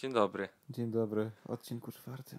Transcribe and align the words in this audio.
Dzień 0.00 0.12
dobry. 0.12 0.48
Dzień 0.70 0.90
dobry, 0.90 1.30
odcinku 1.46 1.92
czwartym. 1.92 2.38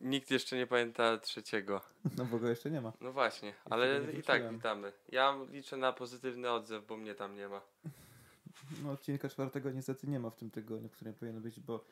Nikt 0.00 0.30
jeszcze 0.30 0.56
nie 0.56 0.66
pamięta 0.66 1.18
trzeciego. 1.18 1.80
No 2.16 2.24
bo 2.24 2.38
go 2.38 2.48
jeszcze 2.48 2.70
nie 2.70 2.80
ma. 2.80 2.92
No 3.00 3.12
właśnie, 3.12 3.54
ale 3.64 4.12
i 4.12 4.22
tak 4.22 4.52
witamy. 4.52 4.92
Ja 5.08 5.36
liczę 5.50 5.76
na 5.76 5.92
pozytywny 5.92 6.50
odzew, 6.50 6.86
bo 6.86 6.96
mnie 6.96 7.14
tam 7.14 7.36
nie 7.36 7.48
ma. 7.48 7.60
No 8.82 8.90
odcinka 8.92 9.28
czwartego 9.28 9.70
niestety 9.70 10.06
nie 10.06 10.20
ma 10.20 10.30
w 10.30 10.36
tym 10.36 10.50
tygodniu, 10.50 10.88
w 10.88 10.92
którym 10.92 11.14
powinien 11.14 11.42
być, 11.42 11.60
bo 11.60 11.84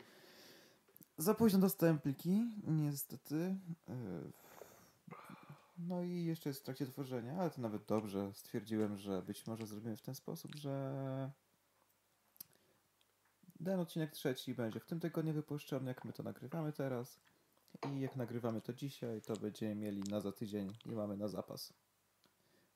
za 1.19 1.35
późno 1.35 1.59
dostałem 1.59 1.99
pliki, 1.99 2.43
niestety. 2.67 3.57
Yy, 3.89 3.95
No 5.79 6.03
i 6.03 6.25
jeszcze 6.25 6.49
jest 6.51 6.61
w 6.61 6.65
trakcie 6.65 6.87
tworzenia, 6.87 7.37
ale 7.41 7.51
to 7.51 7.61
nawet 7.61 7.85
dobrze. 7.85 8.31
Stwierdziłem, 8.35 8.97
że 8.97 9.23
być 9.23 9.47
może 9.47 9.67
zrobimy 9.67 9.97
w 9.97 10.03
ten 10.03 10.15
sposób, 10.15 10.55
że 10.55 11.31
ten 13.65 13.81
odcinek 13.81 14.11
trzeci 14.11 14.55
będzie 14.55 14.81
w 14.81 14.85
tym 14.85 15.01
tygodniu 15.01 15.33
wypuszczony, 15.33 15.89
jak 15.89 16.05
my 16.05 16.13
to 16.13 16.23
nagrywamy 16.23 16.73
teraz. 16.73 17.21
I 17.93 18.01
jak 18.01 18.17
nagrywamy 18.17 18.61
to 18.61 18.73
dzisiaj, 18.73 19.23
to 19.23 19.37
będziemy 19.37 19.75
mieli 19.75 20.03
na 20.03 20.21
za 20.21 20.33
tydzień 20.33 20.77
i 20.87 20.91
mamy 20.91 21.17
na 21.17 21.29
zapas. 21.29 21.73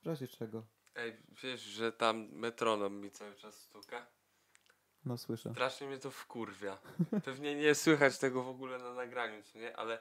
W 0.03 0.07
razie 0.07 0.29
czego, 0.29 0.67
Ej, 0.95 1.17
wiesz, 1.43 1.61
że 1.61 1.93
tam 1.93 2.29
metronom 2.33 3.01
mi 3.01 3.11
cały 3.11 3.35
czas 3.35 3.61
stuka? 3.61 4.07
no 5.05 5.19
słyszę. 5.19 5.51
Strasznie 5.53 5.87
mnie 5.87 5.99
to 5.99 6.11
wkurwia. 6.11 6.79
Pewnie 7.25 7.55
nie 7.55 7.75
słychać 7.75 8.19
tego 8.19 8.43
w 8.43 8.49
ogóle 8.49 8.79
na 8.79 8.95
nagraniu, 8.95 9.43
co 9.43 9.59
nie? 9.59 9.77
Ale 9.77 9.99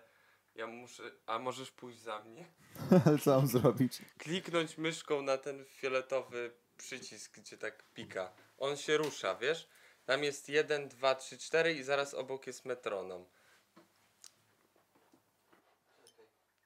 ja 0.55 0.67
muszę... 0.67 1.03
A 1.25 1.39
możesz 1.39 1.71
pójść 1.71 1.99
za 1.99 2.23
mnie? 2.23 2.45
Ale 3.05 3.17
co 3.17 3.35
mam 3.37 3.47
zrobić? 3.47 4.01
Kliknąć 4.17 4.77
myszką 4.77 5.21
na 5.21 5.37
ten 5.37 5.65
fioletowy 5.65 6.51
przycisk, 6.77 7.39
gdzie 7.39 7.57
tak 7.57 7.83
pika. 7.93 8.33
On 8.57 8.77
się 8.77 8.97
rusza, 8.97 9.35
wiesz? 9.35 9.69
Tam 10.05 10.23
jest 10.23 10.49
1, 10.49 10.89
2, 10.89 11.15
3, 11.15 11.37
4 11.37 11.73
i 11.73 11.83
zaraz 11.83 12.13
obok 12.13 12.47
jest 12.47 12.65
metronom. 12.65 13.25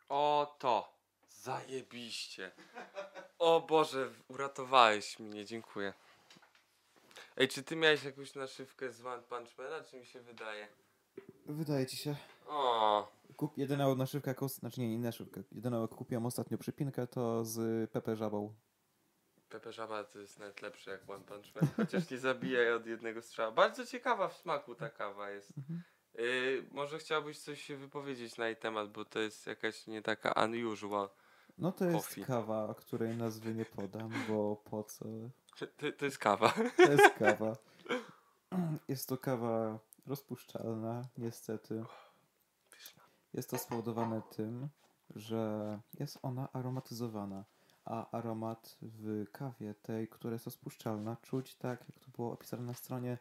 O 0.10 0.56
to! 0.60 1.00
Zajebiście! 1.30 2.52
O 3.40 3.62
Boże, 3.62 4.10
uratowałeś 4.28 5.20
mnie, 5.20 5.46
dziękuję. 5.46 5.94
Ej, 7.38 7.48
czy 7.48 7.64
ty 7.64 7.76
miałeś 7.76 8.04
jakąś 8.04 8.36
naszywkę 8.36 8.92
z 8.92 9.06
One 9.06 9.24
Punch 9.24 9.58
Mana, 9.58 9.84
czy 9.84 9.98
mi 9.98 10.06
się 10.06 10.22
wydaje? 10.22 10.68
Wydaje 11.46 11.86
ci 11.88 11.98
się. 11.98 12.16
O, 12.48 13.12
Kup 13.38 13.58
jedyną 13.58 13.96
naszywkę, 13.96 14.32
jaką, 14.32 14.48
znaczy 14.48 14.82
nie, 14.82 14.90
nie 14.90 15.00
naszywkę. 15.00 15.44
Jedyną 15.52 15.82
jak 15.82 15.90
kupiłem 15.90 16.26
ostatnio 16.26 16.58
przypinkę 16.58 17.08
to 17.08 17.46
z 17.46 17.92
Pepe 17.92 18.16
Żabą. 18.16 18.54
Pepe 19.50 19.72
Żaba 19.72 20.04
to 20.04 20.20
jest 20.20 20.40
nawet 20.40 20.62
lepsze 20.62 20.92
jak 20.92 21.10
One 21.10 21.24
Punch 21.24 21.56
Man, 21.56 21.70
chociaż 21.78 22.10
nie 22.10 22.18
zabija 22.18 22.76
od 22.76 22.86
jednego 22.86 23.22
strzała. 23.22 23.52
Bardzo 23.52 23.86
ciekawa 23.86 24.28
w 24.28 24.38
smaku 24.38 24.76
ta 24.76 24.90
kawa 24.90 25.30
jest. 25.30 25.58
Mhm. 25.58 25.82
Yy, 26.14 26.66
może 26.72 27.00
chciałbyś 27.00 27.40
coś 27.40 27.62
się 27.62 27.78
wypowiedzieć 27.78 28.38
na 28.38 28.46
jej 28.48 28.56
temat, 28.56 28.92
bo 28.92 29.06
to 29.06 29.20
jest 29.20 29.48
jakaś 29.48 29.88
nie 29.88 30.02
taka 30.02 30.46
unusual. 30.46 31.10
No 31.58 31.72
to 31.72 31.86
jest 31.86 32.08
Coffee. 32.08 32.26
kawa, 32.26 32.74
której 32.74 33.18
nazwy 33.18 33.54
nie 33.56 33.66
podam, 33.66 34.12
bo 34.28 34.56
po 34.56 34.84
co? 34.84 35.06
To, 35.60 35.92
to 35.98 36.06
jest 36.06 36.18
kawa. 36.18 36.54
To 36.78 36.92
jest 36.92 37.16
kawa. 37.20 37.56
Jest 38.88 39.10
to 39.10 39.18
kawa 39.18 39.80
rozpuszczalna, 40.08 41.02
niestety. 41.18 41.84
Jest 43.34 43.50
to 43.50 43.58
spowodowane 43.58 44.22
tym, 44.36 44.70
że 45.16 45.80
jest 46.00 46.20
ona 46.22 46.52
aromatyzowana. 46.54 47.44
A 47.86 48.12
aromat 48.18 48.78
w 48.82 49.26
kawie 49.32 49.74
tej, 49.74 50.08
która 50.08 50.34
jest 50.34 50.46
rozpuszczalna, 50.46 51.18
czuć 51.22 51.56
tak, 51.56 51.86
jak 51.90 52.00
to 52.00 52.12
było 52.12 52.32
opisane 52.32 52.64
na 52.64 52.74
stronie 52.74 53.18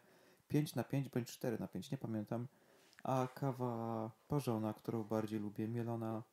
5 0.47 0.75
na 0.75 0.83
5 0.83 1.09
bądź 1.09 1.31
4 1.31 1.59
na 1.59 1.67
5, 1.67 1.91
nie 1.91 1.97
pamiętam. 1.97 2.47
A 3.03 3.27
kawa 3.35 4.11
parzona, 4.27 4.73
którą 4.73 5.03
bardziej 5.03 5.39
lubię, 5.39 5.67
mielona, 5.67 6.23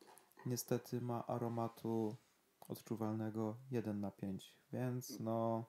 niestety 0.45 1.01
ma 1.01 1.27
aromatu 1.27 2.15
odczuwalnego 2.67 3.55
1 3.71 3.99
na 3.99 4.11
5. 4.11 4.55
Więc 4.73 5.19
no, 5.19 5.65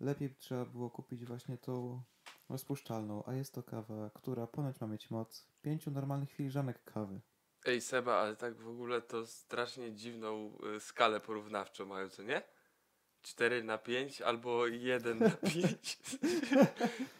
lepiej 0.00 0.34
trzeba 0.34 0.64
było 0.64 0.90
kupić 0.90 1.24
właśnie 1.24 1.58
tą 1.58 2.02
rozpuszczalną, 2.48 3.24
a 3.26 3.34
jest 3.34 3.54
to 3.54 3.62
kawa, 3.62 4.10
która 4.10 4.46
ponoć 4.46 4.80
ma 4.80 4.86
mieć 4.86 5.10
moc 5.10 5.46
pięciu 5.62 5.90
normalnych 5.90 6.32
filiżanek 6.32 6.84
kawy. 6.84 7.20
Ej 7.64 7.80
Seba, 7.80 8.14
ale 8.16 8.36
tak 8.36 8.54
w 8.54 8.68
ogóle 8.68 9.02
to 9.02 9.26
strasznie 9.26 9.92
dziwną 9.92 10.58
y, 10.76 10.80
skalę 10.80 11.20
porównawczą 11.20 11.86
mają, 11.86 12.08
co 12.08 12.22
nie? 12.22 12.42
4 13.22 13.64
na 13.64 13.78
5 13.78 14.22
albo 14.22 14.66
1 14.66 15.18
na 15.18 15.30
5. 15.54 15.98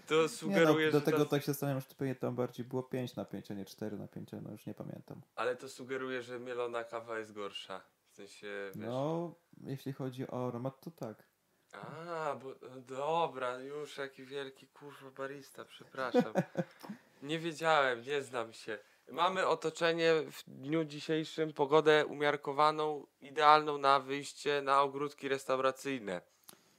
to 0.06 0.22
Nie 0.22 0.28
sugeruje, 0.28 0.86
no, 0.86 0.92
do 0.92 1.00
tego 1.00 1.24
ta, 1.24 1.30
tak 1.30 1.42
się 1.42 1.46
zastanawiam, 1.46 1.80
że 1.80 1.86
to 1.86 1.94
pewnie 1.94 2.14
tam 2.14 2.34
bardziej 2.34 2.66
było 2.66 2.82
5 2.82 3.16
na 3.16 3.24
5, 3.24 3.50
a 3.50 3.54
nie 3.54 3.64
4 3.64 3.96
na 3.96 4.08
5, 4.08 4.30
no 4.42 4.50
już 4.50 4.66
nie 4.66 4.74
pamiętam. 4.74 5.20
Ale 5.34 5.56
to 5.56 5.68
sugeruje, 5.68 6.22
że 6.22 6.38
mielona 6.38 6.84
kawa 6.84 7.18
jest 7.18 7.32
gorsza. 7.32 7.80
W 8.10 8.14
sensie, 8.16 8.70
wiesz... 8.74 8.86
No, 8.86 9.34
jeśli 9.60 9.92
chodzi 9.92 10.30
o 10.30 10.48
aromat, 10.48 10.80
to 10.80 10.90
tak. 10.90 11.30
A, 11.72 12.36
bo 12.42 12.48
no 12.48 12.80
dobra, 12.80 13.58
już 13.58 13.98
jaki 13.98 14.24
wielki 14.24 14.66
kurwa 14.66 15.10
barista, 15.10 15.64
przepraszam. 15.64 16.32
Nie 17.22 17.38
wiedziałem, 17.38 18.02
nie 18.02 18.22
znam 18.22 18.52
się. 18.52 18.78
Mamy 19.10 19.46
otoczenie 19.46 20.12
w 20.32 20.42
dniu 20.46 20.84
dzisiejszym, 20.84 21.52
pogodę 21.52 22.06
umiarkowaną, 22.06 23.06
idealną 23.20 23.78
na 23.78 24.00
wyjście 24.00 24.62
na 24.62 24.82
ogródki 24.82 25.28
restauracyjne, 25.28 26.20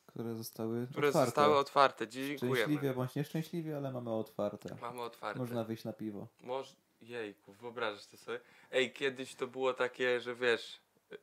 Które 0.07 0.35
zostały 0.35 0.87
które 0.91 1.07
otwarte. 1.07 1.25
zostały 1.25 1.57
otwarte. 1.57 2.07
Dziękujemy. 2.07 2.55
Szczęśliwie 2.57 2.93
bądź 2.93 3.15
nieszczęśliwie, 3.15 3.77
ale 3.77 3.91
mamy 3.91 4.11
otwarte. 4.11 4.75
Mamy 4.81 5.01
otwarte. 5.01 5.39
Można 5.39 5.63
wyjść 5.63 5.83
na 5.83 5.93
piwo. 5.93 6.27
Moż... 6.41 6.75
Jejku, 7.01 7.53
wyobrażasz 7.53 8.05
to 8.07 8.17
sobie? 8.17 8.39
Ej, 8.71 8.93
kiedyś 8.93 9.35
to 9.35 9.47
było 9.47 9.73
takie, 9.73 10.19
że 10.19 10.35
wiesz, 10.35 10.81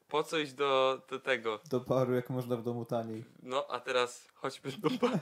po 0.08 0.22
co 0.22 0.38
iść 0.38 0.52
do, 0.52 1.02
do 1.10 1.20
tego? 1.20 1.60
Do 1.70 1.80
baru, 1.80 2.14
jak 2.14 2.30
można 2.30 2.56
w 2.56 2.62
domu 2.62 2.84
taniej. 2.84 3.24
No, 3.42 3.66
a 3.70 3.80
teraz 3.80 4.28
chodźmy 4.34 4.72
do 4.72 4.90
baru. 4.90 5.18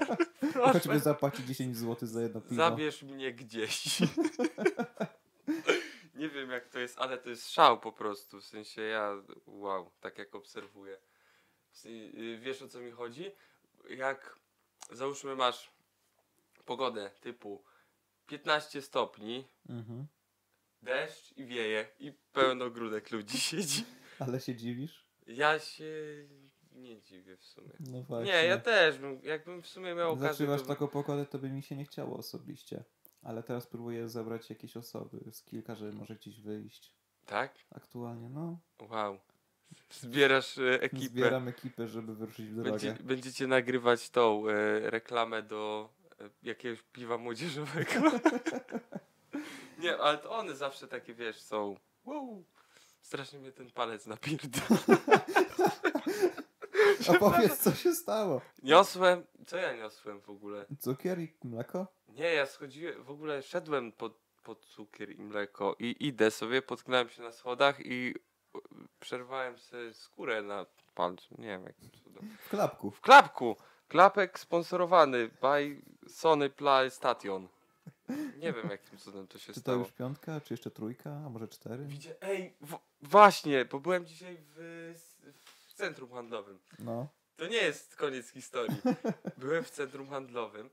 Choćby 0.72 0.98
zapłacić 1.00 1.46
10 1.46 1.76
zł 1.76 2.08
za 2.08 2.22
jedno 2.22 2.40
piwo. 2.40 2.54
Zabierz 2.54 3.02
mnie 3.02 3.32
gdzieś. 3.32 3.98
Nie 6.26 6.32
wiem 6.32 6.50
jak 6.50 6.68
to 6.68 6.78
jest, 6.78 6.98
ale 6.98 7.18
to 7.18 7.30
jest 7.30 7.50
szał 7.50 7.80
po 7.80 7.92
prostu. 7.92 8.40
W 8.40 8.44
sensie 8.44 8.82
ja, 8.82 9.22
wow, 9.46 9.90
tak 10.00 10.18
jak 10.18 10.34
obserwuję. 10.34 10.98
Y, 11.86 12.38
Wiesz 12.42 12.62
o 12.62 12.68
co 12.68 12.80
mi 12.80 12.90
chodzi? 12.90 13.30
Jak 13.90 14.38
załóżmy 14.90 15.36
masz 15.36 15.70
pogodę 16.64 17.10
typu 17.20 17.64
15 18.26 18.82
stopni, 18.82 19.48
Mhm. 19.68 20.06
deszcz 20.82 21.32
i 21.36 21.44
wieje 21.46 21.88
i 21.98 22.12
pełno 22.32 22.70
grudek 22.70 23.10
ludzi 23.10 23.38
siedzi. 23.38 23.84
Ale 24.18 24.40
się 24.40 24.54
dziwisz? 24.54 25.06
Ja 25.26 25.58
się 25.58 25.84
nie 26.72 27.00
dziwię 27.00 27.36
w 27.36 27.44
sumie. 27.44 27.72
No 27.80 28.02
właśnie. 28.02 28.32
Nie, 28.32 28.44
ja 28.44 28.58
też 28.58 28.98
bym, 28.98 29.20
jakbym 29.22 29.62
w 29.62 29.66
sumie 29.66 29.94
miał 29.94 30.12
okazję. 30.12 30.28
Zaczynasz 30.32 30.60
to- 30.60 30.66
taką 30.68 30.88
pogodę, 30.88 31.26
to 31.26 31.38
by 31.38 31.50
mi 31.50 31.62
się 31.62 31.76
nie 31.76 31.84
chciało 31.84 32.16
osobiście. 32.16 32.84
Ale 33.26 33.42
teraz 33.42 33.66
próbuję 33.66 34.08
zebrać 34.08 34.50
jakieś 34.50 34.76
osoby 34.76 35.20
z 35.32 35.42
kilka, 35.42 35.74
żeby 35.74 35.92
może 35.92 36.14
gdzieś 36.14 36.40
wyjść. 36.40 36.92
Tak? 37.24 37.54
Aktualnie, 37.70 38.28
no. 38.28 38.58
Wow. 38.80 39.18
Zbierasz 39.90 40.58
e, 40.58 40.82
ekipę. 40.82 41.06
Zbieram 41.06 41.48
ekipę, 41.48 41.88
żeby 41.88 42.14
wyruszyć 42.14 42.46
w 42.46 42.54
drogę. 42.54 42.70
Będzie, 42.70 42.96
będziecie 43.04 43.46
nagrywać 43.46 44.10
tą 44.10 44.48
e, 44.48 44.90
reklamę 44.90 45.42
do 45.42 45.88
e, 46.20 46.30
jakiegoś 46.42 46.82
piwa 46.82 47.18
młodzieżowego. 47.18 47.92
Nie, 49.82 49.96
ale 49.96 50.18
to 50.18 50.30
one 50.30 50.56
zawsze 50.56 50.88
takie, 50.88 51.14
wiesz, 51.14 51.40
są. 51.40 51.76
Wow. 52.04 52.44
Strasznie 53.00 53.38
mnie 53.38 53.52
ten 53.52 53.70
palec 53.70 54.06
napierdol. 54.06 54.78
A 57.08 57.18
powiedz, 57.18 57.58
co 57.58 57.74
się 57.74 57.94
stało? 57.94 58.40
Niosłem. 58.62 59.24
Co 59.46 59.56
ja 59.56 59.76
niosłem 59.76 60.20
w 60.20 60.30
ogóle? 60.30 60.66
Cukier 60.80 61.18
i 61.20 61.32
mleko? 61.44 61.86
Nie, 62.08 62.32
ja 62.34 62.46
schodziłem, 62.46 63.04
w 63.04 63.10
ogóle 63.10 63.42
szedłem 63.42 63.92
pod, 63.92 64.18
pod 64.42 64.64
cukier 64.66 65.10
i 65.10 65.20
mleko 65.22 65.76
i 65.78 65.96
idę 66.00 66.30
sobie, 66.30 66.62
potknąłem 66.62 67.08
się 67.08 67.22
na 67.22 67.32
schodach 67.32 67.76
i 67.86 68.14
przerwałem 69.00 69.58
sobie 69.58 69.94
skórę 69.94 70.42
na 70.42 70.66
palcu. 70.94 71.34
Nie 71.38 71.48
wiem, 71.48 71.64
jakim 71.64 71.90
cudem. 71.90 72.36
W 72.40 72.48
klapku. 72.48 72.90
W 72.90 73.00
klapku. 73.00 73.56
Klapek 73.88 74.38
sponsorowany 74.38 75.30
by 75.42 75.76
Sony 76.08 76.50
PlayStation. 76.50 77.48
Nie 78.38 78.52
wiem 78.52 78.68
jakim 78.70 78.98
cudem 78.98 79.26
to 79.26 79.38
się 79.38 79.46
Czy 79.46 79.54
to 79.54 79.60
stało. 79.60 79.78
już 79.78 79.92
piątka, 79.92 80.40
czy 80.40 80.54
jeszcze 80.54 80.70
trójka, 80.70 81.10
a 81.26 81.28
może 81.28 81.48
cztery? 81.48 81.84
Widzicie, 81.84 82.14
ej, 82.22 82.54
w, 82.60 82.76
właśnie, 83.02 83.64
bo 83.64 83.80
byłem 83.80 84.06
dzisiaj 84.06 84.36
w 84.40 84.94
centrum 85.76 86.10
handlowym. 86.10 86.58
No. 86.78 87.08
To 87.36 87.46
nie 87.46 87.56
jest 87.56 87.96
koniec 87.96 88.30
historii. 88.30 88.76
Byłem 89.36 89.64
w 89.64 89.70
centrum 89.70 90.08
handlowym 90.08 90.70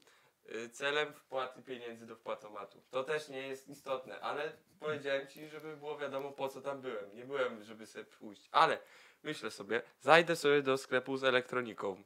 y, 0.56 0.70
celem 0.70 1.14
wpłaty 1.14 1.62
pieniędzy 1.62 2.06
do 2.06 2.16
wpłatomatu. 2.16 2.82
To 2.90 3.04
też 3.04 3.30
nie 3.30 3.48
jest 3.48 3.68
istotne, 3.70 4.20
ale 4.20 4.52
powiedziałem 4.80 5.28
ci, 5.28 5.48
żeby 5.48 5.78
było 5.78 5.98
wiadomo 5.98 6.32
po 6.32 6.50
co 6.50 6.62
tam 6.62 6.82
byłem. 6.82 7.16
Nie 7.16 7.26
byłem, 7.26 7.64
żeby 7.64 7.88
sobie 7.88 8.06
pójść. 8.06 8.50
Ale 8.52 8.80
myślę 9.24 9.52
sobie, 9.52 9.82
zajdę 10.02 10.36
sobie 10.36 10.62
do 10.62 10.78
sklepu 10.78 11.18
z 11.18 11.24
elektroniką. 11.24 12.04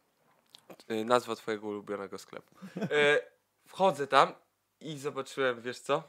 Y, 0.91 1.05
Nazwa 1.05 1.35
twojego 1.35 1.67
ulubionego 1.67 2.17
sklepu. 2.17 2.55
Y, 2.77 3.38
Wchodzę 3.67 4.07
tam 4.07 4.33
I 4.79 4.97
zobaczyłem, 4.97 5.61
wiesz 5.61 5.79
co? 5.79 6.03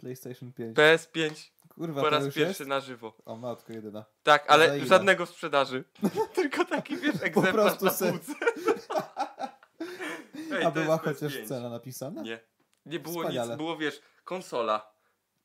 PlayStation 0.00 0.52
5. 0.52 0.76
PS5 0.76 1.50
Kurwa, 1.74 2.00
po 2.00 2.10
raz 2.10 2.24
pierwszy 2.24 2.42
jest? 2.62 2.66
na 2.66 2.80
żywo. 2.80 3.16
O 3.24 3.36
matko 3.36 3.72
jedyna. 3.72 4.04
Tak, 4.22 4.44
ale 4.48 4.86
żadnego 4.86 5.26
w 5.26 5.30
sprzedaży. 5.30 5.84
Tylko 6.34 6.64
taki, 6.64 6.96
wiesz, 6.96 7.14
egzemplarz 7.22 7.54
prostu 7.54 7.84
na 7.84 7.90
se-. 7.90 8.12
Ej, 10.52 10.64
A 10.64 10.70
była 10.70 10.98
chociaż 10.98 11.32
PS5. 11.32 11.46
cena 11.48 11.68
napisana? 11.70 12.22
Nie. 12.22 12.40
Nie 12.86 13.00
było 13.00 13.20
Wspaniale. 13.20 13.48
nic, 13.48 13.56
było 13.56 13.76
wiesz, 13.76 14.00
konsola. 14.24 14.92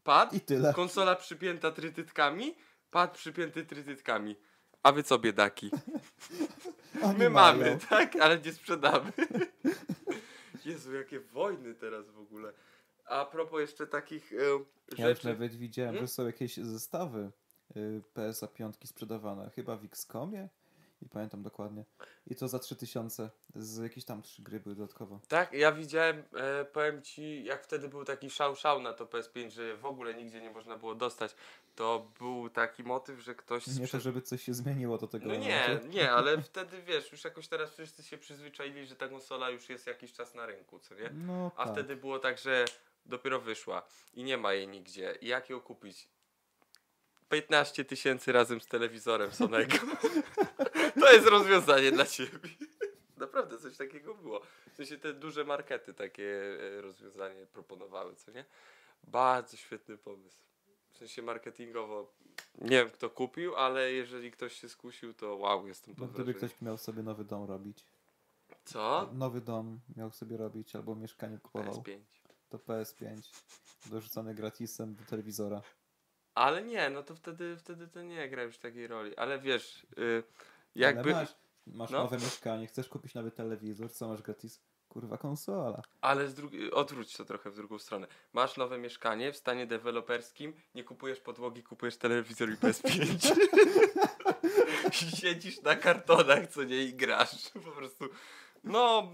Pad, 0.03 0.33
I 0.33 0.41
tyle. 0.41 0.73
konsola 0.73 1.15
przypięta 1.15 1.71
trytytkami, 1.71 2.55
pad 2.91 3.17
przypięty 3.17 3.65
trytytkami. 3.65 4.35
A 4.83 4.91
wy 4.91 5.03
co, 5.03 5.19
biedaki? 5.19 5.71
My 7.17 7.29
mają. 7.29 7.29
mamy, 7.29 7.77
tak? 7.89 8.15
Ale 8.15 8.39
nie 8.39 8.53
sprzedamy. 8.53 9.11
Jezu, 10.65 10.93
jakie 10.95 11.19
wojny 11.19 11.75
teraz 11.75 12.09
w 12.09 12.19
ogóle. 12.19 12.53
A 13.05 13.25
propos 13.25 13.59
jeszcze 13.61 13.87
takich 13.87 14.33
e, 14.33 14.35
Ja 14.97 15.09
już 15.09 15.17
rzeczy. 15.17 15.27
nawet 15.27 15.55
widziałem, 15.55 15.91
Hmm? 15.91 16.07
że 16.07 16.13
są 16.13 16.25
jakieś 16.25 16.57
zestawy 16.57 17.31
y, 17.77 18.01
PSA 18.13 18.47
5 18.47 18.75
sprzedawane. 18.85 19.49
Chyba 19.55 19.75
w 19.77 19.85
XCOMie? 19.85 20.49
Nie 21.01 21.09
pamiętam 21.09 21.43
dokładnie. 21.43 21.85
I 22.27 22.35
to 22.35 22.47
za 22.47 22.59
3000 22.59 23.29
z 23.55 23.77
jakieś 23.83 24.05
tam 24.05 24.21
trzy 24.21 24.41
gry 24.41 24.59
były 24.59 24.75
dodatkowo. 24.75 25.19
Tak, 25.27 25.53
ja 25.53 25.71
widziałem, 25.71 26.23
e, 26.35 26.65
powiem 26.65 27.01
ci, 27.01 27.43
jak 27.43 27.63
wtedy 27.63 27.89
był 27.89 28.05
taki 28.05 28.29
szał 28.29 28.55
szał 28.55 28.81
na 28.81 28.93
to 28.93 29.05
PS5, 29.05 29.49
że 29.51 29.77
w 29.77 29.85
ogóle 29.85 30.13
nigdzie 30.13 30.41
nie 30.41 30.49
można 30.51 30.77
było 30.77 30.95
dostać, 30.95 31.35
to 31.75 32.11
był 32.19 32.49
taki 32.49 32.83
motyw, 32.83 33.19
że 33.19 33.35
ktoś... 33.35 33.67
Nie 33.67 33.87
to, 33.87 33.99
żeby 33.99 34.21
coś 34.21 34.41
się 34.43 34.53
zmieniło 34.53 34.97
do 34.97 35.07
tego 35.07 35.25
No 35.27 35.35
nie, 35.35 35.61
momentu. 35.67 35.87
nie, 35.87 36.11
ale 36.11 36.41
wtedy 36.51 36.81
wiesz, 36.81 37.11
już 37.11 37.23
jakoś 37.23 37.47
teraz 37.47 37.71
wszyscy 37.73 38.03
się 38.03 38.17
przyzwyczaili, 38.17 38.85
że 38.85 38.95
ta 38.95 39.07
konsola 39.07 39.49
już 39.49 39.69
jest 39.69 39.87
jakiś 39.87 40.13
czas 40.13 40.35
na 40.35 40.45
rynku, 40.45 40.79
co 40.79 40.95
nie? 40.95 41.09
No 41.13 41.51
A 41.55 41.63
tak. 41.63 41.73
wtedy 41.73 41.95
było 41.95 42.19
tak, 42.19 42.37
że 42.37 42.65
dopiero 43.05 43.39
wyszła 43.41 43.83
i 44.13 44.23
nie 44.23 44.37
ma 44.37 44.53
jej 44.53 44.67
nigdzie. 44.67 45.17
I 45.21 45.27
jak 45.27 45.49
ją 45.49 45.61
kupić? 45.61 46.09
15 47.29 47.85
tysięcy 47.85 48.31
razem 48.31 48.61
z 48.61 48.67
telewizorem 48.67 49.31
Sonego. 49.31 49.77
to 51.01 51.13
jest 51.13 51.27
rozwiązanie 51.27 51.91
dla 51.91 52.05
ciebie. 52.05 52.49
Naprawdę 53.17 53.57
coś 53.57 53.77
takiego 53.77 54.15
było. 54.15 54.41
W 54.73 54.75
sensie 54.75 54.97
te 54.97 55.13
duże 55.13 55.43
markety 55.43 55.93
takie 55.93 56.41
e, 56.77 56.81
rozwiązanie 56.81 57.45
proponowały, 57.45 58.15
co 58.15 58.31
nie? 58.31 58.45
Bardzo 59.03 59.57
świetny 59.57 59.97
pomysł. 59.97 60.37
W 60.91 60.97
sensie 60.97 61.21
marketingowo 61.21 62.13
nie 62.61 62.77
wiem 62.77 62.89
kto 62.89 63.09
kupił, 63.09 63.55
ale 63.55 63.91
jeżeli 63.91 64.31
ktoś 64.31 64.53
się 64.53 64.69
skusił, 64.69 65.13
to 65.13 65.35
wow, 65.35 65.67
jestem 65.67 65.95
pod 65.95 66.11
gdyby 66.11 66.33
ktoś 66.33 66.61
miał 66.61 66.77
sobie 66.77 67.03
nowy 67.03 67.25
dom 67.25 67.45
robić. 67.45 67.85
Co? 68.65 69.09
Nowy 69.13 69.41
dom 69.41 69.79
miał 69.97 70.11
sobie 70.11 70.37
robić 70.37 70.75
albo 70.75 70.95
mieszkanie 70.95 71.37
kupował. 71.37 71.73
PS5. 71.73 71.99
To 72.49 72.57
PS5 72.57 73.21
dorzucony 73.85 74.35
gratisem 74.35 74.95
do 74.95 75.03
telewizora. 75.03 75.61
Ale 76.35 76.63
nie, 76.63 76.89
no 76.89 77.03
to 77.03 77.15
wtedy, 77.15 77.57
wtedy 77.57 77.87
to 77.87 78.01
nie 78.01 78.29
gra 78.29 78.43
już 78.43 78.57
takiej 78.57 78.87
roli. 78.87 79.15
Ale 79.15 79.39
wiesz, 79.39 79.87
y, 79.97 80.23
jakby. 80.75 81.15
Ale 81.15 81.25
masz, 81.25 81.35
masz 81.67 81.89
no. 81.89 82.03
nowe 82.03 82.17
mieszkanie, 82.17 82.67
chcesz 82.67 82.89
kupić 82.89 83.13
nowy 83.13 83.31
telewizor, 83.31 83.91
co 83.91 84.07
masz 84.07 84.21
gratis? 84.21 84.61
Kurwa 84.89 85.17
konsola. 85.17 85.81
Ale 86.01 86.27
z 86.27 86.33
drugiej, 86.33 86.71
odwróć 86.71 87.17
to 87.17 87.25
trochę 87.25 87.51
w 87.51 87.55
drugą 87.55 87.79
stronę. 87.79 88.07
Masz 88.33 88.57
nowe 88.57 88.77
mieszkanie 88.77 89.31
w 89.31 89.37
stanie 89.37 89.67
deweloperskim, 89.67 90.53
nie 90.75 90.83
kupujesz 90.83 91.19
podłogi, 91.19 91.63
kupujesz 91.63 91.97
telewizor 91.97 92.49
i 92.49 92.55
PS5. 92.55 93.35
I 94.91 94.95
Siedzisz 95.17 95.61
na 95.61 95.75
kartonach, 95.75 96.47
co 96.47 96.63
nie 96.63 96.83
i 96.83 96.93
grasz. 96.93 97.49
Po 97.53 97.71
prostu. 97.71 98.05
No, 98.65 99.11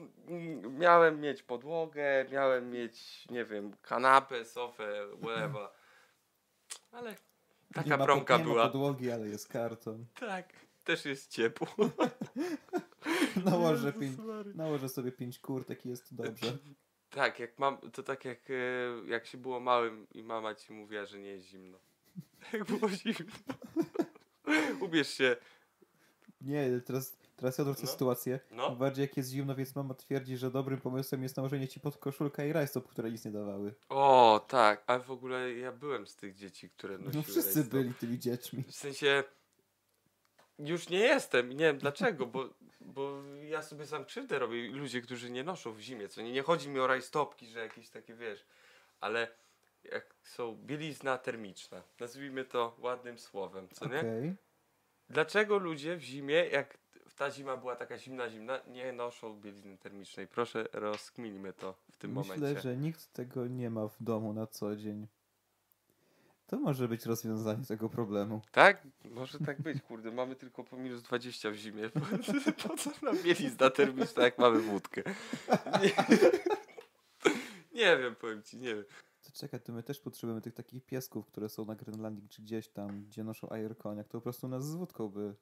miałem 0.69 1.21
mieć 1.21 1.43
podłogę, 1.43 2.25
miałem 2.31 2.69
mieć, 2.69 3.27
nie 3.29 3.45
wiem, 3.45 3.71
kanapę, 3.81 4.45
sofę, 4.45 5.07
whatever. 5.21 5.69
Ale 6.91 7.15
taka 7.73 7.89
nie 7.89 7.97
ma, 7.97 8.05
promka 8.05 8.37
nie 8.37 8.43
była. 8.43 8.55
Ma 8.63 8.69
podłogi, 8.69 9.11
ale 9.11 9.27
jest 9.27 9.47
karton. 9.47 10.05
Tak, 10.19 10.53
też 10.83 11.05
jest 11.05 11.31
ciepło. 11.31 11.67
Nałożę, 13.45 13.93
pięć, 13.93 14.17
nałożę 14.55 14.89
sobie 14.89 15.11
pięć 15.11 15.39
kurtek 15.39 15.85
i 15.85 15.89
jest 15.89 16.15
dobrze. 16.15 16.57
Tak, 17.09 17.39
jak 17.39 17.59
mam, 17.59 17.77
to 17.77 18.03
tak 18.03 18.25
jak, 18.25 18.49
e, 18.49 18.53
jak 19.05 19.25
się 19.25 19.37
było 19.37 19.59
małym 19.59 20.07
i 20.13 20.23
mama 20.23 20.55
ci 20.55 20.73
mówiła, 20.73 21.05
że 21.05 21.19
nie 21.19 21.29
jest 21.29 21.45
zimno. 21.45 21.79
Jak 22.53 22.63
było 22.63 22.89
zimno. 22.89 23.33
Ubierz 24.81 25.09
się. 25.09 25.35
Nie, 26.41 26.81
teraz, 26.85 27.17
teraz 27.41 27.57
ja 27.57 27.61
odwrócę 27.61 27.81
No. 27.85 27.87
sytuację. 27.91 28.39
No. 28.51 28.75
Bardziej 28.75 29.01
jak 29.03 29.17
jest 29.17 29.29
zimno, 29.29 29.55
więc 29.55 29.75
mama 29.75 29.93
twierdzi, 29.93 30.37
że 30.37 30.51
dobrym 30.51 30.81
pomysłem 30.81 31.23
jest 31.23 31.37
nałożenie 31.37 31.67
ci 31.67 31.79
pod 31.79 31.97
koszulkę 31.97 32.47
i 32.49 32.53
rajstop, 32.53 32.87
które 32.87 33.11
nic 33.11 33.25
nie 33.25 33.31
dawały. 33.31 33.73
O, 33.89 34.45
tak, 34.47 34.83
ale 34.87 34.99
w 34.99 35.11
ogóle 35.11 35.53
ja 35.53 35.71
byłem 35.71 36.07
z 36.07 36.15
tych 36.15 36.35
dzieci, 36.35 36.69
które 36.69 36.97
nosiły 36.97 37.13
No 37.15 37.21
wszyscy 37.23 37.59
rajstop. 37.59 37.67
byli 37.79 37.93
tymi 37.93 38.19
dziećmi. 38.19 38.63
W 38.63 38.75
sensie, 38.75 39.23
już 40.59 40.89
nie 40.89 40.99
jestem 40.99 41.51
i 41.51 41.55
nie 41.55 41.65
wiem 41.65 41.77
dlaczego, 41.77 42.25
bo, 42.25 42.49
bo 42.81 43.21
ja 43.49 43.61
sobie 43.61 43.85
sam 43.87 44.05
krzywdę 44.05 44.39
robię. 44.39 44.69
Ludzie, 44.71 45.01
którzy 45.01 45.31
nie 45.31 45.43
noszą 45.43 45.71
w 45.73 45.79
zimie, 45.79 46.07
co 46.09 46.21
nie, 46.21 46.31
nie 46.31 46.41
chodzi 46.41 46.69
mi 46.69 46.79
o 46.79 46.87
rajstopki, 46.87 47.47
że 47.47 47.59
jakieś 47.59 47.89
takie, 47.89 48.13
wiesz, 48.15 48.45
ale 48.99 49.27
jak 49.83 50.15
są 50.23 50.55
bielizna 50.55 51.17
termiczna, 51.17 51.83
nazwijmy 51.99 52.45
to 52.45 52.75
ładnym 52.79 53.17
słowem, 53.19 53.67
co 53.69 53.87
nie? 53.87 53.99
Okej. 53.99 54.35
Dlaczego 55.09 55.57
ludzie 55.57 55.95
w 55.97 56.01
zimie, 56.01 56.35
jak 56.35 56.77
ta 57.17 57.31
zima 57.31 57.57
była 57.57 57.75
taka 57.75 57.97
zimna, 57.97 58.29
zimna, 58.29 58.59
nie 58.67 58.93
noszą 58.93 59.41
bielizny 59.41 59.77
termicznej? 59.77 60.27
Proszę, 60.27 60.67
rozkminimy 60.73 61.53
to 61.53 61.75
w 61.91 61.97
tym 61.97 62.13
Myślę, 62.13 62.35
momencie. 62.35 62.61
że 62.61 62.77
nikt 62.77 63.13
tego 63.13 63.47
nie 63.47 63.69
ma 63.69 63.87
w 63.87 64.03
domu 64.03 64.33
na 64.33 64.47
co 64.47 64.75
dzień. 64.75 65.07
To 66.47 66.59
może 66.59 66.87
być 66.87 67.05
rozwiązanie 67.05 67.65
tego 67.65 67.89
problemu. 67.89 68.41
Tak? 68.51 68.87
Może 69.05 69.39
tak 69.39 69.61
być, 69.61 69.81
kurde. 69.81 70.11
Mamy 70.11 70.35
tylko 70.35 70.63
po 70.63 70.77
minus 70.77 71.01
20 71.01 71.51
w 71.51 71.55
zimie. 71.55 71.89
Po, 71.89 71.99
po 72.67 72.77
co 72.77 72.91
nam 73.01 73.17
bielizna 73.23 73.69
termiczna, 73.69 74.23
jak 74.23 74.37
mamy 74.37 74.59
wódkę? 74.59 75.03
Nie, 75.81 75.91
nie 77.73 77.97
wiem, 77.97 78.15
powiem 78.15 78.43
ci, 78.43 78.57
nie 78.57 78.75
wiem. 78.75 78.85
To 79.23 79.31
czekaj, 79.31 79.61
to 79.61 79.73
my 79.73 79.83
też 79.83 79.99
potrzebujemy 79.99 80.41
tych 80.41 80.53
takich 80.53 80.85
piesków, 80.85 81.27
które 81.27 81.49
są 81.49 81.65
na 81.65 81.75
Grenlandii 81.75 82.29
czy 82.29 82.41
gdzieś 82.41 82.67
tam, 82.67 83.03
gdzie 83.05 83.23
noszą 83.23 83.49
ajerkoniak, 83.49 84.07
to 84.07 84.17
po 84.17 84.21
prostu 84.21 84.47
nas 84.47 84.65
z 84.65 84.75
wódką 84.75 85.09
by 85.09 85.35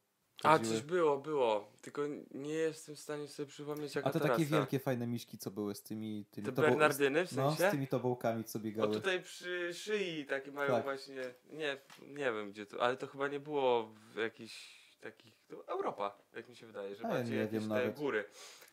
A, 0.44 0.60
coś 0.60 0.82
było, 0.82 1.18
było. 1.18 1.72
Tylko 1.82 2.02
nie 2.32 2.54
jestem 2.54 2.96
w 2.96 3.00
stanie 3.00 3.28
sobie 3.28 3.48
przypomnieć, 3.50 3.96
jaka 3.96 4.10
A 4.10 4.12
te 4.12 4.20
trasa. 4.20 4.34
takie 4.34 4.46
wielkie, 4.46 4.80
fajne 4.80 5.08
miśki, 5.08 5.38
co 5.38 5.52
były 5.52 5.76
z 5.76 5.84
tymi... 5.84 6.26
tymi 6.32 6.46
Te 6.46 6.52
Bernardyny 6.52 7.28
w 7.28 7.32
No, 7.36 7.52
z 7.52 7.58
sensie? 7.58 7.72
tymi 7.72 7.88
tobołkami, 7.88 8.44
co 8.44 8.60
O 8.60 8.62
biegały. 8.62 8.94
tutaj 8.94 9.24
przy 9.24 9.74
szyi 9.74 10.26
takie 10.26 10.52
mają 10.52 10.72
Tak. 10.72 10.84
właśnie, 10.84 11.16
nie, 11.52 11.78
nie 12.02 12.32
wiem 12.34 12.52
gdzie 12.52 12.66
to, 12.66 12.82
ale 12.82 12.98
to 12.98 13.08
chyba 13.08 13.28
nie 13.28 13.40
było 13.40 13.88
w 14.14 14.16
jakichś 14.16 14.80
takich, 15.02 15.34
to 15.48 15.68
Europa, 15.68 16.18
jak 16.36 16.50
mi 16.50 16.56
się 16.56 16.68
wydaje, 16.68 16.96
że 16.96 17.06
A 17.06 17.08
ja 17.08 17.14
bardziej 17.14 17.34
nie 17.36 17.42
jakieś 17.42 17.54
wiem 17.60 17.70
te 17.70 17.76
nawet. 17.76 17.96
góry, 18.00 18.24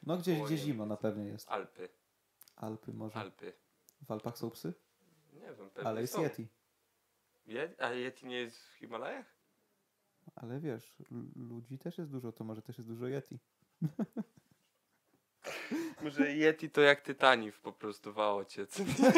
No 0.02 0.16
gdzieś, 0.18 0.40
gdzie 0.42 0.54
nie 0.54 0.58
zima 0.61 0.87
na 0.87 0.96
pewno 0.96 1.25
jest. 1.25 1.49
Alpy, 1.50 1.88
Alpy 2.56 2.92
może. 2.92 3.14
Alpy, 3.18 3.52
W 4.06 4.11
Alpach 4.11 4.38
są 4.38 4.50
psy? 4.50 4.75
nie 5.32 5.40
wiem, 5.40 5.70
pewnie 5.70 5.88
Ale 5.88 6.00
jest 6.00 6.12
są. 6.14 6.23
Yeti. 6.23 6.49
Je, 7.46 7.75
a 7.78 7.90
Yeti 7.92 8.26
nie 8.26 8.37
jest 8.40 8.58
w 8.68 8.73
Himalajach? 8.75 9.36
Ale 10.37 10.61
wiesz, 10.61 10.97
ludzi 11.37 11.78
też 11.78 11.99
jest 11.99 12.11
dużo, 12.11 12.33
to 12.33 12.45
może 12.45 12.62
też 12.62 12.78
jest 12.78 12.88
dużo 12.88 13.07
Yeti. 13.07 13.38
Może 16.02 16.31
Yeti 16.33 16.71
to 16.71 16.81
jak 16.81 17.00
Tytanif 17.00 17.61
po 17.61 17.73
prostu 17.73 18.12
w 18.12 18.19
aocie, 18.19 18.66
co 18.66 18.83
nie? 18.85 18.95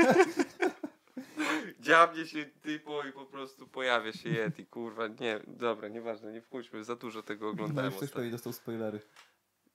Dziabnie 1.81 2.27
się 2.27 2.47
typo 2.47 3.05
i 3.05 3.13
po 3.13 3.27
prostu 3.27 3.69
pojawia 3.69 4.13
się 4.13 4.29
Yeti, 4.29 4.67
kurwa, 4.67 5.09
nie, 5.09 5.41
dobra, 5.47 5.89
nieważne, 5.89 6.33
nie 6.33 6.43
wchodźmy, 6.43 6.85
za 6.85 6.97
dużo 6.97 7.23
tego 7.23 7.45
No 7.47 7.51
oglądałem 7.53 7.93
ktoś 7.93 8.03
ostatnio. 8.03 8.31
dostał 8.31 8.53
spoilery. 8.53 9.01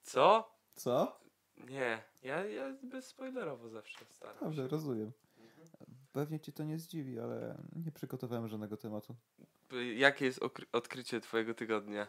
Co? 0.01 0.51
Co? 0.73 1.19
Nie, 1.69 2.03
ja, 2.23 2.45
ja 2.45 2.73
bezspoilerowo 2.83 3.69
zawsze 3.69 4.05
staram 4.09 4.37
Dobrze, 4.39 4.61
się. 4.63 4.67
rozumiem. 4.67 5.11
Pewnie 6.13 6.39
cię 6.39 6.51
to 6.51 6.63
nie 6.63 6.79
zdziwi, 6.79 7.19
ale 7.19 7.57
nie 7.75 7.91
przygotowałem 7.91 8.47
żadnego 8.47 8.77
tematu. 8.77 9.15
Jakie 9.95 10.25
jest 10.25 10.39
odkrycie 10.71 11.21
twojego 11.21 11.53
tygodnia? 11.53 12.07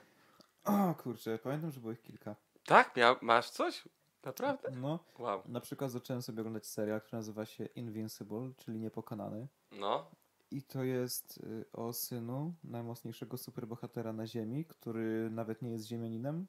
O 0.65 0.95
kurczę, 0.95 1.39
pamiętam, 1.39 1.71
że 1.71 1.81
było 1.81 1.93
ich 1.93 2.03
kilka. 2.03 2.37
Tak? 2.67 2.97
Mia- 2.97 3.17
masz 3.23 3.51
coś? 3.51 3.89
Naprawdę? 4.25 4.71
No, 4.71 4.99
Wow. 5.19 5.43
na 5.47 5.61
przykład 5.61 5.91
zacząłem 5.91 6.23
sobie 6.23 6.41
oglądać 6.41 6.67
serial, 6.67 7.01
który 7.01 7.17
nazywa 7.19 7.47
się 7.47 7.65
Invincible, 7.67 8.51
czyli 8.57 8.79
Niepokonany. 8.81 9.49
No. 9.73 10.11
I 10.51 10.63
to 10.63 10.85
jest 10.85 11.37
y, 11.39 11.65
o 11.73 11.93
synu 11.93 12.55
najmocniejszego 12.65 13.37
superbohatera 13.39 14.13
na 14.13 14.27
Ziemi, 14.27 14.65
który 14.65 15.31
nawet 15.31 15.63
nie 15.63 15.71
jest 15.71 15.87
ziemianinem. 15.87 16.47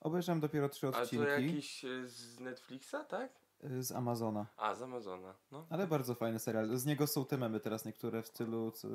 Obejrzałem 0.00 0.40
dopiero 0.40 0.68
trzy 0.68 0.88
A 0.88 0.92
to 0.92 1.00
odcinki 1.02 1.26
jakiś 1.26 1.84
y, 1.84 2.08
z 2.08 2.40
Netflixa, 2.40 2.96
tak? 3.08 3.32
y, 3.64 3.82
z 3.82 3.92
Amazona. 3.92 4.46
A, 4.56 4.74
z 4.74 4.82
Amazona. 4.82 5.34
No. 5.50 5.66
Ale 5.70 5.86
bardzo 5.86 6.14
fajny 6.14 6.38
serial. 6.38 6.76
Z 6.76 6.86
niego 6.86 7.06
są 7.06 7.24
te 7.24 7.38
memy 7.38 7.60
teraz 7.60 7.84
niektóre 7.84 8.22
w 8.22 8.26
stylu 8.28 8.70
co, 8.70 8.88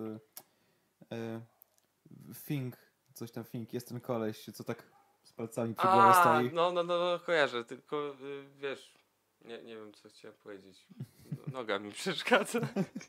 Fink, 2.33 2.77
coś 3.13 3.31
tam 3.31 3.43
Fink, 3.43 3.73
jest 3.73 3.87
ten 3.87 3.99
koleś, 4.01 4.45
co 4.53 4.63
tak 4.63 4.83
z 5.23 5.33
palcami 5.33 5.75
przy 5.75 5.87
głowie 5.87 6.13
stoi. 6.13 6.53
no, 6.53 6.71
no, 6.71 6.83
no, 6.83 6.99
no, 6.99 7.19
kojarzę, 7.19 7.65
tylko 7.65 8.15
y, 8.21 8.45
wiesz, 8.57 8.93
Nie, 9.41 9.63
nie 9.63 9.75
wiem, 9.75 9.93
co 9.93 10.09
chciałem 10.09 10.37
powiedzieć. 10.37 10.87
No, 11.31 11.37
Noga 11.53 11.79
mi 11.79 11.91
przeszkadza. 12.01 12.59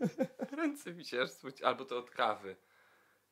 Ręce 0.58 0.92
mi 0.94 1.04
się 1.04 1.22
aż 1.22 1.30
smuci. 1.30 1.64
Albo 1.64 1.84
to 1.84 1.99
od 1.99 2.11
kawy. 2.11 2.56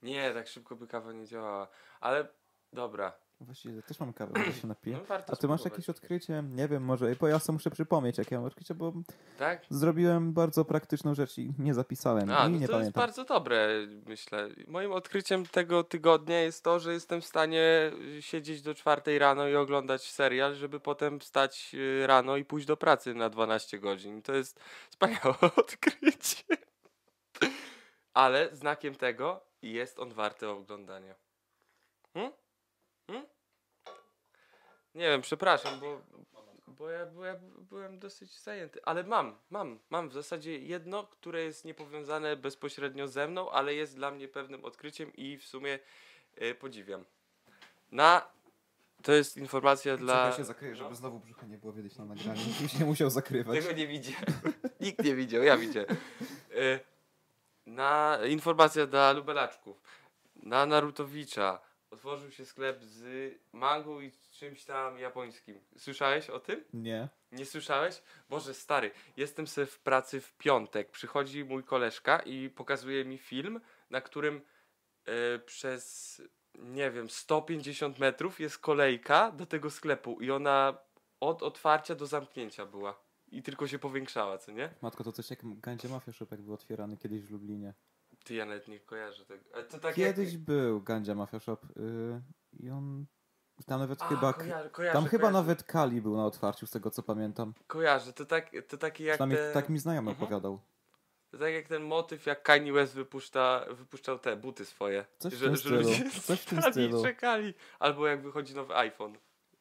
Nie, 0.02 0.34
tak 0.34 0.48
szybko 0.48 0.76
by 0.76 0.86
kawa 0.86 1.12
nie 1.12 1.26
działała. 1.26 1.68
Ale 2.00 2.28
dobra. 2.72 3.12
Właściwie 3.40 3.82
też 3.82 4.00
mam 4.00 4.12
kawę, 4.12 4.32
może 4.36 4.52
się 4.52 4.66
napiję. 4.66 4.98
No, 5.08 5.14
A 5.26 5.36
ty 5.36 5.48
masz 5.48 5.64
jakieś 5.64 5.88
odkrycie? 5.88 6.44
Nie 6.48 6.68
wiem, 6.68 6.84
może, 6.84 7.16
bo 7.20 7.28
ja 7.28 7.38
sobie 7.38 7.54
muszę 7.54 7.70
przypomnieć, 7.70 8.18
jakie 8.18 8.36
mam 8.36 8.44
odkrycie, 8.44 8.74
bo 8.74 8.92
Tak? 9.38 9.62
zrobiłem 9.70 10.32
bardzo 10.32 10.64
praktyczną 10.64 11.14
rzecz 11.14 11.38
i 11.38 11.52
nie 11.58 11.74
zapisałem 11.74 12.30
A, 12.30 12.46
i 12.46 12.50
no 12.52 12.58
nie 12.58 12.66
to 12.66 12.72
jest 12.72 12.72
pamiętam. 12.72 13.00
bardzo 13.02 13.24
dobre, 13.24 13.68
myślę. 14.06 14.48
Moim 14.66 14.92
odkryciem 14.92 15.46
tego 15.46 15.84
tygodnia 15.84 16.40
jest 16.40 16.64
to, 16.64 16.80
że 16.80 16.92
jestem 16.92 17.20
w 17.20 17.26
stanie 17.26 17.92
siedzieć 18.20 18.62
do 18.62 18.74
czwartej 18.74 19.18
rano 19.18 19.48
i 19.48 19.56
oglądać 19.56 20.10
serial, 20.10 20.54
żeby 20.54 20.80
potem 20.80 21.20
wstać 21.20 21.70
y, 21.74 22.06
rano 22.06 22.36
i 22.36 22.44
pójść 22.44 22.66
do 22.66 22.76
pracy 22.76 23.14
na 23.14 23.30
12 23.30 23.78
godzin. 23.78 24.22
To 24.22 24.34
jest 24.34 24.60
wspaniałe 24.90 25.34
odkrycie. 25.56 26.44
Ale 28.14 28.48
znakiem 28.56 28.94
tego 28.94 29.40
jest 29.62 29.98
on 29.98 30.12
warty 30.14 30.48
oglądania. 30.48 31.14
Hmm? 32.14 32.32
Hmm? 33.10 33.26
Nie 34.94 35.04
wiem, 35.04 35.20
przepraszam, 35.22 35.80
bo, 35.80 36.00
bo 36.66 36.90
ja, 36.90 37.06
bo 37.06 37.24
ja 37.24 37.36
byłem 37.58 37.98
dosyć 37.98 38.40
zajęty. 38.40 38.80
Ale 38.84 39.04
mam, 39.04 39.38
mam, 39.50 39.78
mam 39.90 40.08
w 40.08 40.12
zasadzie 40.12 40.58
jedno, 40.58 41.04
które 41.06 41.42
jest 41.42 41.64
niepowiązane 41.64 42.36
bezpośrednio 42.36 43.08
ze 43.08 43.28
mną, 43.28 43.50
ale 43.50 43.74
jest 43.74 43.96
dla 43.96 44.10
mnie 44.10 44.28
pewnym 44.28 44.64
odkryciem 44.64 45.12
i 45.14 45.38
w 45.38 45.46
sumie 45.46 45.78
e, 46.36 46.54
podziwiam. 46.54 47.04
Na. 47.92 48.30
To 49.02 49.12
jest 49.12 49.36
informacja 49.36 49.96
dla. 49.96 50.14
Czekaj, 50.24 50.36
się 50.36 50.44
zakryję, 50.44 50.76
żeby 50.76 50.94
znowu 50.94 51.18
brzucha 51.20 51.46
nie 51.46 51.58
było 51.58 51.72
widać 51.72 51.96
na 51.96 52.04
nagraniu. 52.04 52.40
Już 52.62 52.74
nie 52.74 52.84
musiał 52.84 53.10
zakrywać. 53.10 53.60
Tego 53.60 53.72
nie 53.72 53.86
widziałem. 53.86 54.26
Nikt 54.80 55.04
nie 55.04 55.14
widział, 55.14 55.42
ja 55.42 55.56
widziałem. 55.56 55.96
E, 56.50 56.80
Na 57.66 58.18
informacja 58.28 58.86
dla 58.86 59.12
lubelaczków. 59.12 59.80
Na 60.36 60.66
Narutowicza 60.66 61.60
otworzył 61.90 62.30
się 62.30 62.44
sklep 62.44 62.84
z 62.84 63.32
mango 63.52 64.00
i 64.00 64.12
czymś 64.30 64.64
tam 64.64 64.98
japońskim. 64.98 65.60
Słyszałeś 65.78 66.30
o 66.30 66.40
tym? 66.40 66.64
Nie. 66.72 67.08
Nie 67.32 67.46
słyszałeś? 67.46 68.02
Boże, 68.28 68.54
stary, 68.54 68.90
jestem 69.16 69.46
sobie 69.46 69.66
w 69.66 69.78
pracy 69.78 70.20
w 70.20 70.32
piątek. 70.36 70.90
Przychodzi 70.90 71.44
mój 71.44 71.64
koleżka 71.64 72.18
i 72.18 72.50
pokazuje 72.50 73.04
mi 73.04 73.18
film, 73.18 73.60
na 73.90 74.00
którym 74.00 74.40
e, 75.04 75.38
przez, 75.38 76.22
nie 76.54 76.90
wiem, 76.90 77.10
150 77.10 77.98
metrów 77.98 78.40
jest 78.40 78.58
kolejka 78.58 79.32
do 79.32 79.46
tego 79.46 79.70
sklepu 79.70 80.20
i 80.20 80.30
ona 80.30 80.78
od 81.20 81.42
otwarcia 81.42 81.94
do 81.94 82.06
zamknięcia 82.06 82.66
była. 82.66 83.00
I 83.32 83.42
tylko 83.42 83.68
się 83.68 83.78
powiększała, 83.78 84.38
co 84.38 84.52
nie? 84.52 84.74
Matko, 84.82 85.04
to 85.04 85.12
coś 85.12 85.30
jak 85.30 85.38
Gandzie 85.60 85.88
Mafia 85.88 86.12
Shop, 86.12 86.26
jak 86.30 86.42
był 86.42 86.54
otwierany 86.54 86.96
kiedyś 86.96 87.22
w 87.22 87.30
Lublinie. 87.30 87.74
Ty, 88.24 88.34
ja 88.34 88.46
nawet 88.46 88.68
nie 88.68 88.80
kojarzę 88.80 89.24
tego. 89.24 89.44
To 89.70 89.78
tak 89.78 89.94
Kiedyś 89.94 90.32
jak... 90.32 90.42
był 90.42 90.82
Gandzia 90.82 91.14
Mafia 91.14 91.40
Shop 91.40 91.58
yy, 91.76 92.22
i 92.52 92.70
on... 92.70 93.06
Tam 93.66 93.80
nawet 93.80 94.02
A, 94.02 94.08
chyba... 94.08 94.32
kojarzę, 94.32 94.70
kojarzę, 94.70 94.92
Tam 94.92 95.04
chyba 95.04 95.20
kojarzę, 95.22 95.38
nawet 95.38 95.62
Kali 95.62 96.02
był 96.02 96.16
na 96.16 96.26
otwarciu, 96.26 96.66
z 96.66 96.70
tego 96.70 96.90
co 96.90 97.02
pamiętam. 97.02 97.54
Kojarzę, 97.66 98.12
to, 98.12 98.26
tak, 98.26 98.50
to 98.68 98.76
takie 98.76 99.04
jak 99.04 99.14
Przynajmniej 99.16 99.38
te... 99.38 99.52
tak 99.52 99.68
mi 99.68 99.78
znajomy 99.78 100.10
Mhm. 100.10 100.22
opowiadał. 100.24 100.60
To 101.30 101.38
tak 101.38 101.52
jak 101.52 101.68
ten 101.68 101.82
motyw, 101.82 102.26
jak 102.26 102.42
Kanye 102.42 102.72
West 102.72 102.94
wypuszcza, 102.94 103.66
wypuszczał 103.70 104.18
te 104.18 104.36
buty 104.36 104.64
swoje. 104.64 105.06
Coś 105.18 105.38
tym 105.38 105.56
stylu, 105.56 105.76
ludzie 105.76 106.10
coś 106.10 106.40
stali 106.40 107.02
czekali. 107.02 107.54
Albo 107.78 108.06
jak 108.06 108.22
wychodzi 108.22 108.54
nowy 108.54 108.76
iPhone. 108.76 109.14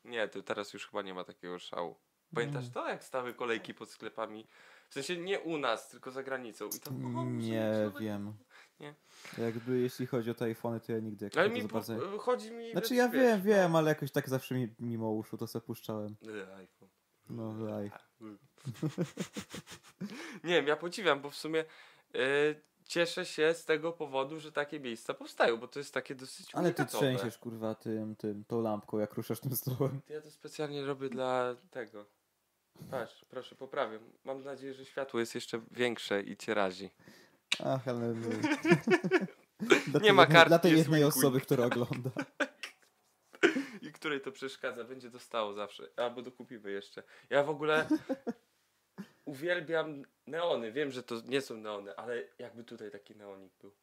Nie, 0.06 0.28
to 0.28 0.42
teraz 0.42 0.74
już 0.74 0.88
chyba 0.88 1.02
nie 1.02 1.14
ma 1.14 1.24
takiego 1.24 1.60
szału. 1.60 1.96
Pamiętasz 2.36 2.66
Nie. 2.66 2.72
to, 2.72 2.88
jak 2.90 3.04
stały 3.04 3.34
kolejki 3.34 3.74
pod 3.74 3.90
sklepami? 3.90 4.48
W 4.90 4.94
sensie 4.94 5.18
nie 5.18 5.40
u 5.40 5.58
nas, 5.58 5.90
tylko 5.90 6.12
za 6.12 6.24
granicą. 6.24 6.68
I 6.68 6.80
to, 6.80 6.90
o, 7.20 7.24
Nie 7.26 7.92
wiem. 8.00 8.34
Nie. 8.80 8.96
Jakby 9.38 9.80
jeśli 9.80 10.08
chodzi 10.08 10.32
o 10.32 10.34
te 10.34 10.46
iPhony, 10.46 10.80
to 10.80 10.92
ja 10.92 11.00
nigdy 11.00 11.26
jakoś 11.26 11.38
Ale 11.38 11.50
mi 11.50 11.64
bardzo... 11.64 12.20
chodzi 12.20 12.52
mi... 12.52 12.72
Znaczy 12.72 12.96
ja 12.96 13.10
wiesz, 13.10 13.22
wiem, 13.22 13.42
wiem, 13.42 13.76
ale 13.76 13.90
jakoś 13.90 14.12
tak 14.12 14.30
zawsze 14.30 14.56
mi 14.56 14.68
mimo 14.80 15.12
uszu 15.12 15.38
to 15.38 15.48
se 15.48 15.62
puszczałem. 15.62 16.16
E, 16.28 16.56
iPhone. 16.56 16.90
No, 17.30 17.54
live. 17.70 18.10
Nie 20.44 20.54
wiem, 20.54 20.68
ja 20.68 20.76
podziwiam, 20.76 21.22
bo 21.22 21.30
w 21.30 21.36
sumie 21.36 21.66
e, 22.16 22.20
cieszę 22.86 23.26
się 23.26 23.54
z 23.54 23.66
tego 23.66 23.94
powodu, 23.94 24.40
że 24.40 24.52
takie 24.52 24.80
miejsca 24.80 25.14
powstają, 25.14 25.58
bo 25.58 25.68
to 25.68 25.80
jest 25.80 25.94
takie 25.94 26.16
dosyć 26.16 26.56
Ale 26.56 26.74
ty 26.74 26.86
trzęsiesz, 26.86 27.38
kurwa, 27.38 27.76
tym, 27.76 28.16
tym, 28.16 28.44
tą 28.46 28.62
lampką, 28.62 29.00
jak 29.00 29.14
ruszasz 29.14 29.40
tym 29.40 29.56
stołem. 29.56 30.02
Ja 30.10 30.22
to 30.22 30.32
specjalnie 30.32 30.86
robię 30.86 31.10
dla 31.10 31.56
tego. 31.72 32.06
Patrz, 32.92 33.26
proszę, 33.30 33.56
poprawię. 33.56 34.00
Mam 34.24 34.44
nadzieję, 34.44 34.74
że 34.74 34.86
światło 34.86 35.20
jest 35.20 35.36
jeszcze 35.36 35.62
większe 35.72 36.22
i 36.22 36.38
cię 36.38 36.54
razi. 36.54 36.90
Ach, 37.64 37.88
ale... 37.88 38.16
Nie 39.94 40.00
tej 40.02 40.14
ma 40.14 40.26
kartki, 40.26 40.48
Dla 40.48 40.60
tej 40.60 40.78
jednej 40.78 41.04
osoby, 41.04 41.42
która 41.42 41.66
ogląda. 41.72 42.10
I 43.82 43.92
której 43.92 44.22
to 44.22 44.32
przeszkadza, 44.32 44.84
będzie 44.84 45.10
dostało 45.10 45.54
zawsze. 45.54 45.90
Albo 45.98 46.22
dokupimy 46.22 46.72
jeszcze. 46.72 47.04
Ja 47.30 47.44
w 47.44 47.50
ogóle 47.50 47.88
uwielbiam 49.26 50.04
neony. 50.28 50.72
Wiem, 50.72 50.92
że 50.92 51.04
to 51.04 51.22
nie 51.26 51.42
są 51.42 51.58
neony, 51.58 51.96
ale 51.96 52.24
jakby 52.40 52.64
tutaj 52.64 52.92
taki 52.92 53.16
neonik 53.16 53.54
był. 53.62 53.76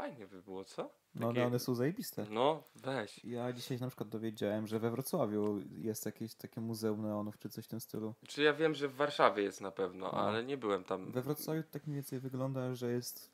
Fajnie 0.00 0.26
by 0.26 0.42
było, 0.42 0.64
co? 0.64 0.90
No, 1.14 1.28
ale 1.28 1.46
one 1.46 1.58
są 1.58 1.74
zajebiste. 1.74 2.26
No, 2.30 2.62
weź. 2.76 3.24
Ja 3.24 3.52
dzisiaj 3.52 3.78
na 3.80 3.86
przykład 3.86 4.08
dowiedziałem, 4.08 4.66
że 4.66 4.78
we 4.78 4.90
Wrocławiu 4.90 5.60
jest 5.70 6.06
jakieś 6.06 6.34
takie 6.34 6.60
muzeum 6.60 7.02
neonów, 7.02 7.38
czy 7.38 7.48
coś 7.48 7.64
w 7.64 7.68
tym 7.68 7.80
stylu. 7.80 8.14
Czy 8.28 8.42
ja 8.42 8.54
wiem, 8.54 8.74
że 8.74 8.88
w 8.88 8.94
Warszawie 8.94 9.42
jest 9.42 9.60
na 9.60 9.70
pewno, 9.70 10.06
No. 10.06 10.12
ale 10.12 10.44
nie 10.44 10.56
byłem 10.56 10.84
tam. 10.84 11.12
We 11.12 11.22
Wrocławiu 11.22 11.62
tak 11.70 11.86
mniej 11.86 11.94
więcej 11.94 12.20
wygląda, 12.20 12.74
że 12.74 12.92
jest, 12.92 13.30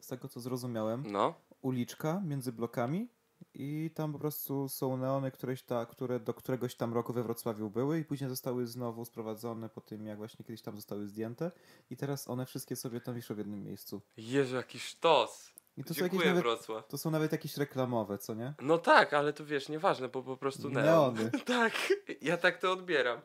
z 0.00 0.06
tego 0.06 0.28
co 0.28 0.40
zrozumiałem, 0.40 1.02
No, 1.06 1.34
uliczka 1.62 2.20
między 2.24 2.52
blokami 2.52 3.08
i 3.54 3.90
tam 3.94 4.12
po 4.12 4.18
prostu 4.18 4.68
są 4.68 4.96
neony, 4.96 5.30
któreś 5.30 5.62
ta, 5.62 5.86
które 5.86 6.20
do 6.20 6.34
któregoś 6.34 6.74
tam 6.74 6.94
roku 6.94 7.12
we 7.12 7.22
Wrocławiu 7.22 7.70
były 7.70 7.98
i 7.98 8.04
później 8.04 8.30
zostały 8.30 8.66
znowu 8.66 9.04
sprowadzone 9.04 9.68
po 9.68 9.80
tym, 9.80 10.06
jak 10.06 10.18
właśnie 10.18 10.44
kiedyś 10.44 10.62
tam 10.62 10.76
zostały 10.76 11.06
zdjęte 11.06 11.50
i 11.90 11.96
teraz 11.96 12.30
one 12.30 12.46
wszystkie 12.46 12.76
sobie 12.76 13.00
tam 13.00 13.14
wiszą 13.14 13.34
w 13.34 13.38
jednym 13.38 13.64
miejscu. 13.64 14.00
Jezu, 14.16 14.56
jaki 14.56 14.78
sztos. 14.78 15.51
I 15.76 15.84
to 15.84 15.94
są 15.94 16.04
jakieś 16.04 16.10
Dziękuję, 16.10 16.28
nawet, 16.28 16.42
Wrocław. 16.42 16.86
to 16.88 16.98
są 16.98 17.10
nawet 17.10 17.32
jakieś 17.32 17.56
reklamowe, 17.56 18.18
co 18.18 18.34
nie? 18.34 18.54
No 18.60 18.78
tak, 18.78 19.12
ale 19.14 19.32
to 19.32 19.44
wiesz, 19.44 19.68
nieważne, 19.68 20.08
bo 20.08 20.22
po 20.22 20.36
prostu 20.36 20.70
neon. 20.70 20.84
Neony. 21.14 21.30
tak, 21.46 21.72
ja 22.20 22.36
tak 22.36 22.58
to 22.58 22.72
odbieram. 22.72 23.20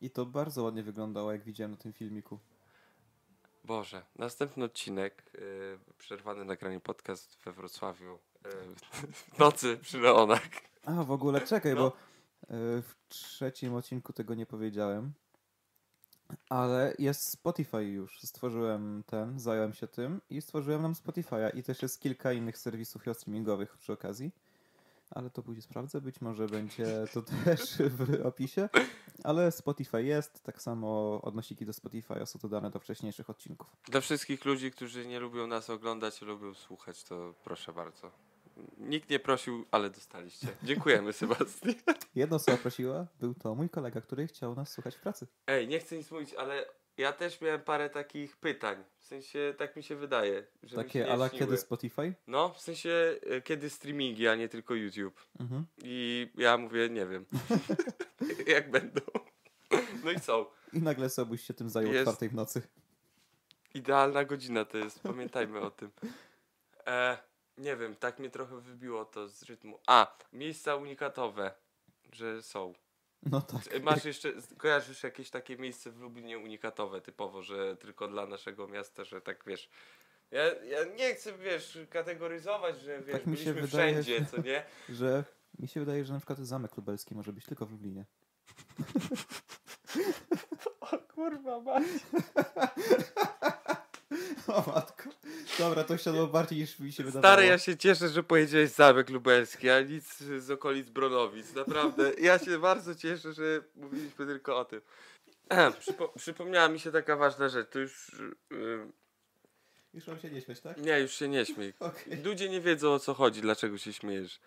I 0.00 0.10
to 0.10 0.26
bardzo 0.26 0.62
ładnie 0.62 0.82
wyglądało, 0.82 1.32
jak 1.32 1.42
widziałem 1.44 1.70
na 1.70 1.76
tym 1.76 1.92
filmiku. 1.92 2.38
Boże, 3.64 4.02
następny 4.16 4.64
odcinek, 4.64 5.30
yy, 5.34 5.78
przerwany 5.98 6.44
nagranie 6.44 6.80
podcast 6.80 7.38
we 7.44 7.52
Wrocławiu, 7.52 8.18
yy, 8.44 8.50
w 9.34 9.38
nocy 9.38 9.76
przy 9.82 9.98
Leonach. 9.98 10.42
A, 10.84 10.92
w 11.04 11.10
ogóle 11.10 11.40
czekaj, 11.40 11.74
No. 11.74 11.80
bo 11.80 11.86
y, 11.88 12.82
w 12.82 12.94
trzecim 13.08 13.74
odcinku 13.74 14.12
tego 14.12 14.34
nie 14.34 14.46
powiedziałem. 14.46 15.12
Ale 16.48 16.94
jest 16.98 17.28
Spotify 17.28 17.84
już. 17.84 18.20
Stworzyłem 18.20 19.02
ten, 19.06 19.40
zająłem 19.40 19.72
się 19.72 19.86
tym 19.86 20.20
i 20.30 20.40
stworzyłem 20.40 20.82
nam 20.82 20.92
Spotify'a. 20.92 21.56
I 21.56 21.62
też 21.62 21.82
jest 21.82 22.00
kilka 22.00 22.32
innych 22.32 22.58
serwisów 22.58 23.02
streamingowych 23.14 23.76
przy 23.76 23.92
okazji. 23.92 24.30
Ale 25.10 25.30
to 25.30 25.42
później 25.42 25.62
sprawdzę, 25.62 26.00
być 26.00 26.20
może 26.20 26.46
będzie 26.46 27.04
to 27.14 27.22
też 27.44 27.76
w 27.78 28.26
opisie. 28.26 28.68
Ale 29.24 29.52
Spotify 29.52 30.02
jest, 30.02 30.42
tak 30.42 30.62
samo 30.62 31.20
odnosiki 31.22 31.66
do 31.66 31.72
Spotify'a 31.72 32.26
są 32.26 32.38
to 32.38 32.48
dane 32.48 32.70
do 32.70 32.80
wcześniejszych 32.80 33.30
odcinków. 33.30 33.76
Dla 33.84 34.00
wszystkich 34.00 34.44
ludzi, 34.44 34.70
którzy 34.70 35.06
nie 35.06 35.20
lubią 35.20 35.46
nas 35.46 35.70
oglądać, 35.70 36.22
lubią 36.22 36.54
słuchać, 36.54 37.04
to 37.04 37.34
proszę 37.44 37.72
bardzo. 37.72 38.29
Nikt 38.78 39.10
nie 39.10 39.18
prosił, 39.18 39.66
ale 39.70 39.90
dostaliście. 39.90 40.46
Dziękujemy, 40.62 41.12
Sebastian. 41.12 41.74
Jedna 42.14 42.36
osoba 42.36 42.56
prosiła, 42.58 43.06
był 43.20 43.34
to 43.34 43.54
mój 43.54 43.70
kolega, 43.70 44.00
który 44.00 44.26
chciał 44.26 44.54
nas 44.54 44.72
słuchać 44.72 44.96
w 44.96 45.00
pracy. 45.00 45.26
Ej, 45.46 45.68
nie 45.68 45.78
chcę 45.80 45.96
nic 45.96 46.10
mówić, 46.10 46.34
ale 46.34 46.66
ja 46.96 47.12
też 47.12 47.40
miałem 47.40 47.60
parę 47.60 47.90
takich 47.90 48.36
pytań. 48.36 48.84
W 48.98 49.04
sensie, 49.06 49.54
tak 49.58 49.76
mi 49.76 49.82
się 49.82 49.96
wydaje. 49.96 50.46
Że 50.62 50.62
mi 50.62 50.70
się 50.70 50.76
Takie, 50.76 50.98
nie 50.98 51.12
ale 51.12 51.28
śniły. 51.28 51.38
kiedy 51.44 51.56
Spotify? 51.56 52.14
No, 52.26 52.48
w 52.48 52.60
sensie, 52.60 53.16
e, 53.30 53.40
kiedy 53.42 53.70
streamingi, 53.70 54.28
a 54.28 54.34
nie 54.34 54.48
tylko 54.48 54.74
YouTube. 54.74 55.26
Mhm. 55.40 55.66
I 55.82 56.28
ja 56.36 56.56
mówię, 56.58 56.88
nie 56.88 57.06
wiem. 57.06 57.24
Jak 58.54 58.70
będą. 58.70 59.00
No 60.04 60.10
i 60.10 60.20
co? 60.20 60.52
I 60.72 60.82
nagle 60.82 61.10
Sobuś 61.10 61.42
się 61.42 61.54
tym 61.54 61.70
zajął 61.70 61.90
o 61.90 61.92
Jest. 61.94 62.04
czwartej 62.04 62.28
w 62.28 62.34
nocy. 62.34 62.62
Idealna 63.74 64.24
godzina 64.24 64.64
to 64.64 64.78
jest, 64.78 65.00
pamiętajmy 65.00 65.60
o 65.60 65.70
tym. 65.70 65.90
E, 66.86 67.18
nie 67.60 67.76
wiem, 67.76 67.96
tak 67.96 68.18
mnie 68.18 68.30
trochę 68.30 68.60
wybiło 68.60 69.04
to 69.04 69.28
z 69.28 69.42
rytmu. 69.42 69.78
A, 69.86 70.16
miejsca 70.32 70.76
unikatowe, 70.76 71.54
że 72.12 72.42
są. 72.42 72.72
No 73.22 73.40
tak. 73.40 73.74
E, 73.74 73.80
Masz 73.80 74.04
jeszcze, 74.04 74.32
kojarzysz 74.58 75.02
jakieś 75.02 75.30
takie 75.30 75.56
miejsce 75.56 75.90
w 75.90 75.98
Lublinie 76.00 76.38
unikatowe 76.38 77.00
typowo, 77.00 77.42
że 77.42 77.76
tylko 77.76 78.08
dla 78.08 78.26
naszego 78.26 78.68
miasta, 78.68 79.04
że 79.04 79.20
tak 79.20 79.44
wiesz. 79.46 79.68
Ja, 80.30 80.44
ja 80.54 80.84
nie 80.84 81.14
chcę, 81.14 81.38
wiesz, 81.38 81.78
kategoryzować, 81.90 82.80
że 82.80 83.00
wiesz, 83.00 83.12
Tak 83.16 83.26
mi 83.26 83.36
się 83.36 83.44
byliśmy 83.52 83.68
wydaje, 83.68 83.92
wszędzie, 84.02 84.18
że- 84.18 84.26
co 84.36 84.42
nie? 84.42 84.64
Że 84.88 85.24
mi 85.58 85.68
się 85.68 85.80
wydaje, 85.80 86.04
że 86.04 86.12
na 86.12 86.18
przykład 86.18 86.38
Zamek 86.38 86.76
Lubelski 86.76 87.14
może 87.14 87.32
być 87.32 87.44
tylko 87.46 87.66
w 87.66 87.70
Lublinie. 87.72 88.04
O 90.80 90.98
kurwa 90.98 91.60
mać. 91.60 91.84
O 94.46 94.72
matko. 94.74 95.10
Dobra, 95.58 95.84
to 95.84 95.98
siadło 95.98 96.26
bardziej 96.26 96.58
niż 96.58 96.78
mi 96.78 96.92
się 96.92 97.04
wydawało. 97.04 97.34
Stary, 97.34 97.46
ja 97.46 97.58
się 97.58 97.76
cieszę, 97.76 98.08
że 98.08 98.22
pojedziałeś 98.22 98.70
Zamek 98.70 99.10
Lubelski, 99.10 99.70
a 99.70 99.80
nic 99.80 100.16
z 100.18 100.50
okolic 100.50 100.90
Bronowic. 100.90 101.54
Naprawdę. 101.54 102.12
Ja 102.20 102.38
się 102.38 102.58
bardzo 102.58 102.94
cieszę, 102.94 103.32
że 103.32 103.42
mówiliśmy 103.76 104.26
tylko 104.26 104.58
o 104.58 104.64
tym. 104.64 104.80
Przypo 105.80 106.08
przypomniała 106.08 106.68
mi 106.68 106.80
się 106.80 106.92
taka 106.92 107.16
ważna 107.16 107.48
rzecz. 107.48 107.70
To 107.70 107.78
już... 107.78 108.12
Yy, 108.50 108.92
Już 109.94 110.06
mam 110.06 110.18
się 110.20 110.30
nie 110.30 110.40
śmiać, 110.40 110.60
tak? 110.60 110.78
nie, 110.78 111.00
już 111.00 111.12
się 111.12 111.28
nie 111.28 111.46
śmiej. 111.46 111.72
Okej. 111.80 112.22
Ludzie 112.22 112.48
nie 112.48 112.60
wiedzą 112.60 112.92
o 112.92 112.98
co 112.98 113.14
chodzi, 113.14 113.40
dlaczego 113.40 113.78
się 113.78 113.92
śmiejesz. 113.92 114.40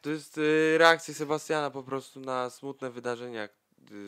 To 0.00 0.10
jest 0.10 0.38
y, 0.38 0.78
reakcja 0.78 1.14
Sebastiana 1.14 1.70
po 1.70 1.82
prostu 1.82 2.20
na 2.20 2.50
smutne 2.50 2.90
wydarzenia 2.90 3.48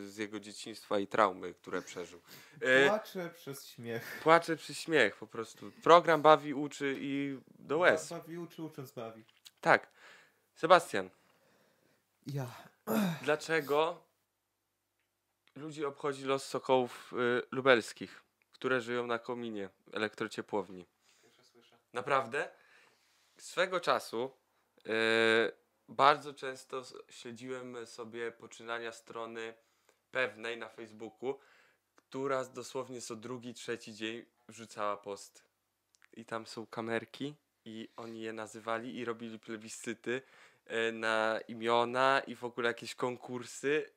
z 0.05 0.17
jego 0.17 0.39
dzieciństwa 0.39 0.99
i 0.99 1.07
traumy, 1.07 1.53
które 1.53 1.81
przeżył. 1.81 2.21
Y, 2.63 2.87
Płaczę 2.87 3.29
przez 3.29 3.67
śmiech. 3.67 4.19
płacze 4.23 4.55
przy 4.55 4.73
śmiech 4.73 5.15
po 5.15 5.27
prostu. 5.27 5.71
Program 5.83 6.21
bawi, 6.21 6.53
uczy 6.53 6.95
i 6.99 7.39
do 7.59 7.77
łez. 7.77 8.09
Bawi 8.09 8.37
uczy, 8.37 8.63
ucząc 8.63 8.91
bawi. 8.91 9.23
Tak. 9.61 9.87
Sebastian, 10.55 11.09
Ja. 12.27 12.47
dlaczego 13.21 14.03
ludzi 15.55 15.85
obchodzi 15.85 16.25
los 16.25 16.45
sokołów 16.45 17.13
y, 17.13 17.41
lubelskich, 17.51 18.23
które 18.51 18.81
żyją 18.81 19.07
na 19.07 19.19
kominie 19.19 19.69
elektrociepłowni? 19.93 20.85
Naprawdę? 21.93 22.49
Swego 23.37 23.79
czasu 23.79 24.31
y, 24.87 25.51
bardzo 25.89 26.33
często 26.33 26.83
śledziłem 27.09 27.87
sobie 27.87 28.31
poczynania 28.31 28.91
strony 28.91 29.53
pewnej 30.11 30.57
na 30.57 30.69
Facebooku, 30.69 31.39
która 31.95 32.45
dosłownie 32.45 33.01
co 33.01 33.15
drugi, 33.15 33.53
trzeci 33.53 33.93
dzień 33.93 34.25
wrzucała 34.47 34.97
post. 34.97 35.43
I 36.13 36.25
tam 36.25 36.45
są 36.45 36.67
kamerki 36.67 37.35
i 37.65 37.89
oni 37.97 38.21
je 38.21 38.33
nazywali 38.33 38.97
i 38.97 39.05
robili 39.05 39.39
plebiscyty 39.39 40.21
e, 40.65 40.91
na 40.91 41.39
imiona 41.47 42.21
i 42.27 42.35
w 42.35 42.43
ogóle 42.43 42.67
jakieś 42.67 42.95
konkursy 42.95 43.89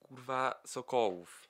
kurwa 0.00 0.60
sokołów. 0.66 1.48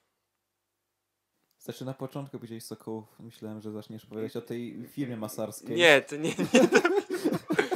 Znaczy 1.59 1.85
na 1.85 1.95
początku 1.95 2.39
powiedziałeś 2.39 2.65
Sokołów. 2.65 3.21
Myślałem, 3.21 3.61
że 3.61 3.73
zaczniesz 3.73 4.07
powiedzieć 4.07 4.37
o 4.37 4.41
tej 4.41 4.89
firmie 4.89 5.17
masarskiej. 5.17 5.77
Nie, 5.77 6.03
to 6.03 6.17
nie, 6.17 6.29
nie 6.29 7.34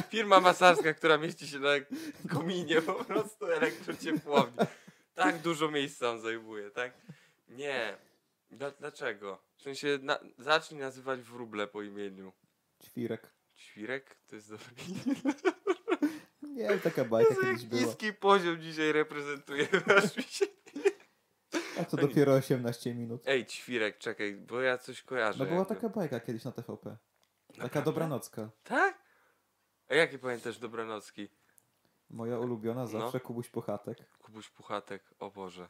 firma 0.09 0.39
masarska, 0.39 0.93
która 0.93 1.17
mieści 1.17 1.47
się 1.47 1.59
na 1.59 1.69
kominie 2.29 2.81
po 2.81 2.93
prostu 3.05 3.45
elektrociepłowni. 3.45 4.57
Tak 5.13 5.37
dużo 5.41 5.71
miejsca 5.71 6.09
on 6.09 6.19
zajmuje, 6.21 6.71
tak? 6.71 6.93
Nie. 7.49 7.97
Dla, 8.51 8.71
dlaczego? 8.71 9.43
W 9.57 9.61
sensie 9.61 9.99
na, 10.01 10.19
zacznij 10.37 10.79
nazywać 10.79 11.21
wróble 11.21 11.67
po 11.67 11.81
imieniu. 11.81 12.33
Ćwirek. 12.83 13.33
Świrek? 13.55 14.15
To 14.27 14.35
jest 14.35 14.49
dobry 14.49 14.65
Nie, 16.41 16.77
taka 16.77 17.05
bajka 17.05 17.29
Jezu, 17.29 17.41
kiedyś 17.41 17.65
była. 17.65 17.81
niski 17.81 18.13
poziom 18.13 18.61
dzisiaj 18.61 18.91
reprezentujemy, 18.91 19.83
aż 19.97 20.17
mi 20.17 20.23
się... 20.23 20.45
A 21.79 21.83
to 21.83 21.97
dopiero 21.97 22.33
18 22.33 22.95
minut. 22.95 23.21
Ej, 23.25 23.45
ćwirek, 23.45 23.97
czekaj, 23.97 24.33
bo 24.35 24.61
ja 24.61 24.77
coś 24.77 25.01
kojarzę. 25.03 25.39
No 25.39 25.45
była 25.45 25.59
jakby. 25.59 25.75
taka 25.75 25.89
bajka 25.89 26.19
kiedyś 26.19 26.43
na 26.43 26.51
TVP. 26.51 26.97
Taka 27.47 27.63
Naprawdę? 27.63 27.85
dobranocka. 27.91 28.49
Tak? 28.63 29.01
A 29.89 29.95
jakie 29.95 30.19
pamiętasz 30.19 30.57
dobranocki? 30.57 31.29
Moja 32.09 32.39
ulubiona 32.39 32.81
No. 32.81 32.87
zawsze 32.87 33.19
Kubuś 33.19 33.49
Puchatek. 33.49 33.97
Kubuś 34.19 34.49
Puchatek, 34.49 35.03
o 35.19 35.31
Boże. 35.31 35.67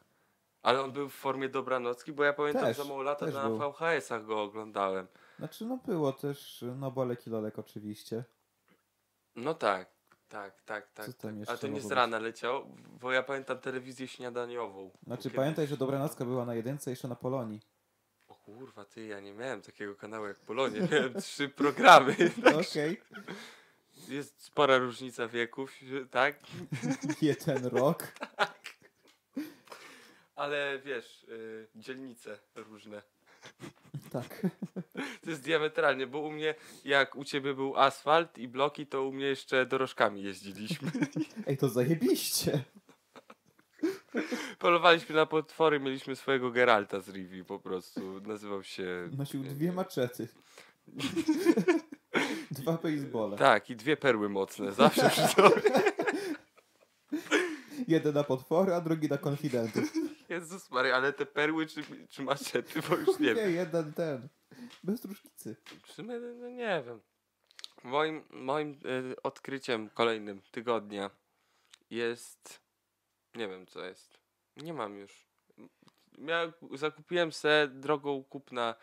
Ale 0.62 0.82
on 0.82 0.92
był 0.92 1.10
w 1.10 1.14
formie 1.14 1.50
dobranocki, 1.50 2.14
bo 2.14 2.24
ja 2.24 2.34
pamiętam 2.34 2.64
Też, 2.64 2.78
za 2.78 2.84
mało 2.84 3.04
lata 3.04 3.26
na 3.26 3.50
był. 3.50 3.58
VHS-ach 3.60 4.26
go 4.26 4.42
oglądałem. 4.42 5.08
Znaczy 5.38 5.66
no 5.66 5.78
było 5.78 6.14
też, 6.14 6.66
no 6.76 6.92
Bolek 6.92 7.28
i 7.28 7.30
Lolek 7.30 7.60
oczywiście. 7.60 8.24
No 9.36 9.54
tak, 9.54 9.90
tak, 10.30 10.62
tak, 10.62 10.92
tak. 10.92 11.06
Co 11.06 11.14
tam 11.14 11.32
tak. 11.32 11.40
jeszcze 11.40 11.54
A 11.54 11.58
to 11.58 11.68
nie 11.68 11.82
z 11.82 11.92
rana 11.92 12.20
leciał, 12.20 12.66
bo 13.02 13.12
ja 13.12 13.24
pamiętam 13.24 13.60
telewizję 13.60 14.08
śniadaniową. 14.08 14.92
Znaczy 15.04 15.24
Kiedyś- 15.24 15.36
pamiętaj, 15.36 15.68
że 15.68 15.78
dobranocka 15.78 16.26
była 16.26 16.46
na 16.46 16.56
jedynce 16.56 16.90
jeszcze 16.90 17.08
na 17.08 17.16
Polonii. 17.16 17.62
O 18.28 18.36
kurwa, 18.36 18.86
ty, 18.86 19.06
ja 19.06 19.20
nie 19.20 19.34
miałem 19.34 19.62
takiego 19.62 19.96
kanału 19.96 20.28
jak 20.28 20.40
Polonie, 20.40 20.80
miałem 20.92 21.14
trzy 21.22 21.50
programy. 21.50 22.16
Okej. 22.70 23.02
Jest 24.10 24.44
spora 24.44 24.78
różnica 24.78 25.28
wieków, 25.28 25.74
tak? 26.12 26.40
Jeden 27.22 27.66
rok. 27.66 28.08
Ale 30.36 30.80
wiesz, 30.86 31.24
y, 31.24 31.68
dzielnice 31.76 32.40
różne. 32.56 33.02
Tak. 34.12 34.46
To 35.24 35.30
jest 35.30 35.42
diametralnie, 35.42 36.08
bo 36.08 36.20
u 36.20 36.32
mnie, 36.32 36.56
jak 36.86 37.16
u 37.16 37.24
ciebie 37.24 37.54
był 37.54 37.78
asfalt 37.78 38.38
i 38.38 38.48
bloki, 38.48 38.88
to 38.88 39.04
u 39.04 39.12
mnie 39.12 39.26
jeszcze 39.26 39.66
dorożkami 39.66 40.24
jeździliśmy. 40.24 40.92
Ej, 41.48 41.58
to 41.58 41.70
zajebiście. 41.70 42.64
Polowaliśmy 44.60 45.16
na 45.16 45.26
potwory, 45.26 45.80
mieliśmy 45.80 46.16
swojego 46.16 46.52
Geralta 46.52 47.00
z 47.00 47.10
Rivi 47.10 47.46
po 47.46 47.60
prostu. 47.60 48.22
Nazywał 48.22 48.64
się... 48.64 49.10
Nosił 49.18 49.44
dwie 49.44 49.72
maczety. 49.72 50.28
Dwa 52.78 52.90
basebole. 52.90 53.38
Tak, 53.38 53.70
i 53.70 53.76
dwie 53.76 53.98
perły 53.98 54.30
mocne, 54.30 54.72
zawsze 54.84 55.10
przy 55.10 55.28
sobie. 55.28 55.62
Jeden 57.88 58.14
na 58.14 58.24
potwory, 58.24 58.74
a 58.74 58.82
drugi 58.82 59.10
na 59.10 59.18
konfidentów. 59.18 59.94
Jezus 60.30 60.72
Maria, 60.72 60.96
ale 60.96 61.14
te 61.14 61.26
perły 61.26 61.68
czy, 61.68 61.84
czy 62.10 62.22
maczety, 62.22 62.82
bo 62.90 62.96
już 62.96 63.20
nie 63.20 63.36
wiem. 63.36 63.38
Nie, 63.38 63.56
jeden 63.56 63.94
ten. 63.94 64.28
Bez 64.84 65.06
różnicy. 65.06 65.56
W 65.88 65.92
sumie, 65.92 66.20
no 66.20 66.50
nie 66.50 66.84
wiem. 66.86 67.02
Moim, 67.84 68.24
moim 68.30 68.80
y, 69.12 69.22
odkryciem 69.24 69.90
kolejnym 69.90 70.42
tygodnia 70.52 71.10
jest... 71.90 72.62
Nie 73.36 73.48
wiem, 73.48 73.66
co 73.68 73.86
jest. 73.86 74.20
Nie 74.58 74.74
mam 74.74 74.98
już. 74.98 75.28
Ja 76.18 76.54
zakupiłem 76.74 77.32
se 77.32 77.68
drogą 77.74 78.24
kupna 78.24 78.76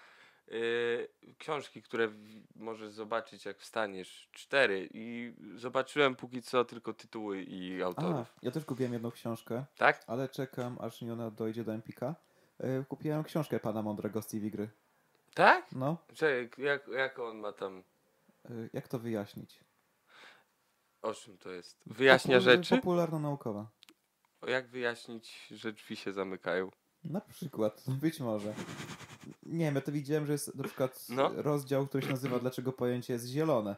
y, 0.49 1.09
książki, 1.39 1.83
które 1.83 2.09
możesz 2.57 2.93
zobaczyć 2.93 3.45
jak 3.45 3.59
wstaniesz. 3.59 4.29
Cztery. 4.33 4.89
I 4.95 5.35
zobaczyłem 5.55 6.17
póki 6.17 6.43
co 6.43 6.65
tylko 6.65 6.93
tytuły 6.95 7.43
i 7.43 7.83
A, 7.83 7.87
autorów. 7.87 8.35
ja 8.43 8.51
też 8.51 8.65
kupiłem 8.65 8.93
jedną 8.93 9.11
książkę, 9.11 9.65
Tak? 9.77 10.05
ale 10.07 10.29
czekam, 10.29 10.77
aż 10.81 11.03
ona 11.03 11.31
dojdzie 11.31 11.65
do 11.65 11.73
Empika. 11.75 12.15
Yy, 12.61 12.85
Kupiłem 12.89 13.25
książkę 13.25 13.61
pana 13.61 13.83
Mądrego 13.83 14.23
z 14.23 14.27
TV 14.27 14.51
Gry. 14.51 14.69
Tak? 15.35 15.73
No, 15.73 15.97
Czekaj, 16.15 16.51
jak, 16.65 16.89
jak 16.89 17.19
on 17.19 17.39
ma 17.39 17.53
tam... 17.53 17.83
yy, 18.51 18.71
jak 18.73 18.89
to 18.89 18.99
wyjaśnić? 18.99 19.61
O 21.03 21.15
czym 21.15 21.39
to 21.39 21.51
jest? 21.51 21.83
Wyjaśnia 21.87 22.39
Popul- 22.39 22.43
rzeczy? 22.43 22.77
Popularno-naukowa. 22.77 23.67
Jak 24.47 24.69
wyjaśnić, 24.69 25.47
że 25.51 25.73
drzwi 25.73 25.97
się 25.97 26.13
zamykają? 26.13 26.71
Na 27.05 27.21
przykład, 27.21 27.85
być 28.03 28.21
może. 28.21 28.55
Nie 29.49 29.65
wiem, 29.65 29.75
ja 29.75 29.81
to 29.81 29.93
widziałem, 29.93 30.27
że 30.27 30.33
jest 30.33 30.55
na 30.55 30.65
przykład 30.65 31.07
No. 31.09 31.31
rozdział, 31.43 31.87
który 31.87 32.03
się 32.03 32.11
nazywa 32.11 32.39
Dlaczego 32.39 32.73
pojęcie 32.73 33.13
jest 33.13 33.27
zielone. 33.27 33.77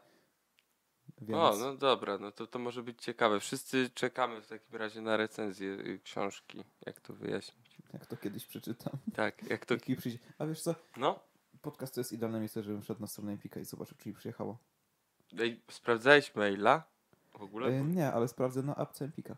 Więc 1.21 1.39
O, 1.39 1.57
no 1.61 1.77
dobra, 1.77 2.19
no 2.19 2.33
to, 2.33 2.47
to 2.47 2.59
może 2.59 2.83
być 2.83 3.03
ciekawe. 3.03 3.41
Wszyscy 3.41 3.91
czekamy 3.95 4.41
w 4.43 4.47
takim 4.47 4.77
razie 4.77 5.01
na 5.01 5.17
recenzję 5.17 5.69
y, 5.73 6.01
książki. 6.05 6.65
Jak 6.87 7.01
to 7.01 7.13
wyjaśnić? 7.13 7.79
jak 7.93 8.07
to 8.07 8.17
kiedyś 8.17 8.47
przeczytam. 8.47 8.93
Tak, 9.15 9.51
jak 9.51 9.67
to... 9.67 9.75
Jaki 9.79 9.97
przyjdzie. 9.97 10.19
A 10.39 10.47
wiesz 10.47 10.61
co, 10.63 10.75
No? 10.97 11.21
podcast 11.63 11.95
to 11.95 12.01
jest 12.01 12.13
idealne 12.13 12.39
miejsce, 12.39 12.63
żebym 12.63 12.83
wszedł 12.83 13.01
na 13.01 13.07
stronę 13.07 13.33
Empika 13.33 13.61
i 13.61 13.65
zobaczył, 13.65 13.97
czy 13.99 14.09
mi 14.09 14.15
przyjechało. 14.15 14.59
Ej, 15.39 15.61
sprawdzałeś 15.71 16.35
maila? 16.35 16.83
W 17.39 17.43
ogóle? 17.43 17.71
Yy, 17.73 17.85
nie, 17.85 18.13
ale 18.13 18.29
sprawdzę 18.29 18.63
na 18.63 18.77
apce 18.77 19.05
Empika. 19.05 19.37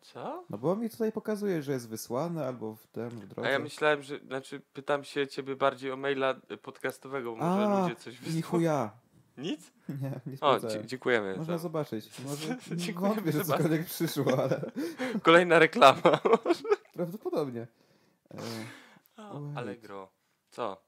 Co? 0.00 0.44
No 0.50 0.58
bo 0.58 0.76
mi 0.76 0.90
tutaj 0.90 1.12
pokazuje, 1.12 1.62
że 1.62 1.72
jest 1.72 1.88
wysłane 1.88 2.46
albo 2.46 2.74
w 2.76 2.86
tym, 2.86 3.10
w 3.10 3.22
A 3.22 3.26
drodze. 3.26 3.50
ja 3.50 3.58
myślałem, 3.58 4.02
że... 4.02 4.18
Znaczy, 4.18 4.60
pytam 4.72 5.04
się 5.04 5.26
ciebie 5.26 5.56
bardziej 5.56 5.92
o 5.92 5.96
maila 5.96 6.34
podcastowego, 6.62 7.30
bo 7.30 7.36
może 7.36 7.66
A, 7.66 7.82
ludzie 7.82 7.96
coś 7.96 8.16
wysłali. 8.16 8.36
Nichuja. 8.36 8.90
Nic? 9.38 9.72
Nie, 10.02 10.20
nie 10.26 10.40
O, 10.40 10.60
dzie- 10.60 10.86
dziękujemy. 10.86 11.36
Można 11.36 11.58
za- 11.58 11.62
zobaczyć. 11.62 12.10
Może 12.26 12.56
Dziękuję, 12.76 13.08
wątpię, 13.08 13.32
że 13.32 13.38
Sebastian. 13.44 13.56
cokolwiek 13.58 13.86
przyszło, 13.86 14.42
ale 14.42 14.70
Kolejna 15.22 15.58
reklama. 15.58 16.02
prawdopodobnie. 16.92 17.66
E, 18.34 18.36
O, 19.16 19.40
Wait. 19.40 19.56
Allegro. 19.58 20.08
Co? 20.50 20.82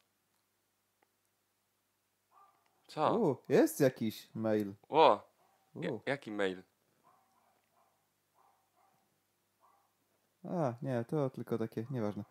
Co? 2.86 3.18
u, 3.18 3.36
jest 3.48 3.80
jakiś 3.80 4.28
mail. 4.34 4.74
O, 4.88 5.30
U, 5.74 5.82
ja, 5.82 5.90
jaki 6.06 6.30
mail? 6.30 6.62
A, 10.44 10.74
nie, 10.82 11.04
to 11.04 11.30
tylko 11.30 11.58
takie, 11.58 11.86
nieważne. 11.90 12.24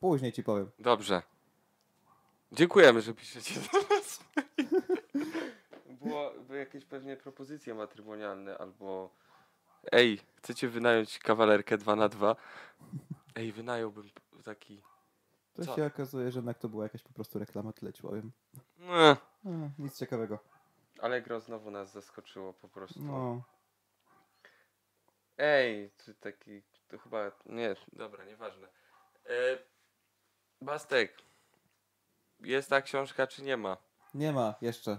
Później 0.00 0.32
ci 0.32 0.42
powiem. 0.42 0.70
Dobrze. 0.78 1.22
Dziękujemy, 2.52 3.00
że 3.00 3.14
piszecie 3.14 3.54
do 3.54 3.94
nas. 3.94 4.24
Było, 6.04 6.32
były 6.46 6.58
jakieś 6.58 6.84
pewnie 6.84 7.16
propozycje 7.16 7.74
matrymonialne 7.74 8.58
albo 8.58 9.10
ej, 9.92 10.20
chcecie 10.36 10.68
wynająć 10.68 11.18
kawalerkę 11.18 11.78
2 11.78 11.96
na 11.96 12.08
2 12.08 12.36
Ej, 13.34 13.52
wynająłbym 13.52 14.10
taki... 14.44 14.82
To 15.54 15.64
Co? 15.64 15.76
się 15.76 15.86
okazuje, 15.86 16.30
że 16.30 16.38
jednak 16.38 16.58
to 16.58 16.68
była 16.68 16.84
jakaś 16.84 17.02
po 17.02 17.12
prostu 17.12 17.38
reklama, 17.38 17.72
tyle 17.72 17.92
ci 17.92 18.02
powiem. 18.02 18.32
E, 18.88 19.16
nic 19.78 19.98
ciekawego. 19.98 20.38
Allegro 21.00 21.40
znowu 21.40 21.70
nas 21.70 21.92
zaskoczyło 21.92 22.52
po 22.52 22.68
prostu. 22.68 23.02
No, 23.02 23.42
Ej, 25.38 25.90
czy 25.96 26.14
taki... 26.14 26.62
To 26.90 26.98
chyba... 26.98 27.32
Nie, 27.46 27.76
dobra, 27.92 28.24
nieważne. 28.24 28.68
E, 29.26 29.58
Bastek. 30.60 31.16
Jest 32.40 32.70
ta 32.70 32.82
książka, 32.82 33.26
czy 33.26 33.42
nie 33.42 33.56
ma? 33.56 33.76
nie 34.14 34.32
ma 34.32 34.54
jeszcze. 34.62 34.98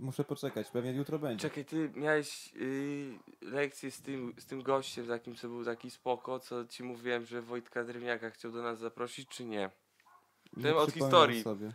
Muszę 0.00 0.24
poczekać, 0.24 0.70
pewnie 0.70 0.92
jutro 0.92 1.18
będzie. 1.18 1.48
Czekaj, 1.48 1.64
ty 1.64 1.90
miałeś 1.94 2.52
yy, 2.54 3.18
lekcję 3.40 3.90
z 3.90 4.02
tym, 4.02 4.34
z 4.38 4.46
tym 4.46 4.62
gościem 4.62 5.06
takim, 5.06 5.36
co 5.36 5.48
był 5.48 5.64
taki 5.64 5.90
spoko, 5.90 6.40
co 6.40 6.64
ci 6.64 6.82
mówiłem, 6.82 7.26
że 7.26 7.42
Wojtka 7.42 7.84
Drewniaka 7.84 8.30
chciał 8.30 8.52
do 8.52 8.62
nas 8.62 8.78
zaprosić, 8.78 9.28
czy 9.28 9.44
nie? 9.44 9.70
Nie 10.56 10.62
tym 10.62 10.76
od 10.76 10.92
historii. 10.92 11.42
Sobie. 11.42 11.72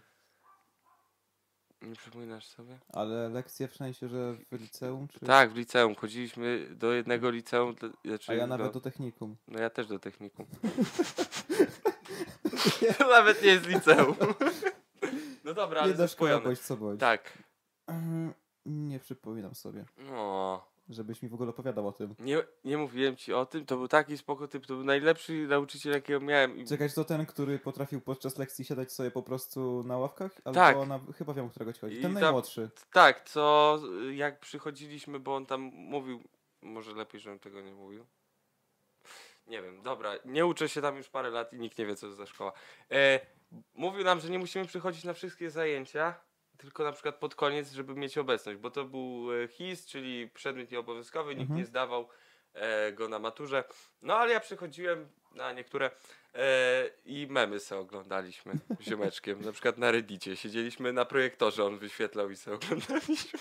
Nie 1.81 1.95
przypominasz 1.95 2.45
sobie? 2.47 2.77
Ale 2.93 3.29
lekcje 3.29 3.67
w 3.67 3.75
sensie, 3.75 4.07
że 4.07 4.33
w 4.51 4.61
liceum? 4.61 5.07
Czy... 5.07 5.19
Tak, 5.19 5.51
w 5.51 5.55
liceum. 5.55 5.95
Chodziliśmy 5.95 6.67
do 6.75 6.93
jednego 6.93 7.29
liceum. 7.29 7.75
Znaczy, 8.05 8.31
A 8.31 8.35
ja 8.35 8.47
nawet 8.47 8.73
do 8.73 8.81
technikum. 8.81 9.35
no 9.47 9.59
ja 9.59 9.69
też 9.69 9.87
do 9.87 9.99
technikum. 9.99 10.45
nawet 13.09 13.41
nie 13.43 13.47
jest 13.49 13.65
liceum. 13.67 14.15
no 15.45 15.53
dobra, 15.53 15.81
ale 15.81 15.89
Jedna 15.89 16.07
szkoła 16.07 16.29
zespojone. 16.29 16.43
bądź 16.43 16.59
co 16.59 16.77
bądź. 16.77 16.99
Tak. 16.99 17.37
Mm, 17.87 18.33
Nie 18.65 18.99
przypominam 18.99 19.55
sobie, 19.55 19.85
No. 19.97 20.65
Żebyś 20.89 21.21
mi 21.21 21.29
w 21.29 21.33
ogóle 21.33 21.49
opowiadał 21.49 21.87
o 21.87 21.91
tym. 21.91 22.15
Nie, 22.19 22.43
nie 22.63 22.77
mówiłem 22.77 23.15
ci 23.15 23.33
o 23.33 23.45
tym, 23.45 23.65
to 23.65 23.77
był 23.77 23.87
taki 23.87 24.17
spoko 24.17 24.47
typ, 24.47 24.65
to 24.65 24.73
był 24.75 24.83
najlepszy 24.83 25.47
nauczyciel, 25.47 25.93
jakiego 25.93 26.19
miałem. 26.19 26.57
I 26.57 26.65
Czekać 26.65 26.93
to 26.93 27.03
ten, 27.03 27.25
który 27.25 27.59
potrafił 27.59 28.01
podczas 28.01 28.37
lekcji 28.37 28.65
siadać 28.65 28.91
sobie 28.91 29.11
po 29.11 29.23
prostu 29.23 29.83
na 29.83 29.97
ławkach? 29.97 30.31
Albo 30.45 30.59
Tak. 30.59 30.87
na... 30.87 30.99
Chyba 31.17 31.33
wiem, 31.33 31.45
o 31.45 31.49
którego 31.49 31.73
ci 31.73 31.79
chodzi. 31.79 31.95
I 31.99 32.01
Ten 32.01 32.13
tam- 32.13 32.21
najmłodszy. 32.21 32.69
Tak, 32.93 33.29
co 33.29 33.79
jak 34.11 34.39
przychodziliśmy, 34.39 35.19
bo 35.19 35.35
on 35.35 35.45
tam 35.45 35.61
mówił, 35.61 36.23
może 36.61 36.93
lepiej, 36.93 37.21
żebym 37.21 37.39
tego 37.39 37.61
nie 37.61 37.73
mówił. 37.73 38.05
Nie 39.47 39.61
wiem, 39.61 39.81
dobra, 39.81 40.13
nie 40.25 40.45
uczę 40.45 40.69
się 40.69 40.81
tam 40.81 40.97
już 40.97 41.09
parę 41.09 41.29
lat 41.29 41.53
i 41.53 41.59
nikt 41.59 41.77
nie 41.77 41.85
wie, 41.85 41.95
co 41.95 42.07
to 42.07 42.13
za 42.15 42.25
szkoła. 42.25 42.51
E, 42.91 43.19
mówił 43.73 44.03
nam, 44.03 44.19
że 44.19 44.29
nie 44.29 44.39
musimy 44.39 44.65
przychodzić 44.65 45.03
na 45.03 45.13
wszystkie 45.13 45.49
zajęcia, 45.49 46.15
tylko 46.57 46.83
na 46.83 46.91
przykład 46.91 47.15
pod 47.15 47.35
koniec, 47.35 47.71
żeby 47.71 47.95
mieć 47.95 48.17
obecność, 48.17 48.59
bo 48.59 48.71
to 48.71 48.85
był 48.85 49.27
e, 49.43 49.47
HIS, 49.47 49.85
czyli 49.85 50.29
przedmiot 50.29 50.71
nieobowiązkowy, 50.71 51.29
nikt 51.35 51.41
Mhm. 51.41 51.59
nie 51.59 51.65
zdawał 51.65 52.07
e, 52.53 52.93
go 52.93 53.07
na 53.09 53.19
maturze. 53.19 53.63
No 54.01 54.15
ale 54.15 54.33
ja 54.33 54.39
przychodziłem 54.39 55.07
na 55.35 55.53
niektóre 55.53 55.91
e, 56.35 56.89
i 57.05 57.27
memy 57.29 57.59
se 57.59 57.77
oglądaliśmy 57.77 58.53
ziomeczkiem, 58.87 59.41
na 59.41 59.51
przykład 59.51 59.77
na 59.77 59.91
Reddicie. 59.91 60.35
Siedzieliśmy 60.35 60.93
na 60.93 61.05
projektorze, 61.05 61.63
on 61.65 61.77
wyświetlał 61.77 62.29
i 62.31 62.35
se 62.35 62.53
oglądaliśmy. 62.53 63.39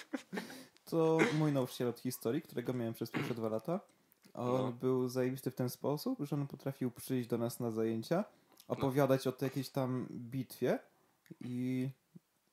To 0.90 1.18
mój 1.38 1.52
nauczyciel 1.52 1.88
od 1.88 1.98
historii, 2.00 2.42
którego 2.42 2.72
miałem 2.72 2.94
przez 2.94 3.10
pierwsze 3.10 3.34
dwa 3.34 3.48
lata. 3.48 3.80
On 4.34 4.46
No. 4.46 4.72
był 4.72 5.08
zajebisty 5.08 5.50
w 5.50 5.54
ten 5.54 5.70
sposób, 5.70 6.18
że 6.20 6.36
on 6.36 6.46
potrafił 6.46 6.90
przyjść 6.90 7.28
do 7.28 7.38
nas 7.38 7.60
na 7.60 7.70
zajęcia, 7.70 8.24
opowiadać 8.68 9.26
o 9.26 9.32
tej 9.32 9.46
jakiejś 9.46 9.68
tam 9.70 10.06
bitwie 10.10 10.78
i 11.40 11.88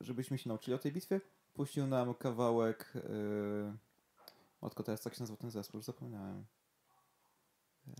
żebyśmy 0.00 0.38
się 0.38 0.48
nauczyli 0.48 0.74
o 0.74 0.78
tej 0.78 0.92
bitwie, 0.92 1.20
puścił 1.54 1.86
nam 1.86 2.14
kawałek 2.14 2.92
yy... 2.94 3.72
Matko, 4.62 4.82
teraz 4.82 5.04
jak 5.04 5.14
się 5.14 5.20
nazywa 5.22 5.36
ten 5.36 5.50
zespół? 5.50 5.78
Już 5.78 5.86
zapomniałem. 5.86 6.44
Yy... 7.86 7.94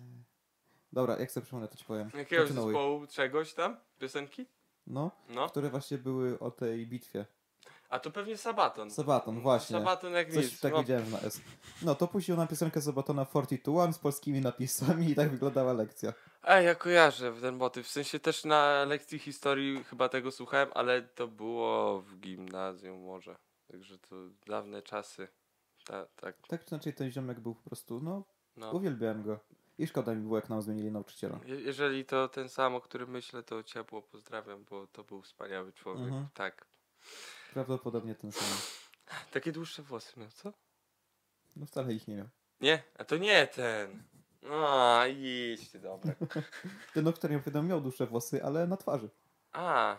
Dobra, 0.93 1.17
jak 1.19 1.31
sobie 1.31 1.43
przypomnę, 1.45 1.69
to 1.69 1.77
ci 1.77 1.85
powiem. 1.85 2.11
Jakiegoś 2.15 2.47
Kontynuuj. 2.47 2.73
zespołu 2.73 3.07
czegoś 3.07 3.55
tam? 3.55 3.77
Piosenki? 3.99 4.47
No, 4.87 5.11
No. 5.29 5.49
które 5.49 5.71
właśnie 5.71 5.99
były 5.99 6.39
o 6.39 6.51
tej 6.51 6.87
bitwie. 6.87 7.27
A 7.89 7.99
to 7.99 8.11
pewnie 8.11 8.37
Sabaton. 8.37 8.91
Sabaton, 8.91 9.41
właśnie. 9.41 9.79
Sabaton 9.79 10.13
jak 10.13 10.33
Coś 10.33 10.45
nic. 10.45 10.61
tak 10.61 10.73
no, 10.73 10.79
wiedziałem, 10.79 11.05
że 11.05 11.11
na 11.11 11.21
S. 11.21 11.41
No, 11.83 11.95
to 11.95 12.09
puścił 12.09 12.37
nam 12.37 12.49
piosenkę 12.49 12.81
Sabatona 12.83 13.27
42 13.27 13.93
z 13.93 13.99
polskimi 13.99 14.41
napisami 14.41 15.11
i 15.11 15.15
tak 15.15 15.31
wyglądała 15.31 15.73
lekcja. 15.73 16.13
Ej, 16.47 16.67
ja 16.67 16.75
kojarzę 16.75 17.33
ten 17.41 17.57
motyw. 17.57 17.87
W 17.87 17.91
sensie 17.91 18.21
też 18.21 18.45
na 18.45 18.85
lekcji 18.85 19.19
historii 19.19 19.85
chyba 19.85 20.09
tego 20.09 20.33
słuchałem, 20.33 20.69
ale 20.75 21.03
to 21.03 21.29
było 21.29 22.01
w 22.01 22.17
gimnazjum 22.21 23.01
może. 23.03 23.37
Także 23.71 23.99
to 23.99 24.17
dawne 24.47 24.83
czasy. 24.83 25.29
Ta, 25.87 26.07
tak, 26.07 26.37
Tak 26.49 26.65
czy 26.65 26.75
inaczej 26.75 26.95
ten 26.95 27.11
ziomek 27.11 27.41
był 27.41 27.55
po 27.55 27.63
prostu, 27.63 28.01
no, 28.01 28.25
no. 28.57 28.71
uwielbiałem 28.73 29.23
go. 29.23 29.39
I 29.79 29.87
szkoda 29.87 30.15
mi 30.15 30.23
było, 30.23 30.37
jak 30.37 30.49
nam 30.49 30.63
zmienili 30.63 30.91
nauczyciela. 30.93 31.41
Je- 31.45 31.61
Jeżeli 31.61 32.05
to 32.05 32.29
ten 32.29 32.49
sam, 32.49 32.75
o 32.75 32.81
którym 32.81 33.11
myślę, 33.11 33.43
to 33.43 33.63
ciepło 33.63 34.03
pozdrawiam, 34.03 34.65
bo 34.65 34.87
to 34.87 35.05
był 35.05 35.23
wspaniały 35.23 35.73
człowiek. 35.73 36.05
Mhm. 36.05 36.27
Tak. 36.35 36.67
Prawdopodobnie 37.53 38.15
ten 38.15 38.33
sam. 38.33 38.59
Takie 39.33 39.53
dłuższe 39.53 39.83
włosy 39.83 40.21
miał, 40.21 40.31
co? 40.31 40.53
No 41.57 41.67
wcale 41.67 41.93
ich 41.95 42.09
nie 42.09 42.17
miał. 42.17 42.29
Nie, 42.61 42.83
a 42.99 43.05
to 43.05 43.17
nie 43.17 43.47
ten. 43.47 44.03
A, 44.51 45.05
idź 45.09 45.71
dobra. 45.79 46.15
Ten, 46.95 47.09
o 47.09 47.13
którym 47.13 47.37
opowiadam, 47.37 47.67
miał 47.67 47.81
dłuższe 47.81 48.07
włosy, 48.07 48.45
ale 48.45 48.67
na 48.67 48.77
twarzy. 48.77 49.09
A. 49.53 49.97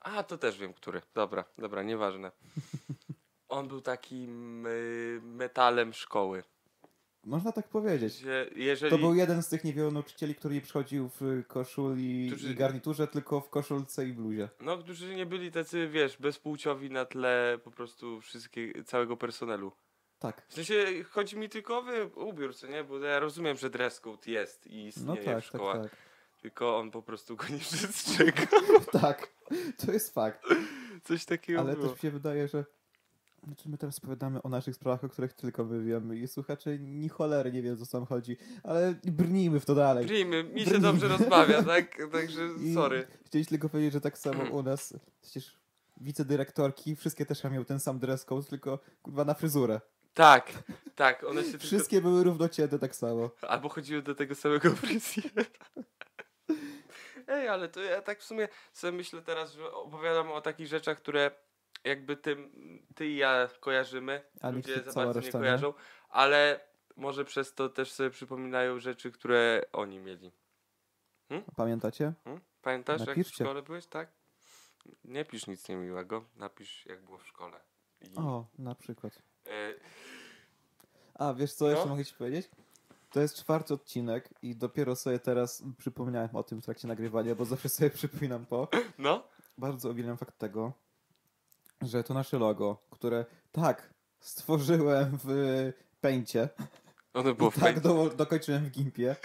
A, 0.00 0.22
to 0.22 0.38
też 0.38 0.58
wiem, 0.58 0.74
który. 0.74 1.02
Dobra, 1.14 1.44
dobra, 1.58 1.82
nieważne. 1.82 2.32
On 3.48 3.68
był 3.68 3.80
takim 3.80 4.66
y, 4.66 5.20
metalem 5.22 5.92
szkoły. 5.92 6.42
Można 7.24 7.52
tak 7.52 7.68
powiedzieć. 7.68 8.20
Gdzie 8.20 8.50
jeżeli... 8.56 8.90
To 8.90 8.98
był 8.98 9.14
jeden 9.14 9.42
z 9.42 9.48
tych 9.48 9.64
niewielu 9.64 9.90
nauczycieli, 9.90 10.34
który 10.34 10.54
nie 10.54 10.60
przychodził 10.60 11.10
w 11.20 11.42
koszuli 11.46 12.30
Którzy- 12.30 12.52
i 12.52 12.54
garniturze, 12.54 13.06
tylko 13.06 13.40
w 13.40 13.50
koszulce 13.50 14.06
i 14.06 14.12
bluzie. 14.12 14.48
No, 14.60 14.78
którzy 14.78 15.14
nie 15.14 15.26
byli 15.26 15.52
tacy, 15.52 15.88
wiesz, 15.88 16.16
bezpłciowi 16.16 16.90
na 16.90 17.04
tle 17.04 17.58
po 17.64 17.70
prostu 17.70 18.20
wszystkie, 18.20 18.84
całego 18.84 19.16
personelu. 19.16 19.72
Tak. 20.20 20.42
W 20.48 20.54
sensie, 20.54 20.74
chodzi 21.10 21.36
mi 21.36 21.48
tylko 21.48 21.78
o 22.16 22.24
ubiór, 22.24 22.54
co 22.56 22.66
nie? 22.66 22.84
Bo 22.84 22.98
ja 22.98 23.18
rozumiem, 23.20 23.56
że 23.56 23.70
dress 23.70 24.00
code 24.00 24.30
jest 24.30 24.66
i 24.66 24.82
No 24.82 24.88
istnieje 24.88 25.16
tak, 25.16 25.24
w 25.24 25.24
tak, 25.26 25.44
szkołach. 25.44 25.82
tak. 25.82 25.96
Tylko 26.42 26.78
on 26.78 26.90
po 26.90 27.02
prostu 27.02 27.36
go 27.36 27.44
nie 27.48 27.58
przestrzegał. 27.68 28.46
Tak, 29.02 29.28
to 29.86 29.92
jest 29.92 30.14
fakt. 30.14 30.42
Coś 31.04 31.24
takiego 31.24 31.60
Ale 31.60 31.72
było. 31.74 31.86
też 31.86 31.94
mi 31.96 32.00
się 32.00 32.10
wydaje, 32.10 32.48
że 32.48 32.64
znaczy 33.44 33.68
my 33.68 33.78
teraz 33.78 33.98
opowiadamy 33.98 34.42
o 34.42 34.48
naszych 34.48 34.74
sprawach, 34.74 35.04
o 35.04 35.08
których 35.08 35.32
tylko 35.32 35.64
my 35.64 35.84
wiemy 35.84 36.16
i 36.18 36.28
słuchacze 36.28 36.78
ni 36.78 37.08
cholery 37.08 37.52
nie 37.52 37.62
wiedzą, 37.62 37.82
o 37.82 37.86
co 37.86 37.98
tam 37.98 38.06
chodzi, 38.06 38.36
ale 38.62 38.94
brnijmy 39.04 39.60
w 39.60 39.64
to 39.66 39.74
dalej. 39.74 40.06
Brnijmy, 40.06 40.44
mi 40.44 40.60
się 40.60 40.66
Brnijmy. 40.66 40.80
dobrze 40.80 41.08
rozmawia, 41.08 41.62
tak? 41.62 41.98
Także 42.12 42.48
I 42.62 42.74
sorry. 42.74 43.06
Chcieliśmy 43.24 43.50
tylko 43.50 43.68
powiedzieć, 43.68 43.92
że 43.92 44.00
tak 44.00 44.18
samo 44.18 44.44
u 44.44 44.62
nas, 44.62 44.94
przecież 45.22 45.56
wicedyrektorki, 46.00 46.96
wszystkie 46.96 47.26
też 47.26 47.44
miały 47.44 47.64
ten 47.64 47.80
sam 47.80 47.98
dress 47.98 48.24
code, 48.24 48.46
tylko 48.48 48.78
kurwa 49.02 49.24
na 49.24 49.34
fryzurę. 49.34 49.80
Tak, 50.14 50.52
tak, 50.94 51.24
one 51.24 51.42
się 51.44 51.50
tylko... 51.50 51.66
Wszystkie 51.66 52.00
były 52.00 52.24
równocięte 52.24 52.78
tak 52.78 52.96
samo. 52.96 53.30
Albo 53.48 53.68
chodziły 53.68 54.02
do 54.02 54.14
tego 54.14 54.34
samego 54.34 54.70
fryzjera. 54.76 55.44
Ej, 57.26 57.48
ale 57.48 57.68
to 57.68 57.80
ja 57.80 58.02
tak 58.02 58.20
w 58.20 58.24
sumie 58.24 58.48
sobie 58.72 58.92
myślę 58.92 59.22
teraz, 59.22 59.52
że 59.52 59.72
opowiadam 59.72 60.32
o 60.32 60.40
takich 60.40 60.66
rzeczach, 60.66 60.98
które 60.98 61.30
jakby 61.84 62.16
tym, 62.16 62.52
ty 62.94 63.06
i 63.06 63.16
ja 63.16 63.48
kojarzymy, 63.60 64.22
A 64.40 64.50
ludzie 64.50 64.82
za 64.82 64.92
bardzo 64.92 65.20
nie 65.20 65.26
nie. 65.26 65.32
kojarzą, 65.32 65.74
ale 66.08 66.60
może 66.96 67.24
przez 67.24 67.54
to 67.54 67.68
też 67.68 67.92
sobie 67.92 68.10
przypominają 68.10 68.78
rzeczy, 68.78 69.12
które 69.12 69.62
oni 69.72 69.98
mieli. 69.98 70.32
Pamiętacie? 71.56 72.12
Hmm? 72.24 72.42
Pamiętasz, 72.62 73.00
jak 73.00 73.06
w 73.06 73.16
Napiszcie. 73.16 73.44
szkole 73.44 73.62
byłeś, 73.62 73.86
tak? 73.86 74.12
Nie 75.04 75.24
pisz 75.24 75.46
nic 75.46 75.68
niemiłego, 75.68 76.24
napisz 76.36 76.86
jak 76.86 77.04
było 77.04 77.18
w 77.18 77.26
szkole. 77.26 77.60
I, 78.00 78.16
O, 78.16 78.46
na 78.58 78.74
przykład. 78.74 79.22
A, 81.14 81.34
wiesz 81.34 81.52
co 81.52 81.64
No. 81.64 81.70
jeszcze 81.70 81.88
mogę 81.88 82.04
ci 82.04 82.14
powiedzieć? 82.14 82.50
To 83.10 83.20
jest 83.20 83.36
czwarty 83.36 83.74
odcinek 83.74 84.28
i 84.42 84.56
dopiero 84.56 84.96
sobie 84.96 85.18
teraz 85.18 85.62
przypomniałem 85.78 86.36
o 86.36 86.42
tym 86.42 86.62
w 86.62 86.64
trakcie 86.64 86.88
nagrywania, 86.88 87.34
bo 87.34 87.44
zawsze 87.44 87.68
sobie 87.68 87.90
przypominam 88.00 88.46
po. 88.46 88.68
no, 88.98 89.22
Bardzo 89.58 89.90
uwielbiam 89.90 90.16
fakt 90.16 90.38
tego, 90.38 90.72
że 91.82 92.04
to 92.04 92.14
nasze 92.14 92.38
logo, 92.38 92.82
które 92.90 93.24
tak, 93.52 93.94
stworzyłem 94.20 95.18
w 95.24 95.72
Paincie 96.00 96.48
ono 97.14 97.34
było 97.34 97.48
i 97.48 97.52
w 97.52 97.60
tak 97.60 97.80
do, 97.80 98.10
dokończyłem 98.10 98.64
w 98.64 98.70
Gimpie. 98.70 99.16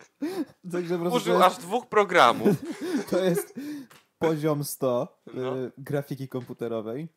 Także 0.72 0.98
Użył 0.98 1.42
aż 1.42 1.56
dwóch 1.58 1.86
programów. 1.88 2.56
to 3.10 3.18
jest 3.24 3.54
poziom 4.18 4.64
100 4.64 5.18
No. 5.34 5.58
y, 5.58 5.72
grafiki 5.78 6.28
komputerowej, 6.28 7.08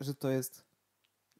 że 0.00 0.14
to 0.14 0.28
jest, 0.30 0.64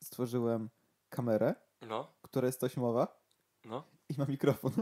stworzyłem 0.02 0.70
kamerę, 1.08 1.54
No, 1.82 2.12
która 2.22 2.46
jest 2.46 2.60
taśmowa 2.60 3.20
no. 3.64 3.84
i 4.08 4.14
ma 4.18 4.24
mikrofon. 4.24 4.72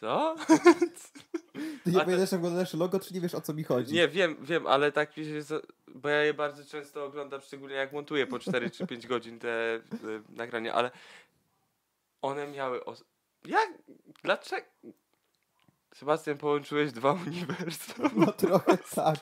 Co? 0.00 0.36
Ty 1.84 1.90
nie 1.90 1.92
to- 1.92 2.00
pamiętasz 2.00 2.32
jak 2.32 2.40
wygląda 2.40 2.60
nasze 2.60 2.76
logo, 2.76 3.00
czy 3.00 3.14
nie 3.14 3.20
wiesz 3.20 3.34
o 3.34 3.40
co 3.40 3.54
mi 3.54 3.64
chodzi? 3.64 3.94
Nie, 3.94 4.08
wiem, 4.08 4.36
wiem, 4.40 4.66
ale 4.66 4.92
tak 4.92 5.16
mi 5.16 5.24
się... 5.24 5.40
Bo 5.94 6.08
ja 6.08 6.22
je 6.24 6.34
bardzo 6.34 6.64
często 6.64 7.04
oglądam, 7.04 7.40
szczególnie 7.40 7.74
jak 7.74 7.92
montuję 7.92 8.26
po 8.26 8.38
4 8.38 8.70
czy 8.70 8.86
5 8.86 9.06
godzin 9.06 9.38
te 9.38 9.76
y, 9.76 9.80
nagrania, 10.28 10.74
ale 10.74 10.90
one 12.22 12.46
miały. 12.46 12.84
Os- 12.84 13.04
Jak? 13.44 13.68
Dlaczego? 14.22 14.66
Sebastian, 15.94 16.38
połączyłeś 16.38 16.92
dwa 16.92 17.12
uniwersum. 17.26 18.10
No 18.16 18.32
trochę 18.32 18.78
tak. 18.94 19.18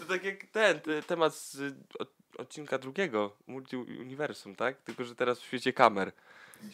To 0.00 0.04
tak 0.08 0.24
jak 0.24 0.44
ten, 0.44 0.80
te, 0.80 1.02
temat 1.02 1.34
z 1.34 1.74
od, 1.98 2.12
odcinka 2.38 2.78
drugiego, 2.78 3.36
multi-uniwersum, 3.48 4.56
tak? 4.56 4.82
Tylko, 4.82 5.04
że 5.04 5.14
teraz 5.14 5.40
w 5.40 5.44
świecie 5.44 5.72
kamer 5.72 6.12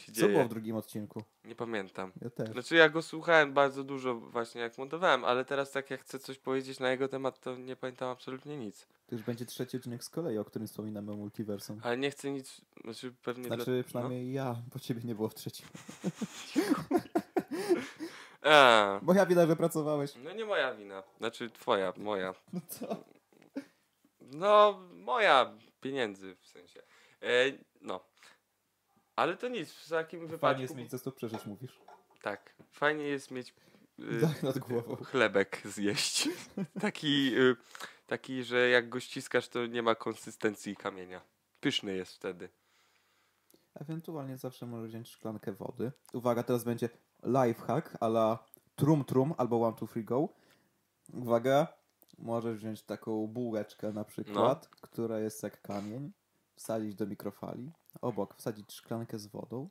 Co 0.06 0.12
dzieje. 0.12 0.32
było 0.32 0.44
w 0.44 0.48
drugim 0.48 0.76
odcinku? 0.76 1.22
Nie 1.44 1.54
pamiętam. 1.54 2.12
Ja 2.22 2.30
też. 2.30 2.50
Znaczy 2.50 2.74
ja 2.76 2.88
go 2.88 3.02
słuchałem 3.02 3.52
bardzo 3.52 3.84
dużo 3.84 4.14
właśnie 4.14 4.60
jak 4.60 4.78
montowałem, 4.78 5.24
ale 5.24 5.44
teraz 5.44 5.70
tak 5.70 5.90
jak 5.90 6.00
chcę 6.00 6.18
coś 6.18 6.38
powiedzieć 6.38 6.80
na 6.80 6.90
jego 6.90 7.08
temat, 7.08 7.40
to 7.40 7.56
nie 7.56 7.76
pamiętam 7.76 8.08
absolutnie 8.08 8.56
nic. 8.56 8.86
To 9.06 9.14
już 9.14 9.24
będzie 9.24 9.46
trzeci 9.46 9.76
odcinek 9.76 10.04
z 10.04 10.08
kolei, 10.10 10.38
o 10.38 10.44
którym 10.44 10.68
wspominamy 10.68 11.12
o 11.12 11.16
multiversum. 11.16 11.80
Ale 11.82 11.98
nie 11.98 12.10
chcę 12.10 12.30
nic, 12.30 12.60
znaczy 12.84 13.14
pewnie 13.22 13.46
Znaczy 13.46 13.74
dla... 13.74 13.84
przynajmniej 13.84 14.32
ja, 14.32 14.56
bo 14.72 14.80
ciebie 14.80 15.00
nie 15.04 15.14
było 15.14 15.28
w 15.28 15.34
trzecim. 15.34 15.66
A, 18.42 19.00
Moja 19.02 19.26
wina, 19.26 19.46
że 19.46 19.56
pracowałeś. 19.56 20.14
no 20.24 20.32
nie 20.32 20.44
moja 20.44 20.74
wina. 20.74 21.02
Znaczy 21.18 21.50
twoja, 21.50 21.92
moja. 21.96 22.34
No 22.52 22.60
co? 22.68 23.04
No, 24.20 24.80
moja 24.92 25.52
pieniędzy 25.80 26.36
w 26.40 26.46
sensie. 26.46 26.82
E, 27.22 27.28
no. 27.80 28.00
Ale 29.16 29.36
to 29.36 29.48
nic, 29.48 29.72
w 29.72 29.88
takim 29.88 30.20
wypadku... 30.20 30.40
Fajnie 30.40 30.62
jest 30.62 30.74
mieć 30.76 30.90
ze 30.90 30.98
co 30.98 31.12
przeżyć, 31.12 31.46
mówisz. 31.46 31.78
Tak, 32.22 32.54
fajnie 32.72 33.04
jest 33.04 33.30
mieć 33.30 33.54
y, 33.98 34.20
Dach 34.20 34.42
nad 34.48 34.58
głową. 34.58 34.96
chlebek 34.96 35.60
zjeść. 35.64 36.28
taki, 36.80 37.34
y, 37.38 37.56
taki, 38.06 38.44
że 38.44 38.68
jak 38.68 38.88
go 38.88 39.00
ściskasz, 39.00 39.48
to 39.48 39.66
nie 39.66 39.82
ma 39.82 39.94
konsystencji 39.94 40.76
kamienia. 40.76 41.20
Pyszny 41.60 41.96
jest 41.96 42.12
wtedy. 42.14 42.48
Ewentualnie 43.74 44.36
zawsze 44.36 44.66
możesz 44.66 44.88
wziąć 44.90 45.08
szklankę 45.08 45.52
wody. 45.52 45.92
Uwaga, 46.12 46.42
teraz 46.42 46.64
będzie 46.64 46.88
lifehack 47.22 47.96
ala 48.00 48.44
trum 48.76 49.04
trum 49.04 49.34
albo 49.38 49.66
one 49.66 49.76
two 49.76 49.86
three 49.86 50.04
go. 50.04 50.28
Uwaga, 51.12 51.66
możesz 52.18 52.58
wziąć 52.58 52.82
taką 52.82 53.26
bułeczkę 53.26 53.92
na 53.92 54.04
przykład, 54.04 54.68
która 54.68 55.18
jest 55.18 55.42
jak 55.42 55.62
kamień, 55.62 56.12
wsadzić 56.54 56.94
do 56.94 57.06
mikrofali, 57.06 57.72
obok 58.00 58.34
wsadzić 58.34 58.72
szklankę 58.72 59.18
z 59.18 59.26
wodą, 59.26 59.68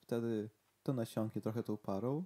wtedy 0.00 0.50
to 0.82 0.92
nasiąknie 0.92 1.42
trochę 1.42 1.62
tą 1.62 1.76
parą 1.76 2.24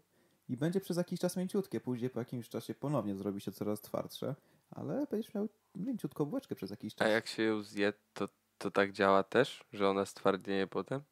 i 0.48 0.57
będzie 0.57 0.81
przez 0.81 0.96
jakiś 0.96 1.20
czas 1.20 1.37
mięciutkie. 1.37 1.81
Później 1.81 2.11
po 2.11 2.18
jakimś 2.18 2.48
czasie 2.48 2.75
ponownie 2.75 3.16
zrobi 3.16 3.40
się 3.40 3.53
coraz 3.53 3.81
twardsze, 3.81 4.35
ale 4.70 5.07
będziesz 5.11 5.35
miał 5.35 5.48
mięciutką 5.75 6.25
bułeczkę 6.25 6.55
przez 6.55 6.70
jakiś 6.70 6.94
A 6.94 6.96
czas. 6.96 7.09
jak 7.11 7.27
się 7.27 7.42
ją 7.42 7.62
zje, 7.62 7.92
to, 8.14 8.29
to 8.59 8.70
tak 8.70 8.92
działa 8.92 9.22
też, 9.22 9.64
że 9.72 9.88
ona 9.88 10.07
stwardnieje 10.07 10.66
potem? 10.66 11.03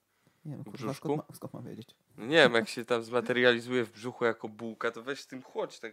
Nie 0.45 0.55
wiem, 0.55 0.65
kurwa, 0.65 0.95
skąd, 0.95 1.17
ma, 1.17 1.35
skąd 1.35 1.55
mam 1.55 1.65
wiedzieć? 1.65 1.97
No 2.19 2.27
nie 2.27 2.37
wiem, 2.37 2.55
jak 2.55 2.69
się 2.69 2.85
tam 2.85 3.03
zmaterializuje 3.03 3.85
w 3.85 3.93
brzuchu 3.93 4.25
jako 4.25 4.49
bułka, 4.49 4.91
to 4.91 5.03
weź 5.03 5.21
z 5.21 5.27
tym 5.27 5.43
chłodź, 5.43 5.81
tak 5.81 5.93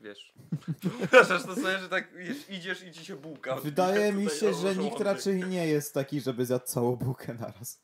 wiesz. 0.00 0.32
Wyobrażasz 0.82 1.42
to 1.42 1.54
sobie, 1.54 1.78
że 1.78 1.88
tak 1.88 2.12
wiesz, 2.12 2.50
idziesz 2.50 2.82
i 2.82 2.92
ci 2.92 3.04
się 3.04 3.16
bułka. 3.16 3.56
Wydaje 3.56 4.12
mi 4.12 4.30
się, 4.30 4.54
że 4.54 4.76
nikt 4.76 5.00
raczej 5.00 5.44
nie 5.44 5.66
jest 5.66 5.94
taki, 5.94 6.20
żeby 6.20 6.46
zjadł 6.46 6.66
całą 6.66 6.96
bułkę 6.96 7.34
naraz. 7.34 7.80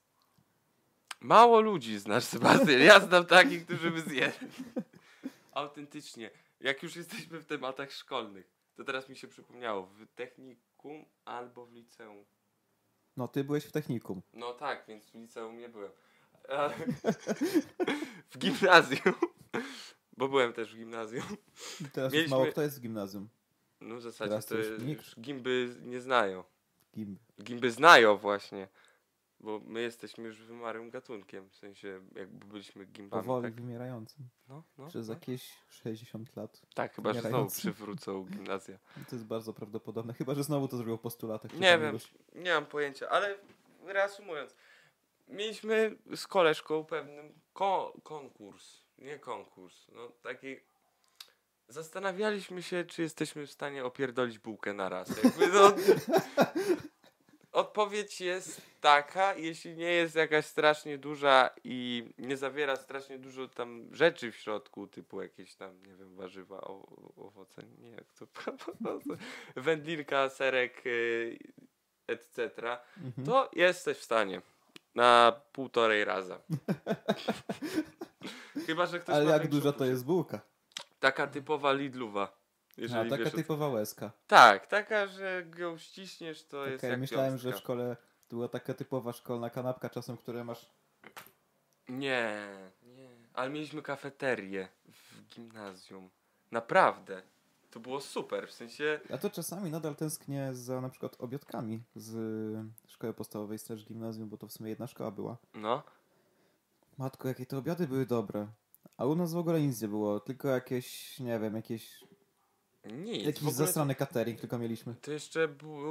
Mało 1.20 1.60
ludzi 1.60 1.98
znasz, 1.98 2.24
Sebastian. 2.24 2.80
Ja 2.80 3.00
znam 3.00 3.26
takich, 3.26 3.64
którzy 3.64 3.90
by 3.90 4.00
zjedli. 4.00 4.48
Autentycznie. 5.52 6.30
Jak 6.60 6.82
już 6.82 6.96
jesteśmy 6.96 7.38
w 7.40 7.46
tematach 7.46 7.92
szkolnych, 7.92 8.50
to 8.76 8.84
teraz 8.84 9.08
mi 9.08 9.16
się 9.16 9.28
przypomniało. 9.28 9.86
W 9.86 10.06
technikum 10.14 11.04
albo 11.24 11.66
w 11.66 11.72
liceum. 11.72 12.24
No, 13.16 13.28
ty 13.28 13.44
byłeś 13.44 13.64
w 13.64 13.72
technikum. 13.72 14.22
No 14.32 14.52
tak, 14.52 14.84
więc 14.88 15.10
w 15.10 15.14
liceum 15.14 15.58
nie 15.58 15.68
byłem. 15.68 15.90
W 18.30 18.38
gimnazjum. 18.38 19.14
Bo 20.16 20.28
byłem 20.28 20.52
też 20.52 20.74
w 20.74 20.78
gimnazjum. 20.78 21.22
Teraz 21.92 22.12
już 22.12 22.12
Mieliśmy- 22.12 22.36
mało 22.36 22.46
kto 22.52 22.62
jest 22.62 22.78
w 22.78 22.80
gimnazjum. 22.80 23.28
No 23.80 23.96
w 23.96 24.02
zasadzie 24.02 24.28
Teraz 24.28 24.46
to 24.46 24.54
już 24.56 24.66
już 24.82 25.20
gimby 25.20 25.76
nie 25.82 26.00
znają. 26.00 26.44
Gimby. 26.94 27.20
Gimby 27.42 27.70
znają 27.70 28.16
właśnie. 28.16 28.68
Bo 29.40 29.60
my 29.66 29.80
jesteśmy 29.82 30.24
już 30.24 30.42
wymarłym 30.42 30.90
gatunkiem. 30.90 31.48
W 31.48 31.56
sensie 31.56 32.00
jakby 32.16 32.46
byliśmy 32.46 32.86
gimbami. 32.86 33.22
Powoli 33.22 33.44
Tak? 33.44 33.54
wymierającym. 33.54 34.28
No, 34.48 34.62
no, 34.78 34.86
Przez 34.88 35.08
no. 35.08 35.14
jakieś 35.14 35.52
60 35.68 36.36
lat. 36.36 36.62
Tak, 36.74 36.94
chyba, 36.94 37.12
że 37.12 37.20
znowu 37.20 37.50
przywrócą 37.50 38.24
gimnazja. 38.30 38.78
To 39.10 39.16
jest 39.16 39.24
bardzo 39.26 39.52
prawdopodobne. 39.52 40.14
Chyba, 40.14 40.34
że 40.34 40.44
znowu 40.44 40.68
to 40.68 40.76
zrobił 40.76 40.98
po 40.98 41.10
100 41.10 41.26
latach. 41.26 41.50
czy 41.50 41.56
Nie 41.58 41.78
wiem, 41.78 41.90
iluś. 41.90 42.10
nie 42.34 42.54
mam 42.54 42.66
pojęcia, 42.66 43.08
ale 43.08 43.38
reasumując. 43.86 44.54
Mieliśmy 45.28 45.96
z 46.16 46.26
koleżką 46.26 46.84
pewnym 46.84 47.32
ko- 47.52 47.94
konkurs, 48.02 48.84
nie 48.98 49.18
konkurs, 49.18 49.86
no 49.92 50.08
taki... 50.22 50.56
Zastanawialiśmy 51.68 52.62
się, 52.62 52.84
czy 52.84 53.02
jesteśmy 53.02 53.46
w 53.46 53.50
stanie 53.50 53.84
opierdolić 53.84 54.38
bułkę 54.38 54.72
na 54.72 54.88
raz. 54.88 55.24
Jakby 55.24 55.48
no, 55.48 55.74
odpowiedź 57.52 58.20
jest 58.20 58.60
taka, 58.80 59.34
jeśli 59.34 59.76
nie 59.76 59.92
jest 59.92 60.14
jakaś 60.14 60.46
strasznie 60.46 60.98
duża 60.98 61.50
i 61.64 62.08
nie 62.18 62.36
zawiera 62.36 62.76
strasznie 62.76 63.18
dużo 63.18 63.48
tam 63.48 63.88
rzeczy 63.94 64.32
w 64.32 64.36
środku, 64.36 64.86
typu 64.86 65.22
jakieś 65.22 65.54
tam, 65.54 65.82
nie 65.86 65.94
wiem, 65.94 66.16
warzywa, 66.16 66.60
o, 66.60 66.86
owoce, 67.16 67.62
nie 67.78 67.90
jak 67.90 68.12
to, 68.12 68.26
wędlinka, 69.56 70.28
serek, 70.30 70.82
y, 70.86 71.38
etc., 72.06 72.50
Mhm. 72.96 73.26
to 73.26 73.50
jesteś 73.52 73.98
w 73.98 74.04
stanie 74.04 74.42
na 74.94 75.40
półtorej 75.52 76.04
raza. 76.04 76.38
Chyba, 78.66 78.86
że 78.86 79.00
ktoś 79.00 79.14
Ale 79.14 79.24
jak 79.24 79.48
duża 79.48 79.72
to 79.72 79.84
jest 79.84 80.04
bułka? 80.04 80.40
Taka 81.00 81.26
typowa 81.26 81.72
Lidluwa. 81.72 82.44
Jeżeli 82.76 83.06
A, 83.06 83.10
taka 83.10 83.24
wiesz, 83.24 83.32
typowa 83.32 83.68
łezka. 83.68 84.12
Tak, 84.26 84.66
taka, 84.66 85.06
że 85.06 85.46
ją 85.56 85.78
ściśniesz, 85.78 86.46
to 86.46 86.66
jest 86.66 86.80
Okej, 86.80 86.90
jak 86.90 87.00
myślałem, 87.00 87.38
że 87.38 87.52
w 87.52 87.56
szkole 87.56 87.96
była 88.30 88.48
taka 88.48 88.74
typowa 88.74 89.12
szkolna 89.12 89.50
kanapka 89.50 89.90
czasem, 89.90 90.16
które 90.16 90.44
masz... 90.44 90.70
Nie, 91.88 92.48
nie. 92.82 93.10
Ale 93.34 93.50
mieliśmy 93.50 93.82
kafeterię 93.82 94.68
w 94.88 95.34
gimnazjum. 95.34 96.10
Naprawdę. 96.50 97.22
To 97.74 97.80
było 97.80 98.00
super, 98.00 98.48
w 98.48 98.52
sensie... 98.52 99.00
Ja 99.10 99.18
to 99.18 99.30
czasami 99.30 99.70
nadal 99.70 99.96
tęsknię 99.96 100.50
za 100.52 100.80
na 100.80 100.88
przykład 100.88 101.16
obiadkami 101.18 101.82
z 101.96 102.12
szkoły 102.86 103.14
podstawowej 103.14 103.58
slash 103.58 103.84
gimnazjum, 103.84 104.28
bo 104.28 104.36
to 104.36 104.46
w 104.46 104.52
sumie 104.52 104.70
jedna 104.70 104.86
szkoła 104.86 105.10
była. 105.10 105.36
No. 105.54 105.82
Matko, 106.98 107.28
jakie 107.28 107.46
te 107.46 107.58
obiady 107.58 107.88
były 107.88 108.06
dobre. 108.06 108.48
A 108.96 109.06
u 109.06 109.14
nas 109.14 109.32
w 109.32 109.36
ogóle 109.36 109.60
nic 109.60 109.82
nie 109.82 109.88
było, 109.88 110.20
tylko 110.20 110.48
jakieś, 110.48 111.20
nie 111.20 111.40
wiem, 111.40 111.56
jakieś, 111.56 112.04
Nic. 112.92 113.26
jakiś 113.26 113.48
ogóle 113.48 113.94
catering 113.94 114.40
tylko 114.40 114.58
mieliśmy. 114.58 114.94
To 114.94 115.12
jeszcze 115.12 115.48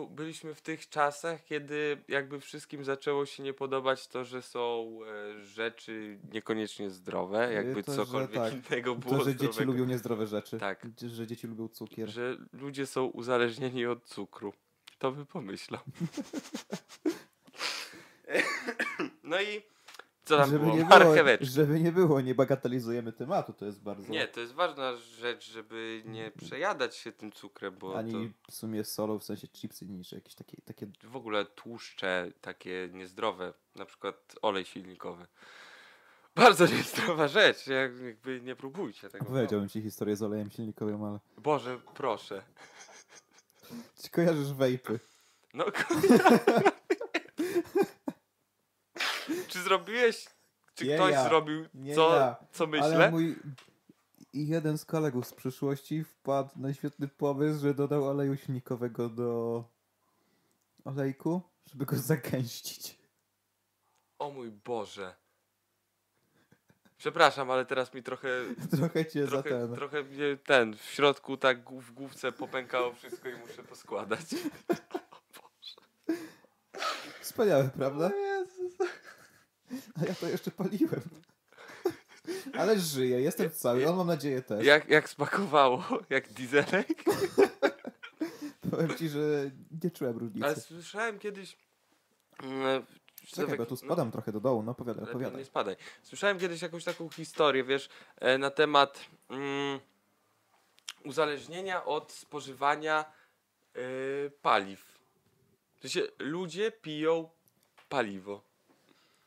byliśmy 0.09 0.55
w 0.55 0.61
tych 0.61 0.89
czasach, 0.89 1.43
kiedy 1.43 1.97
jakby 2.07 2.39
wszystkim 2.39 2.83
zaczęło 2.83 3.25
się 3.25 3.43
nie 3.43 3.53
podobać 3.53 4.07
to, 4.07 4.25
że 4.25 4.41
są 4.41 4.89
e, 5.35 5.41
rzeczy 5.45 6.19
niekoniecznie 6.33 6.89
zdrowe, 6.89 7.53
jakby 7.53 7.79
Y, 7.79 7.83
to, 7.83 7.91
że 7.91 7.97
cokolwiek 8.05 8.31
tak. 8.33 8.53
innego 8.53 8.95
było 8.95 9.17
To, 9.17 9.23
że 9.23 9.31
dzieci 9.31 9.45
zdrowego. 9.53 9.71
lubią 9.71 9.85
niezdrowe 9.85 10.27
rzeczy. 10.27 10.57
Tak. 10.57 10.87
Że 11.07 11.27
dzieci 11.27 11.47
lubią 11.47 11.67
cukier. 11.67 12.09
Że 12.09 12.37
ludzie 12.53 12.85
są 12.85 13.05
uzależnieni 13.05 13.85
od 13.85 14.05
cukru. 14.05 14.53
To 14.99 15.11
by 15.11 15.25
pomyślał. 15.25 15.81
no 19.23 19.41
i 19.41 19.61
co 20.23 20.37
tam 20.37 20.49
żeby, 20.49 20.65
było? 20.65 20.77
nie 20.77 20.85
było 20.99 21.15
żeby 21.41 21.79
nie 21.79 21.91
było, 21.91 22.21
nie 22.21 22.35
bagatelizujemy 22.35 23.13
tematu, 23.13 23.53
to 23.53 23.65
jest 23.65 23.81
bardzo... 23.81 24.11
Nie, 24.11 24.27
to 24.27 24.39
jest 24.39 24.53
ważna 24.53 24.95
rzecz, 24.95 25.51
żeby 25.51 26.01
nie 26.05 26.31
przejadać 26.31 26.95
się 26.95 27.11
tym 27.11 27.31
cukrem, 27.31 27.75
bo 27.79 27.97
Ani 27.97 28.31
w 28.49 28.53
sumie 28.53 28.83
solą, 28.83 29.19
w 29.19 29.23
sensie 29.23 29.47
chipsy, 29.47 29.85
niż 29.85 30.11
jakieś 30.11 30.35
takie, 30.35 30.57
takie 30.65 30.87
to 30.87 31.09
w 31.09 31.15
ogóle 31.15 31.45
tłuszcze 31.45 32.31
takie 32.41 32.89
niezdrowe, 32.93 33.53
na 33.75 33.85
przykład 33.85 34.35
olej 34.41 34.65
silnikowy. 34.65 35.27
Bardzo 36.35 36.67
niezdrowa 36.67 37.27
rzecz, 37.27 37.67
jak- 37.67 38.01
jakby 38.01 38.41
nie 38.41 38.55
próbujcie 38.55 39.09
tego. 39.09 39.25
Powiedziałbym 39.25 39.69
ci 39.69 39.81
historię 39.81 40.15
z 40.15 40.23
olejem 40.23 40.51
silnikowym, 40.51 41.03
ale... 41.03 41.19
Boże, 41.37 41.79
proszę. 41.93 42.43
Czy 44.03 44.09
kojarzysz 44.09 44.53
wejpy? 44.53 44.99
No 45.53 45.65
Czy 49.53 49.61
zrobiłeś, 49.61 50.27
czy 50.75 50.87
Nie 50.87 50.95
ktoś 50.95 51.11
ja. 51.11 51.23
zrobił 51.23 51.65
Nie 51.73 51.95
co, 51.95 52.15
ja. 52.15 52.35
co 52.51 52.63
Ale 52.63 52.71
myślę? 52.81 53.11
mój... 53.11 53.35
I 54.33 54.47
jeden 54.47 54.77
z 54.77 54.85
kolegów 54.85 55.27
z 55.27 55.33
przyszłości 55.33 56.03
wpadł 56.03 56.49
na 56.55 56.73
świetny 56.73 57.07
pomysł, 57.07 57.61
że 57.61 57.73
dodał 57.73 58.07
oleju 58.07 58.37
silnikowego 58.37 59.09
do 59.09 59.63
olejku, 60.85 61.41
żeby 61.65 61.85
go 61.85 61.95
zagęścić. 61.95 62.97
O 64.19 64.31
mój 64.31 64.51
Boże. 64.51 65.15
Przepraszam, 66.97 67.51
ale 67.51 67.65
teraz 67.65 67.93
mi 67.93 68.03
trochę, 68.03 68.29
Trochę 68.77 69.05
cię 69.05 69.25
za 69.25 69.31
trochę, 69.31 69.49
ten... 69.49 69.75
trochę 69.75 70.03
mnie 70.03 70.37
ten, 70.45 70.77
w 70.77 70.83
środku 70.83 71.37
tak 71.37 71.71
w 71.71 71.91
główce 71.91 72.31
popękało 72.31 72.93
wszystko 72.93 73.29
i 73.29 73.35
muszę 73.37 73.63
poskładać. 73.63 74.25
Wspaniałe, 77.21 77.69
prawda? 77.77 78.11
Jezus. 78.15 78.62
A 80.01 80.05
ja 80.05 80.13
to 80.15 80.27
jeszcze 80.27 80.51
paliłem. 80.51 81.01
Ale 82.57 82.79
żyję, 82.79 83.21
jestem 83.21 83.51
cały, 83.51 83.87
on 83.89 83.95
mam 83.95 84.07
nadzieję 84.07 84.41
też. 84.41 84.65
Jak, 84.65 84.89
jak 84.89 85.09
smakowało? 85.09 85.83
Jak 86.09 86.33
dieselek? 86.33 86.87
Powiem 88.71 88.97
ci, 88.97 89.09
że 89.09 89.51
nie 89.83 89.91
czułem 89.91 90.13
Ale 90.13 90.19
różnicy. 90.19 90.61
słyszałem 90.61 91.19
kiedyś... 91.19 91.57
mm, 92.43 92.85
Czekaj, 93.27 93.57
bo 93.57 93.65
tu 93.65 93.71
no, 93.73 93.77
spadam 93.77 94.11
trochę 94.11 94.31
do 94.31 94.39
dołu, 94.39 94.63
no 94.63 94.71
opowiadaj, 94.71 95.03
opowiadaj. 95.03 95.37
Nie 95.39 95.45
spadaj. 95.45 95.75
Słyszałem 96.03 96.39
kiedyś 96.39 96.61
jakąś 96.61 96.83
taką 96.83 97.09
historię, 97.09 97.63
wiesz, 97.63 97.89
e, 98.19 98.37
na 98.37 98.49
temat 98.51 98.99
mm, 99.29 99.79
uzależnienia 101.05 101.85
od 101.85 102.11
spożywania 102.11 103.05
y, 103.77 104.31
paliw. 104.41 104.99
W 105.77 105.81
sensie 105.81 106.01
ludzie 106.19 106.71
piją 106.71 107.29
paliwo. 107.89 108.43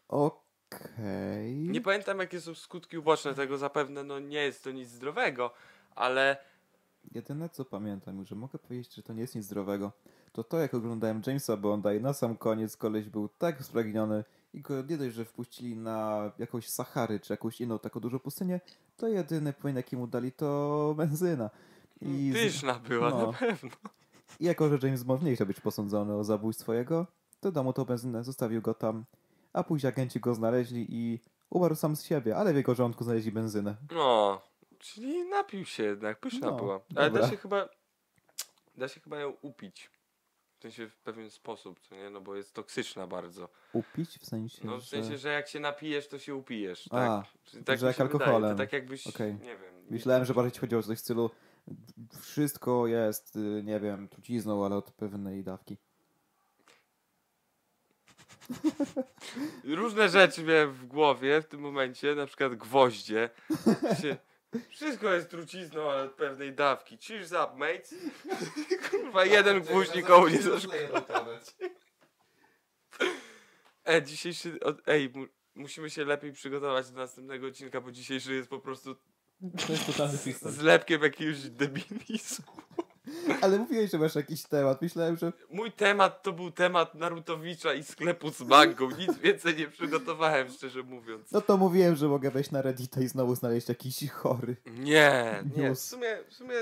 Okej. 0.09 1.55
Nie 1.55 1.81
pamiętam 1.81 2.19
jakie 2.19 2.41
są 2.41 2.55
skutki 2.55 2.99
uboczne 2.99 3.35
tego, 3.35 3.59
zapewne 3.59 4.05
no 4.05 4.19
nie 4.19 4.39
jest 4.43 4.65
to 4.65 4.71
nic 4.71 4.89
zdrowego, 4.89 5.51
ale 5.95 6.37
Jedyne 7.15 7.49
co 7.49 7.65
pamiętam, 7.65 8.25
że 8.25 8.35
mogę 8.35 8.59
powiedzieć, 8.59 8.95
że 8.95 9.03
to 9.03 9.13
nie 9.13 9.21
jest 9.21 9.35
nic 9.35 9.45
zdrowego, 9.45 9.93
to 10.33 10.45
to 10.45 10.59
jak 10.59 10.75
oglądałem 10.75 11.23
Jamesa 11.27 11.57
Bonda 11.57 11.95
i 11.95 12.01
na 12.01 12.13
sam 12.13 12.37
koniec 12.37 12.77
koleś 12.77 13.09
był 13.09 13.29
tak 13.29 13.63
spragniony 13.63 14.25
i 14.55 14.61
go 14.61 14.83
nie 14.83 14.99
dość, 14.99 15.15
że 15.15 15.25
wpuścili 15.25 15.77
na 15.77 16.31
jakąś 16.39 16.69
Sahary 16.69 17.21
czy 17.21 17.33
jakąś 17.33 17.61
inną 17.61 17.79
taką 17.79 18.01
dużą 18.01 18.19
pustynię, 18.19 18.61
to 18.97 19.09
jedyny 19.09 19.53
płyn 19.53 19.77
jaki 19.77 19.97
mu 19.97 20.07
dali 20.07 20.33
to 20.33 20.95
benzyna. 20.97 21.51
I, 22.01 22.33
z- 22.33 22.35
pyszna 22.35 22.79
była 22.89 23.11
no. 23.11 23.27
na 23.27 23.33
pewno. 23.33 23.71
I 24.41 24.45
jako, 24.45 24.69
że 24.69 24.79
James 24.83 25.03
Bond 25.03 25.23
nie 25.23 25.35
chciał 25.35 25.47
być 25.47 25.61
posądzony 25.61 26.15
o 26.15 26.25
zabójstwo 26.25 26.75
jego, 26.75 27.07
to 27.41 27.53
dał 27.53 27.65
mu 27.65 27.73
tą 27.73 27.85
benzynę, 27.85 28.25
zostawił 28.25 28.63
go 28.63 28.75
tam, 28.75 29.05
a 29.57 29.65
później 29.65 29.89
agenci 29.93 30.21
go 30.21 30.35
znaleźli 30.35 30.87
i 30.89 31.21
umarł 31.51 31.75
sam 31.75 31.97
z 31.97 32.05
siebie, 32.05 32.37
ale 32.37 32.53
w 32.53 32.57
jego 32.57 32.75
żołądku 32.75 33.05
znaleźli 33.05 33.33
benzynę. 33.33 33.77
No, 33.93 34.43
czyli 34.79 35.29
napił 35.29 35.65
się 35.65 35.83
jednak, 35.83 36.21
pyszna 36.21 36.51
No, 36.51 36.57
była. 36.57 36.81
Ale 36.97 37.11
da 37.11 37.15
dobra. 37.19 37.31
się 37.31 37.37
chyba, 37.37 37.69
da 38.77 38.89
się 38.89 39.01
chyba 39.01 39.21
ją 39.21 39.33
upić. 39.43 39.91
W 40.59 40.63
sensie 40.63 40.89
w 40.89 40.97
pewien 40.99 41.31
sposób, 41.31 41.81
co 41.81 41.95
nie? 41.95 42.11
No 42.11 42.21
bo 42.21 42.37
jest 42.37 42.55
toksyczna 42.55 43.07
bardzo. 43.07 43.49
Upić 43.73 44.19
w 44.19 44.27
sensie, 44.27 44.67
No 44.67 44.77
w 44.77 44.81
że... 44.81 44.87
sensie, 44.87 45.19
że 45.19 45.29
jak 45.29 45.49
się 45.49 45.61
napijesz, 45.61 46.09
to 46.09 46.19
się 46.19 46.35
upijesz, 46.35 46.89
A, 46.91 46.97
tak? 46.97 47.27
Czyli 47.45 47.65
tak 47.65 47.79
że 47.79 47.87
jak 47.87 47.97
wydaje, 47.97 48.13
alkoholem. 48.13 48.51
To 48.57 48.63
tak 48.63 48.73
jakbyś, 48.73 49.07
Okej. 49.07 49.35
nie 49.35 49.57
wiem. 49.57 49.75
Myślałem, 49.91 50.25
że 50.25 50.35
bardziej 50.35 50.53
ci 50.53 50.61
chodziło 50.61 50.81
o 50.81 50.83
coś 50.83 50.99
w 50.99 51.01
stylu 51.01 51.31
wszystko 52.21 52.87
jest, 52.87 53.37
y, 53.37 53.63
nie 53.65 53.81
wiem, 53.81 54.09
trucizną, 54.09 54.65
ale 54.67 54.77
od 54.77 54.91
pewnej 54.93 55.45
dawki. 55.45 55.77
Różne 59.65 60.09
rzeczy 60.09 60.43
miałem 60.43 60.73
w 60.73 60.87
głowie 60.87 61.41
w 61.43 61.47
tym 61.47 61.61
momencie, 61.61 62.15
na 62.15 62.27
przykład 62.27 62.55
gwoździe. 62.55 63.31
Wszystko 64.71 65.13
jest 65.15 65.31
trucizną, 65.31 65.91
ale 65.91 66.03
od 66.03 66.13
pewnej 66.13 66.53
dawki. 66.53 66.99
Cheers 66.99 67.33
up, 67.33 67.49
mates. 67.57 67.95
Kurwa, 68.91 69.25
jeden 69.25 69.61
gwóźdź 69.61 69.95
nikomu 69.95 70.29
nie 70.29 70.43
zaszkodzi. 70.43 70.77
E, 73.85 74.03
dzisiejszy. 74.03 74.59
o- 74.65 74.75
Ej, 74.87 75.09
mu, 75.15 75.27
musimy 75.55 75.91
się 75.91 76.05
lepiej 76.05 76.33
przygotować 76.33 76.91
do 76.91 76.97
następnego 76.99 77.47
odcinka, 77.47 77.81
bo 77.81 77.93
dzisiejszy 77.93 78.35
jest 78.35 78.49
po 78.49 78.59
prostu 78.61 78.95
To 79.67 79.73
jest 79.73 79.87
totalny 79.87 80.19
freestyle. 80.19 80.53
zlepkiem 80.53 81.03
jakiegoś 81.03 81.39
debilizmu. 81.51 82.47
Ale 83.41 83.59
mówiłeś, 83.59 83.91
że 83.91 83.99
masz 83.99 84.15
jakiś 84.15 84.43
temat. 84.43 84.83
Myślałem, 84.83 85.17
że 85.17 85.33
Mój 85.51 85.73
temat 85.73 86.23
to 86.23 86.33
był 86.33 86.51
temat 86.51 86.95
Narutowicza 86.95 87.75
i 87.75 87.83
sklepu 87.85 88.31
z 88.31 88.41
mangą. 88.41 88.91
Nic 88.91 89.19
więcej 89.19 89.57
nie 89.57 89.69
przygotowałem, 89.69 90.49
szczerze 90.51 90.83
mówiąc. 90.83 91.33
no 91.33 91.41
to 91.41 91.57
mówiłem, 91.57 91.97
że 91.97 92.09
mogę 92.09 92.31
wejść 92.31 92.51
na 92.51 92.63
Reddita 92.63 93.01
i 93.01 93.09
znowu 93.09 93.35
znaleźć 93.35 93.69
jakiś 93.69 94.11
chory. 94.11 94.57
Nie, 94.67 95.45
nie. 95.57 95.75
W 95.75 95.79
sumie, 95.79 96.19
w 96.29 96.35
sumie. 96.35 96.55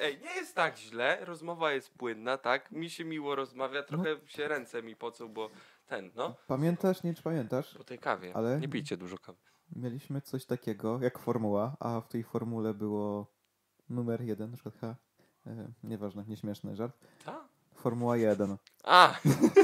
Ej, 0.00 0.18
nie 0.24 0.34
jest 0.34 0.54
tak 0.54 0.78
źle. 0.78 1.24
Rozmowa 1.24 1.72
jest 1.72 1.90
płynna, 1.90 2.38
tak? 2.38 2.70
Mi 2.72 2.90
się 2.90 3.04
miło 3.04 3.34
rozmawia, 3.34 3.82
trochę 3.82 4.16
się 4.26 4.48
ręce 4.48 4.82
mi 4.82 4.96
pocą, 4.96 5.28
bo 5.28 5.50
ten, 5.86 6.10
no. 6.14 6.36
Pamiętasz, 6.46 7.02
nie 7.02 7.14
czy 7.14 7.22
pamiętasz? 7.22 7.74
Po 7.74 7.84
tej 7.84 7.98
kawie. 7.98 8.36
Ale- 8.36 8.60
Nie 8.60 8.68
pijcie 8.68 8.96
dużo 8.96 9.18
kawy. 9.18 9.38
Mieliśmy 9.76 10.20
coś 10.20 10.44
takiego 10.46 10.98
jak 11.02 11.18
formuła, 11.18 11.76
a 11.80 12.00
w 12.00 12.08
tej 12.08 12.24
formule 12.24 12.74
było 12.74 13.26
numer 13.88 14.20
jeden, 14.22 14.50
na 14.50 14.56
przykład 14.56 14.76
H. 14.80 14.96
E, 15.48 15.68
nieważne, 15.84 16.24
nieśmieszny 16.28 16.76
żart. 16.76 16.96
Ta? 17.24 17.48
Formuła 17.74 18.16
1. 18.16 18.56
A, 18.84 19.14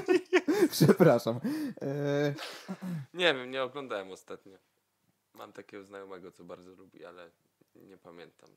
Przepraszam. 0.71 1.41
E, 1.83 2.35
nie 3.15 3.35
wiem, 3.35 3.51
nie 3.51 3.63
oglądałem 3.63 4.11
ostatnio. 4.11 4.59
Mam 5.35 5.53
takiego 5.53 5.85
znajomego, 5.85 6.33
co 6.33 6.45
bardzo 6.45 6.71
lubi, 6.75 7.05
ale 7.05 7.31
nie 7.77 7.97
pamiętam. 7.99 8.51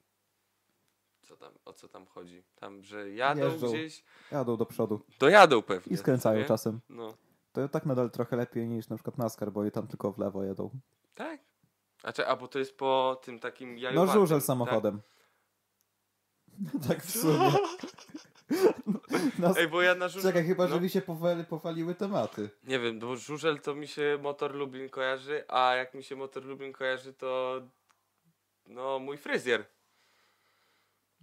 Co 1.22 1.38
tam, 1.38 1.54
o 1.66 1.74
co 1.74 1.88
tam 1.88 2.06
chodzi? 2.06 2.44
Tam, 2.56 2.84
że 2.84 3.12
jadą 3.12 3.42
Jeżdżą. 3.42 3.68
gdzieś. 3.68 4.04
jadą 4.32 4.58
do 4.58 4.66
przodu 4.66 5.02
Dojadą 5.20 5.62
pewnie. 5.62 5.94
i 5.94 5.98
skręcają 5.98 6.40
nie? 6.40 6.46
czasem. 6.46 6.80
No. 6.90 7.14
To 7.54 7.70
tak 7.70 7.86
nadal 7.86 8.12
trochę 8.12 8.36
lepiej 8.36 8.68
niż 8.68 8.90
na 8.90 8.96
przykład 8.96 9.18
NASCAR, 9.18 9.52
bo 9.52 9.64
je 9.64 9.72
tam 9.72 9.88
tylko 9.88 10.12
w 10.12 10.18
lewo 10.18 10.44
jedą. 10.44 10.70
Tak? 11.16 11.40
A, 12.04 12.14
cze- 12.14 12.28
a 12.28 12.36
bo 12.36 12.48
to 12.48 12.60
jest 12.60 12.78
po 12.78 13.22
tym 13.24 13.40
takim 13.40 13.78
No 13.94 14.08
żużel 14.08 14.38
tak? 14.38 14.46
samochodem. 14.46 14.98
Tak 15.02 15.17
w 17.04 17.12
sumie. 17.12 17.52
Nas... 19.40 19.58
Ej, 19.58 19.68
bo 19.68 19.82
ja 19.82 19.96
na 19.96 20.08
żużel... 20.08 20.32
Czekaj, 20.32 20.48
chyba, 20.48 20.68
no. 20.68 20.76
że 20.76 20.82
mi 20.82 20.90
się 20.90 21.02
powali, 21.02 21.44
powaliły 21.44 21.96
tematy. 21.96 22.50
Nie 22.64 22.80
wiem, 22.80 23.00
bo 23.00 23.16
żużel 23.16 23.60
to 23.60 23.76
mi 23.76 23.88
się 23.88 24.20
motor 24.22 24.56
Lublin 24.56 24.90
kojarzy, 24.90 25.44
a 25.48 25.76
jak 25.76 25.94
mi 25.94 26.04
się 26.04 26.16
motor 26.16 26.46
Lublin 26.46 26.74
kojarzy, 26.74 27.14
to 27.14 27.62
no 28.68 29.00
mój 29.00 29.18
fryzjer. 29.18 29.66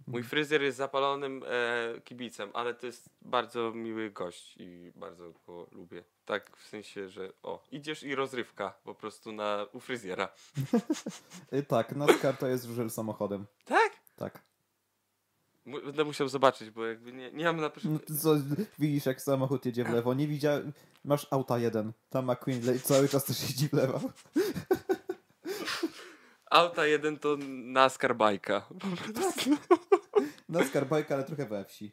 Mój 0.07 0.19
Mhm. 0.21 0.29
fryzjer 0.29 0.61
jest 0.61 0.77
zapalonym 0.77 1.43
e, 1.47 2.01
kibicem, 2.01 2.49
ale 2.53 2.73
to 2.73 2.85
jest 2.85 3.09
bardzo 3.21 3.71
miły 3.71 4.11
gość 4.11 4.55
i 4.57 4.91
bardzo 4.95 5.33
go 5.47 5.67
lubię. 5.71 6.03
Tak 6.25 6.57
w 6.57 6.67
sensie, 6.67 7.09
że 7.09 7.33
o, 7.43 7.63
idziesz 7.71 8.03
i 8.03 8.15
rozrywka 8.15 8.73
po 8.83 8.95
prostu 8.95 9.31
na, 9.31 9.65
u 9.73 9.79
fryzjera. 9.79 10.29
Y, 11.53 11.63
tak, 11.73 11.95
NASCAR 11.95 12.37
to 12.37 12.47
jest 12.47 12.65
żużel 12.65 12.89
samochodem. 12.89 13.45
Tak? 13.65 13.91
Tak. 14.15 14.43
Będę 15.65 16.03
musiał 16.03 16.27
zobaczyć, 16.27 16.71
bo 16.71 16.85
jakby 16.85 17.13
nie, 17.13 17.31
nie 17.31 17.45
mam 17.45 17.61
na 17.61 17.71
No, 17.83 17.99
co, 18.17 18.35
widzisz 18.79 19.05
jak 19.05 19.21
samochód 19.21 19.65
jedzie 19.65 19.83
w 19.83 19.89
lewo, 19.89 20.13
nie 20.13 20.27
widziałem... 20.27 20.73
Masz 21.05 21.27
auta 21.31 21.59
jeden, 21.59 21.91
tam 22.09 22.31
McQueen 22.31 22.79
cały 22.83 23.09
czas 23.09 23.25
też 23.25 23.41
jeździ 23.41 23.69
w 23.69 23.73
lewo. 23.73 23.99
Auta 26.51 26.85
jeden 26.85 27.19
to 27.19 27.37
NASCAR 27.47 28.15
bajka. 28.15 28.67
Prostu. 29.13 29.49
NASCAR 30.49 30.87
bajka, 30.87 31.15
ale 31.15 31.23
trochę 31.23 31.45
we 31.45 31.65
wsi. 31.65 31.91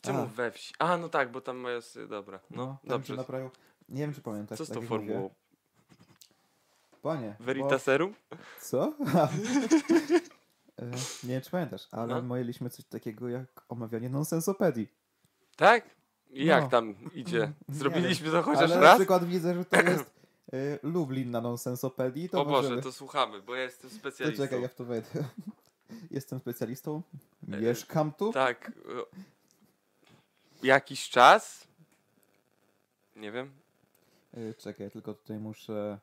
Czemu 0.00 0.22
A. 0.22 0.26
we 0.26 0.50
wsi? 0.50 0.74
A, 0.78 0.96
no 0.96 1.08
tak, 1.08 1.30
bo 1.30 1.40
tam 1.40 1.56
mają... 1.56 1.80
Dobra, 2.08 2.40
no, 2.50 2.66
tam 2.66 3.02
dobrze. 3.02 3.16
Nie 3.88 4.02
wiem, 4.02 4.14
czy 4.14 4.20
pamiętasz. 4.22 4.58
Co 4.58 4.64
z 4.64 4.68
tak 4.68 4.74
tą 4.74 4.80
jak 4.80 4.88
formułą? 4.88 5.34
Panie. 7.02 7.36
bo- 7.38 7.44
Veritaserum? 7.44 8.14
Co? 8.60 8.94
E, 10.80 10.86
nie 11.24 11.28
wiem, 11.28 11.40
czy 11.42 11.50
pamiętasz, 11.50 11.88
ale 11.90 12.14
No. 12.14 12.22
my 12.22 12.38
mieliśmy 12.38 12.70
coś 12.70 12.84
takiego 12.84 13.28
jak 13.28 13.64
omawianie 13.68 14.08
nonsensopedii. 14.10 14.88
Tak? 15.56 15.90
I 16.30 16.44
jak 16.44 16.62
No. 16.64 16.70
tam 16.70 16.94
idzie? 17.14 17.52
Nie 17.68 17.74
Zrobiliśmy 17.74 18.30
to 18.30 18.42
chociaż 18.42 18.62
ale 18.64 18.74
na 18.74 18.80
raz? 18.80 18.96
przykład 18.98 19.24
widzę, 19.24 19.54
że 19.54 19.64
to 19.64 19.76
jest 19.90 20.10
e, 20.52 20.78
Lublin 20.82 21.30
na 21.30 21.40
nonsensopedii. 21.40 22.28
To 22.28 22.40
o 22.40 22.44
Boże, 22.44 22.62
możemy... 22.62 22.82
to 22.82 22.92
słuchamy, 22.92 23.42
bo 23.42 23.54
ja 23.54 23.62
jestem 23.62 23.90
To 23.90 23.96
specjalistą. 23.96 24.42
czekaj, 24.44 24.62
ja 24.62 24.68
w 24.68 24.74
to 24.74 24.84
wejdę. 24.84 25.08
Jestem 26.10 26.38
specjalistą, 26.40 27.02
E, 27.52 27.60
mieszkam 27.60 28.12
tu. 28.12 28.32
Tak. 28.32 28.72
Jakiś 30.62 31.08
czas? 31.08 31.66
Nie 33.16 33.32
wiem. 33.32 33.50
Czekaj, 34.58 34.90
tylko 34.90 35.14
tutaj 35.14 35.38
muszę... 35.38 35.98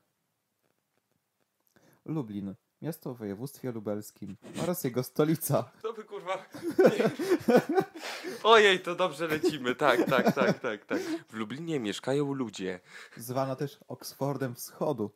Lublin, 2.06 2.54
miasto 2.82 3.14
w 3.14 3.18
województwie 3.18 3.72
lubelskim 3.72 4.38
oraz 4.64 4.84
jego 4.84 5.04
stolica. 5.04 5.72
To 5.82 5.94
by 5.94 6.04
kurwa... 6.04 6.38
Ojej, 8.44 8.80
to 8.80 8.96
dobrze 8.96 9.28
lecimy. 9.28 9.76
Tak, 9.76 10.04
tak, 10.10 10.36
tak, 10.36 10.60
tak, 10.60 10.86
tak. 10.86 11.00
W 11.30 11.34
Lublinie 11.34 11.80
mieszkają 11.80 12.34
ludzie. 12.34 12.80
Zwana 13.18 13.56
też 13.56 13.80
Oksfordem 13.88 14.56
Wschodu. 14.56 15.12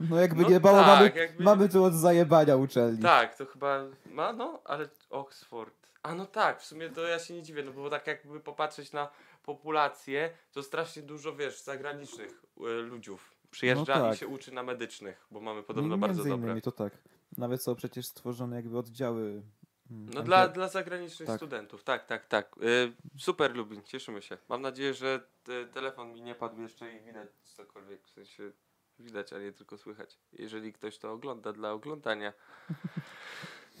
No 0.00 0.20
jakby 0.20 0.42
No 0.42 0.48
nie 0.48 0.60
było, 0.60 0.72
tak, 0.72 0.86
mamy, 0.86 1.12
jakby- 1.16 1.44
mamy 1.44 1.68
tu 1.68 1.84
od 1.84 1.94
zajebania 1.94 2.56
uczelni. 2.56 3.02
Tak, 3.02 3.36
to 3.36 3.46
chyba 3.46 3.84
ma, 4.06 4.32
no, 4.32 4.60
ale 4.64 4.88
Oxford. 5.10 5.74
A 6.02 6.14
no 6.14 6.26
tak, 6.26 6.60
w 6.60 6.64
sumie 6.64 6.90
to 6.90 7.00
ja 7.00 7.18
się 7.18 7.34
nie 7.34 7.42
dziwię, 7.42 7.62
no 7.62 7.72
bo 7.72 7.90
tak 7.90 8.06
jakby 8.06 8.40
popatrzeć 8.40 8.92
na 8.92 9.10
populację, 9.42 10.30
to 10.52 10.62
strasznie 10.62 11.02
dużo, 11.02 11.36
wiesz, 11.36 11.60
zagranicznych 11.62 12.42
y, 12.60 12.62
ludziów 12.82 13.39
przyjeżdża 13.50 13.98
No 13.98 14.06
i 14.06 14.10
tak. 14.10 14.18
się 14.18 14.28
uczy 14.28 14.52
na 14.54 14.62
medycznych, 14.62 15.26
bo 15.30 15.40
mamy 15.40 15.62
podobno 15.62 15.88
Między 15.88 16.00
bardzo 16.00 16.24
dobre. 16.24 16.36
innymi 16.46 16.62
to 16.62 16.72
tak. 16.72 16.92
Nawet 17.38 17.62
są 17.62 17.74
przecież 17.74 18.06
stworzone 18.06 18.56
jakby 18.56 18.78
oddziały. 18.78 19.42
mm, 19.90 20.10
No 20.14 20.22
dla, 20.22 20.48
dla 20.48 20.68
zagranicznych 20.68 21.26
Tak. 21.26 21.36
studentów, 21.36 21.84
tak, 21.84 22.06
tak, 22.06 22.26
tak. 22.26 22.56
Y, 22.62 22.92
super 23.18 23.56
Lublin, 23.56 23.82
cieszymy 23.82 24.22
się. 24.22 24.38
Mam 24.48 24.62
nadzieję, 24.62 24.94
że 24.94 25.20
te, 25.44 25.66
telefon 25.66 26.12
mi 26.12 26.22
nie 26.22 26.34
padł 26.34 26.60
jeszcze 26.62 26.92
i 26.96 27.00
widać 27.00 27.28
cokolwiek, 27.44 28.06
w 28.06 28.10
sensie 28.10 28.52
widać, 28.98 29.32
a 29.32 29.38
nie 29.38 29.52
tylko 29.52 29.78
słychać. 29.78 30.18
Jeżeli 30.32 30.72
ktoś 30.72 30.98
to 30.98 31.12
ogląda 31.12 31.52
dla 31.52 31.72
oglądania. 31.72 32.32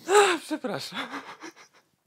Ach, 0.08 0.40
Przepraszam. 0.46 0.98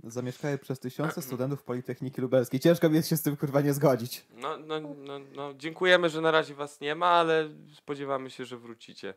Zamieszkały 0.03 0.57
przez 0.57 0.79
tysiące 0.79 1.21
studentów 1.31 1.63
Politechniki 1.63 2.21
Lubelskiej. 2.21 2.59
Ciężko 2.59 2.89
mi 2.89 2.95
jest 2.95 3.09
się 3.09 3.17
z 3.17 3.21
tym 3.21 3.37
kurwa 3.37 3.61
nie 3.61 3.73
zgodzić. 3.73 4.25
No, 4.29 4.57
no, 4.57 4.79
no, 4.79 5.19
no, 5.19 5.53
dziękujemy, 5.53 6.09
że 6.09 6.21
na 6.21 6.31
razie 6.31 6.55
was 6.55 6.81
nie 6.81 6.95
ma, 6.95 7.07
ale 7.07 7.49
spodziewamy 7.73 8.29
się, 8.29 8.45
że 8.45 8.57
wrócicie. 8.57 9.13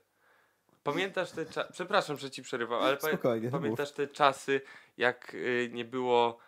Pamiętasz 0.82 1.30
te 1.30 1.47
czasy, 1.47 1.72
przepraszam, 1.72 2.16
że 2.16 2.30
ci 2.30 2.43
przerywam, 2.43 2.82
ale 2.82 3.01
Spokojnie, 3.01 3.51
pamiętasz 3.51 3.93
te 3.93 4.09
czasy, 4.09 4.61
jak 4.97 5.34
y, 5.34 5.70
nie 5.72 5.84
było 5.84 6.39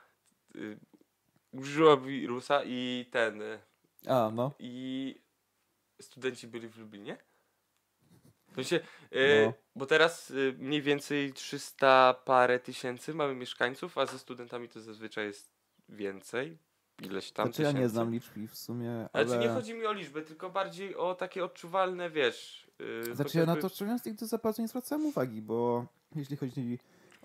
y, 0.56 0.78
wirusa 2.04 2.62
i 2.64 3.08
ten, 3.10 3.42
y, 3.42 3.60
A, 4.06 4.30
no. 4.34 4.52
i 4.58 5.14
studenci 6.00 6.48
byli 6.48 6.68
w 6.68 6.78
Lublinie? 6.78 7.18
Sensie, 8.64 8.80
y, 9.12 9.42
No. 9.46 9.52
bo 9.76 9.86
teraz 9.86 10.30
y, 10.30 10.54
mniej 10.58 10.82
więcej 10.82 11.32
300 11.32 12.14
parę 12.24 12.58
tysięcy 12.60 13.14
mamy 13.14 13.34
mieszkańców, 13.34 13.98
a 13.98 14.06
ze 14.06 14.18
studentami 14.18 14.68
to 14.68 14.80
zazwyczaj 14.80 15.26
jest 15.26 15.52
więcej. 15.88 16.58
Ileś 17.02 17.32
tam 17.32 17.46
Znaczy 17.46 17.62
ja 17.62 17.68
nie 17.68 17.74
tysięcy. 17.74 17.92
znam 17.92 18.10
liczb 18.12 18.36
i 18.36 18.48
w 18.48 18.56
sumie, 18.56 18.90
Ale 18.90 19.08
ale... 19.12 19.26
czy 19.26 19.38
nie 19.38 19.48
chodzi 19.48 19.74
mi 19.74 19.86
o 19.86 19.92
liczbę, 19.92 20.22
tylko 20.22 20.50
bardziej 20.50 20.96
o 20.96 21.14
takie 21.14 21.44
odczuwalne, 21.44 22.10
wiesz. 22.10 22.70
Yy, 23.06 23.14
Znaczy 23.14 23.38
ja 23.38 23.46
na 23.46 23.52
chociażby- 23.52 23.62
to 23.62 23.68
szczerze 23.74 23.84
mówiąc 23.84 24.04
nigdy 24.04 24.26
za 24.26 24.38
bardzo 24.38 24.62
nie 24.62 24.68
zwracałem 24.68 25.06
uwagi, 25.06 25.42
bo 25.42 25.86
jeśli 26.14 26.36
chodzi 26.36 26.78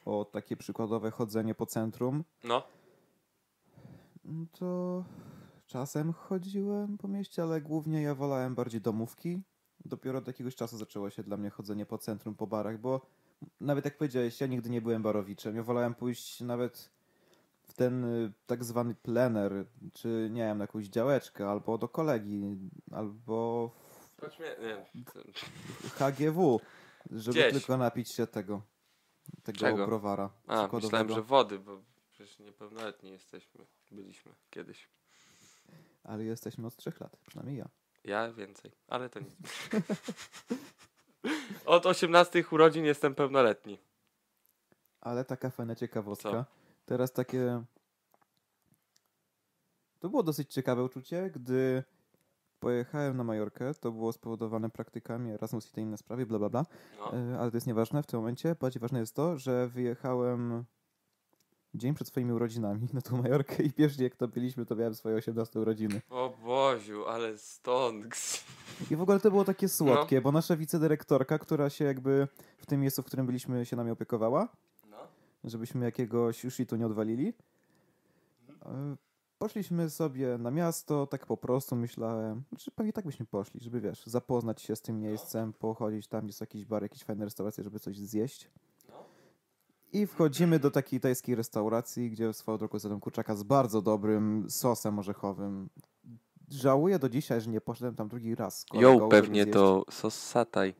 o 0.05 0.25
takie 0.25 0.57
przykładowe 0.57 1.11
chodzenie 1.11 1.55
po 1.55 1.65
centrum, 1.65 2.23
No, 2.43 2.63
no 4.25 4.45
to 4.59 5.03
czasem 5.65 6.13
chodziłem 6.13 6.97
po 6.97 7.07
mieście, 7.07 7.43
ale 7.43 7.61
głównie 7.61 8.01
ja 8.01 8.15
wolałem 8.15 8.55
bardziej 8.55 8.81
domówki. 8.81 9.41
Dopiero 9.85 10.19
od 10.19 10.27
jakiegoś 10.27 10.55
czasu 10.55 10.77
zaczęło 10.77 11.09
się 11.09 11.23
dla 11.23 11.37
mnie 11.37 11.49
chodzenie 11.49 11.85
po 11.85 11.97
centrum, 11.97 12.35
po 12.35 12.47
barach, 12.47 12.77
bo 12.79 13.05
nawet 13.61 13.85
jak 13.85 13.97
powiedziałeś, 13.97 14.41
ja 14.41 14.47
nigdy 14.47 14.69
nie 14.69 14.81
byłem 14.81 15.01
barowiczem. 15.03 15.55
Ja 15.55 15.63
wolałem 15.63 15.95
pójść 15.95 16.41
nawet 16.41 16.89
w 17.63 17.73
ten 17.73 18.03
y, 18.05 18.31
tak 18.47 18.63
zwany 18.63 18.95
plener, 18.95 19.65
czy 19.93 20.29
nie 20.31 20.41
wiem, 20.41 20.57
na 20.57 20.63
jakąś 20.63 20.85
działeczkę, 20.85 21.49
albo 21.49 21.77
do 21.77 21.87
kolegi, 21.87 22.57
albo 22.91 23.71
chodźmy, 24.21 24.55
nie, 24.61 25.03
HGW, 25.89 26.59
żeby 27.11 27.39
Gdzieś. 27.39 27.53
tylko 27.53 27.77
napić 27.77 28.09
się 28.09 28.27
tego, 28.27 28.61
tego 29.43 29.59
Czego? 29.59 29.85
browara. 29.85 30.29
a, 30.47 30.69
myślałem, 30.73 31.09
że 31.09 31.21
wody, 31.21 31.59
bo 31.59 31.81
przecież 32.11 32.39
niepełnoletni 32.39 33.09
jesteśmy, 33.11 33.65
byliśmy 33.91 34.31
kiedyś. 34.49 34.89
Ale 36.03 36.23
jesteśmy 36.23 36.67
od 36.67 36.75
trzech 36.75 36.99
lat, 36.99 37.17
przynajmniej 37.17 37.57
ja. 37.57 37.69
Ja 38.03 38.33
więcej, 38.33 38.71
ale 38.87 39.09
to 39.09 39.19
nic. 39.19 39.35
Od 41.65 41.85
18 41.85 42.43
urodzin 42.51 42.85
jestem 42.85 43.15
pełnoletni. 43.15 43.79
Ale 45.01 45.25
taka 45.25 45.49
fajna 45.49 45.75
ciekawostka. 45.75 46.31
Co? 46.31 46.45
Teraz 46.85 47.11
takie. 47.11 47.63
To 49.99 50.09
było 50.09 50.23
dosyć 50.23 50.53
ciekawe 50.53 50.83
uczucie, 50.83 51.31
gdy 51.35 51.83
pojechałem 52.59 53.17
na 53.17 53.23
Majorkę. 53.23 53.73
To 53.73 53.91
było 53.91 54.13
spowodowane 54.13 54.69
praktykami 54.69 55.31
Erasmus 55.31 55.69
i 55.69 55.71
te 55.71 55.81
inne 55.81 55.97
sprawy, 55.97 56.25
bla 56.25 56.39
bla 56.39 56.49
bla. 56.49 56.65
No. 56.99 57.13
E, 57.13 57.39
Ale 57.39 57.51
to 57.51 57.57
jest 57.57 57.67
nieważne 57.67 58.03
w 58.03 58.05
tym 58.05 58.19
momencie. 58.19 58.55
Bardziej 58.55 58.79
ważne 58.79 58.99
jest 58.99 59.15
to, 59.15 59.37
że 59.37 59.67
wyjechałem 59.67 60.65
dzień 61.75 61.93
przed 61.93 62.07
swoimi 62.07 62.31
urodzinami 62.31 62.87
na 62.93 63.01
tą 63.01 63.21
Majorkę 63.21 63.63
i 63.63 63.71
pierwszy 63.73 64.03
jak 64.03 64.15
to 64.15 64.27
byliśmy, 64.27 64.65
to 64.65 64.75
miałem 64.75 64.95
swoje 64.95 65.15
18 65.15 65.59
urodziny. 65.59 66.01
O 66.09 66.33
Boziu, 66.45 67.05
ale 67.05 67.37
stonks. 67.37 68.43
I 68.91 68.95
w 68.95 69.01
ogóle 69.01 69.19
to 69.19 69.29
było 69.29 69.41
No. 69.41 69.45
takie 69.45 69.69
słodkie, 69.69 70.21
bo 70.21 70.31
nasza 70.31 70.55
wicedyrektorka, 70.57 71.39
która 71.39 71.69
się 71.69 71.85
jakby 71.85 72.27
w 72.57 72.65
tym 72.65 72.81
miejscu, 72.81 73.01
w 73.01 73.05
którym 73.05 73.25
byliśmy, 73.25 73.65
się 73.65 73.75
nami 73.75 73.91
opiekowała, 73.91 74.47
No. 74.91 74.97
żebyśmy 75.43 75.85
jakiegoś 75.85 76.41
shitu 76.49 76.75
nie 76.75 76.85
odwalili. 76.85 77.33
E, 78.65 78.95
Poszliśmy 79.37 79.89
sobie 79.89 80.37
na 80.37 80.51
miasto, 80.51 81.07
tak 81.07 81.25
po 81.25 81.37
prostu 81.37 81.75
myślałem, 81.75 82.43
że 82.57 82.71
pewnie 82.71 82.93
tak 82.93 83.05
byśmy 83.05 83.25
poszli, 83.25 83.59
żeby 83.63 83.81
wiesz, 83.81 84.05
zapoznać 84.05 84.61
się 84.61 84.75
z 84.75 84.81
tym 84.81 84.99
miejscem, 84.99 85.53
pochodzić 85.53 86.07
tam, 86.07 86.27
jest 86.27 86.41
jakiś 86.41 86.65
bar, 86.65 86.83
jakieś 86.83 87.03
fajne 87.03 87.25
restauracje, 87.25 87.63
żeby 87.63 87.79
coś 87.79 87.97
zjeść. 87.97 88.49
I 89.93 90.07
wchodzimy 90.07 90.59
do 90.59 90.71
takiej 90.71 90.99
tajskiej 90.99 91.35
restauracji, 91.35 92.11
gdzie 92.11 92.33
swoją 92.33 92.57
drogą 92.57 92.79
zjadłem 92.79 92.99
kurczaka 92.99 93.35
z 93.35 93.43
bardzo 93.43 93.81
dobrym 93.81 94.45
sosem 94.49 94.99
orzechowym. 94.99 95.69
Żałuję 96.49 96.99
do 96.99 97.09
dzisiaj, 97.09 97.41
że 97.41 97.49
nie 97.49 97.61
poszedłem 97.61 97.95
tam 97.95 98.07
drugi 98.07 98.35
raz. 98.35 98.65
Jo, 98.73 99.07
pewnie 99.07 99.45
to 99.45 99.85
sos 99.89 100.13
sataj. 100.23 100.73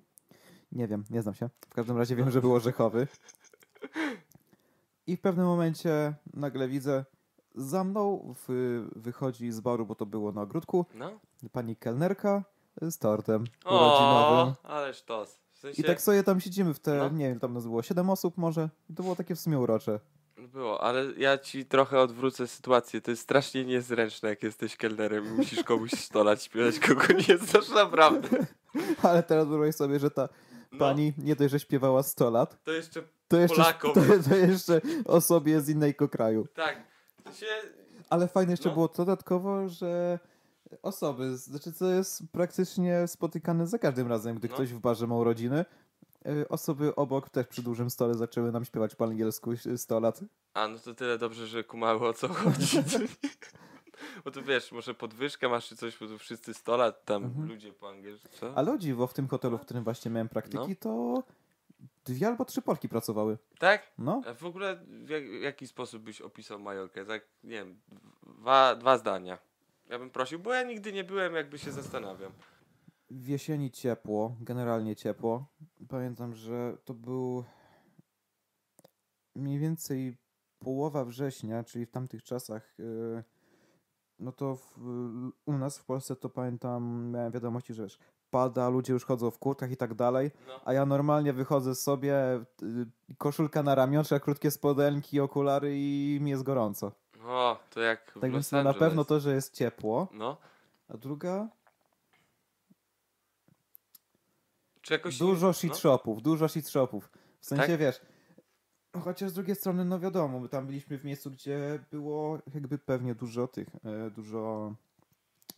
Nie 0.72 0.88
wiem, 0.88 1.03
nie 1.09 1.22
znam 1.22 1.36
się. 1.36 1.49
W 1.70 1.74
każdym 1.74 1.97
razie 1.97 2.16
wiem, 2.16 2.32
że 2.32 2.41
był 2.41 2.53
orzechowy. 2.53 3.07
I 5.07 5.18
w 5.18 5.22
pewnym 5.22 5.45
momencie 5.45 6.14
nagle 6.34 6.68
widzę, 6.68 7.05
za 7.55 7.84
mną 7.84 8.34
w, 8.47 8.86
wychodzi 8.95 9.51
z 9.51 9.59
baru, 9.59 9.86
bo 9.86 9.95
to 9.95 10.05
było 10.05 10.32
na 10.32 10.41
ogródku, 10.41 10.86
No. 10.95 11.11
pani 11.51 11.76
kelnerka 11.76 12.43
z 12.82 12.97
tortem 12.97 13.43
O, 13.66 13.76
urodzinowym. 13.76 14.53
ależ 14.64 15.01
tos. 15.03 15.39
Sensie... 15.64 15.82
I 15.82 15.86
tak 15.86 16.01
sobie 16.01 16.24
tam 16.24 16.39
siedzimy 16.41 16.74
w 16.74 16.80
te, 16.80 16.93
No. 16.97 17.09
nie 17.09 17.30
wiem, 17.30 17.39
tam 17.39 17.53
nas 17.53 17.64
było 17.64 17.84
7 17.84 18.09
osób 18.09 18.38
może. 18.38 18.70
I 18.89 18.93
to 18.93 19.03
było 19.03 19.16
takie 19.16 19.36
w 19.36 19.39
sumie 19.39 19.59
urocze. 19.59 19.99
Było, 20.53 20.84
ale 20.84 21.05
ja 21.18 21.38
ci 21.38 21.66
trochę 21.66 21.99
odwrócę 21.99 22.47
sytuację. 22.47 23.01
To 23.01 23.11
jest 23.11 23.24
strasznie 23.24 23.66
niezręczne, 23.66 24.30
jak 24.30 24.43
jesteś 24.43 24.78
kelnerem 24.78 25.26
i 25.26 25.30
musisz 25.30 25.64
komuś 25.64 25.91
stolać, 25.91 26.43
śpiewać, 26.43 26.80
kogo 26.80 27.03
nie 27.30 27.38
znasz 27.38 27.70
naprawdę. 27.70 28.30
Ale 29.03 29.24
teraz 29.24 29.47
wyobraź 29.47 29.76
sobie, 29.76 29.99
że 29.99 30.11
ta 30.11 30.30
No, 30.72 30.80
pani 30.80 31.14
nie 31.18 31.36
dość, 31.36 31.51
że 31.51 31.59
śpiewała 31.59 32.03
100 32.03 32.30
lat, 32.30 32.64
To 32.64 32.72
jeszcze, 32.72 33.03
to 33.28 33.38
jeszcze, 33.38 33.55
Polakom. 33.55 33.93
to, 34.24 34.30
to 34.30 34.36
jeszcze 34.36 34.82
osobie 35.05 35.61
z 35.61 35.70
innego 35.70 36.09
kraju. 36.09 36.47
tak, 36.53 36.78
się... 37.34 37.45
Ale 38.09 38.28
fajne 38.28 38.53
jeszcze 38.53 38.70
No. 38.70 38.76
było 38.76 38.88
dodatkowo, 38.88 39.70
że 39.70 40.20
osoby, 40.82 41.38
znaczy 41.38 41.74
co 41.74 41.86
jest 41.86 42.24
praktycznie 42.32 43.07
spotykane 43.07 43.67
za 43.67 43.80
każdym 43.80 44.07
razem, 44.07 44.36
gdy 44.36 44.47
No. 44.47 44.53
ktoś 44.53 44.74
w 44.74 44.80
barze 44.80 45.07
ma 45.07 45.15
urodziny, 45.15 45.65
y, 46.28 46.47
osoby 46.49 46.95
obok 46.95 47.30
też 47.30 47.47
przy 47.47 47.63
dużym 47.63 47.89
stole 47.89 48.13
zaczęły 48.13 48.51
nam 48.51 48.65
śpiewać 48.65 48.95
po 48.95 49.05
angielsku 49.05 49.51
y, 49.51 49.78
100 49.78 49.99
lat. 49.99 50.19
A, 50.53 50.67
no 50.67 50.80
to 50.80 50.93
tyle 50.95 51.17
dobrze, 51.17 51.47
że 51.47 51.63
kumały 51.63 52.07
o 52.07 52.13
co 52.13 52.28
chodzi. 52.28 52.78
Bo 54.26 54.32
tu 54.32 54.43
wiesz, 54.43 54.71
może 54.71 54.93
podwyżkę 54.93 55.49
masz 55.49 55.67
czy 55.67 55.76
coś, 55.76 55.97
bo 55.99 56.07
tu 56.07 56.17
wszyscy 56.17 56.53
100 56.53 56.78
lat 56.78 57.05
tam 57.05 57.24
Mhm. 57.24 57.47
ludzie 57.47 57.74
po 57.74 57.89
angielsku, 57.89 58.28
co? 58.39 58.55
Ale 58.57 58.71
o 58.71 58.78
dziwo, 58.78 59.07
w 59.07 59.13
tym 59.13 59.28
hotelu, 59.28 59.57
w 59.57 59.61
którym 59.61 59.84
właśnie 59.84 60.11
miałem 60.11 60.30
praktyki, 60.30 60.69
No. 60.69 60.76
to 60.80 61.24
dwie 62.05 62.28
albo 62.28 62.45
trzy 62.45 62.61
Polki 62.61 62.89
pracowały. 62.89 63.38
Tak? 63.59 63.91
No, 63.97 64.21
A 64.28 64.34
w 64.34 64.45
ogóle 64.45 64.76
w 64.88 65.09
jak, 65.09 65.24
w 65.30 65.41
jaki 65.41 65.67
sposób 65.67 66.03
byś 66.03 66.21
opisał 66.21 66.59
Majorkę? 66.59 67.05
Tak, 67.05 67.21
nie 67.43 67.49
wiem, 67.51 67.80
dwa, 68.39 68.76
dwa 68.76 68.97
zdania. 68.97 69.38
Ja 69.94 70.00
bym 70.00 70.10
prosił, 70.10 70.39
bo 70.39 70.54
ja 70.54 70.64
nigdy 70.64 70.94
nie 70.94 71.04
byłem, 71.04 71.36
jakby 71.36 71.58
się 71.60 71.72
zastanawiam. 71.72 72.32
w 73.10 73.28
jesieni 73.28 73.72
ciepło, 73.72 74.36
generalnie 74.41 74.96
ciepło. 74.96 75.46
Pamiętam, 75.89 76.34
że 76.34 76.78
to 76.86 76.94
był 76.94 77.44
mniej 79.36 79.60
więcej 79.60 80.18
połowa 80.60 81.06
września, 81.06 81.64
czyli 81.64 81.86
w 81.86 81.91
tamtych 81.91 82.24
czasach. 82.24 82.76
y, 82.80 83.24
No 84.20 84.32
to 84.32 84.56
w, 84.56 84.78
u 85.46 85.54
nas 85.58 85.78
w 85.78 85.86
Polsce 85.86 86.16
to 86.16 86.30
pamiętam, 86.30 87.12
miałem 87.14 87.32
wiadomości, 87.32 87.74
że 87.74 87.84
wiesz, 87.84 88.00
pada, 88.30 88.70
ludzie 88.70 88.94
już 88.94 89.06
chodzą 89.06 89.32
w 89.32 89.39
kurtkach 89.39 89.72
i 89.72 89.78
tak 89.78 89.94
dalej, 89.94 90.32
No. 90.48 90.60
a 90.66 90.74
ja 90.74 90.86
normalnie 90.86 91.34
wychodzę 91.34 91.76
sobie, 91.76 92.16
y, 92.64 93.16
koszulka 93.18 93.64
na 93.64 93.76
ramionczach, 93.76 94.22
krótkie 94.24 94.52
spodenki, 94.52 95.20
okulary 95.20 95.72
i 95.78 96.20
mi 96.22 96.32
jest 96.32 96.44
gorąco. 96.44 96.91
O, 97.26 97.59
to 97.69 97.80
jak 97.82 98.01
w 98.11 98.13
Tak 98.13 98.24
Los 98.24 98.32
więc 98.32 98.51
no, 98.51 98.57
na 98.63 98.69
Angeles. 98.69 98.80
pewno 98.80 99.05
to, 99.05 99.19
że 99.19 99.34
jest 99.34 99.53
ciepło, 99.53 100.07
No. 100.11 100.38
a 100.89 100.97
druga, 100.97 101.47
Czy 104.82 104.93
jakoś... 104.93 105.17
Dużo 105.17 105.47
no? 105.47 105.74
shopów, 105.76 106.21
dużo 106.21 106.47
shit 106.47 106.69
shopów. 106.69 107.09
W 107.39 107.45
sensie 107.45 107.67
Tak? 107.67 107.80
wiesz. 107.80 108.01
Chociaż 109.03 109.30
z 109.30 109.34
drugiej 109.34 109.55
strony, 109.55 109.86
no 109.86 109.99
wiadomo, 109.99 110.39
my 110.39 110.49
tam 110.49 110.65
byliśmy 110.67 110.97
w 110.97 111.05
miejscu, 111.05 111.32
gdzie 111.32 111.80
było 111.91 112.39
jakby 112.53 112.78
pewnie 112.78 113.15
dużo 113.15 113.47
tych, 113.47 113.67
e, 113.86 114.11
dużo 114.11 114.74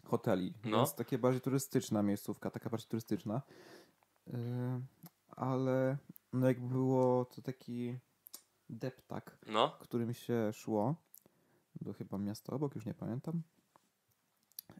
hoteli. 0.05 0.53
No. 0.66 0.78
Więc 0.78 0.95
takie 0.95 1.18
bardziej 1.18 1.41
turystyczna 1.41 2.03
miejscówka, 2.03 2.51
taka 2.51 2.70
bardziej 2.70 2.89
turystyczna. 2.89 3.41
E, 4.34 4.38
ale 5.30 5.97
no 6.34 6.47
jakby 6.47 6.68
było 6.68 7.26
to 7.26 7.41
taki 7.41 7.97
deptak, 8.70 9.38
No. 9.47 9.78
którym 9.80 10.13
się 10.13 10.53
szło 10.53 10.95
do 11.82 11.94
chyba 11.94 12.18
miasta 12.18 12.54
obok, 12.54 12.76
już 12.76 12.86
nie 12.86 12.94
pamiętam. 12.94 13.42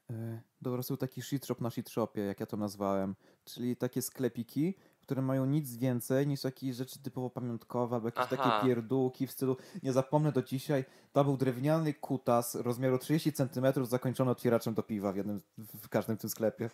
E, 0.10 0.42
Do 0.62 0.70
po 0.70 0.74
prostu 0.76 0.98
taki 0.98 1.22
shit 1.22 1.46
shop 1.46 1.56
na 1.62 1.70
shit 1.70 1.90
shopie, 1.90 2.22
jak 2.22 2.40
ja 2.40 2.46
to 2.46 2.58
nazwałem. 2.58 3.16
Czyli 3.46 3.76
takie 3.76 4.02
sklepiki, 4.02 4.74
które 5.02 5.22
mają 5.22 5.46
nic 5.46 5.76
więcej 5.78 6.28
niż 6.28 6.44
jakieś 6.44 6.76
rzeczy 6.76 7.00
typowo 7.00 7.30
pamiątkowe 7.30 7.96
albo 7.96 8.08
jakieś 8.08 8.24
Aha. 8.32 8.36
takie 8.38 8.66
pierdółki 8.68 9.28
w 9.28 9.32
stylu, 9.32 9.58
nie 9.84 9.94
zapomnę 9.94 10.32
do 10.32 10.42
dzisiaj, 10.42 10.86
to 11.14 11.24
był 11.24 11.38
drewniany 11.38 11.94
kutas 11.94 12.56
rozmiaru 12.56 12.98
30 13.00 13.34
cm 13.34 13.86
zakończony 13.86 14.32
otwieraczem 14.32 14.74
do 14.74 14.84
piwa 14.84 15.12
w, 15.12 15.16
jednym, 15.16 15.42
w 15.58 15.90
każdym 15.90 16.18
tym 16.18 16.30
sklepie. 16.30 16.70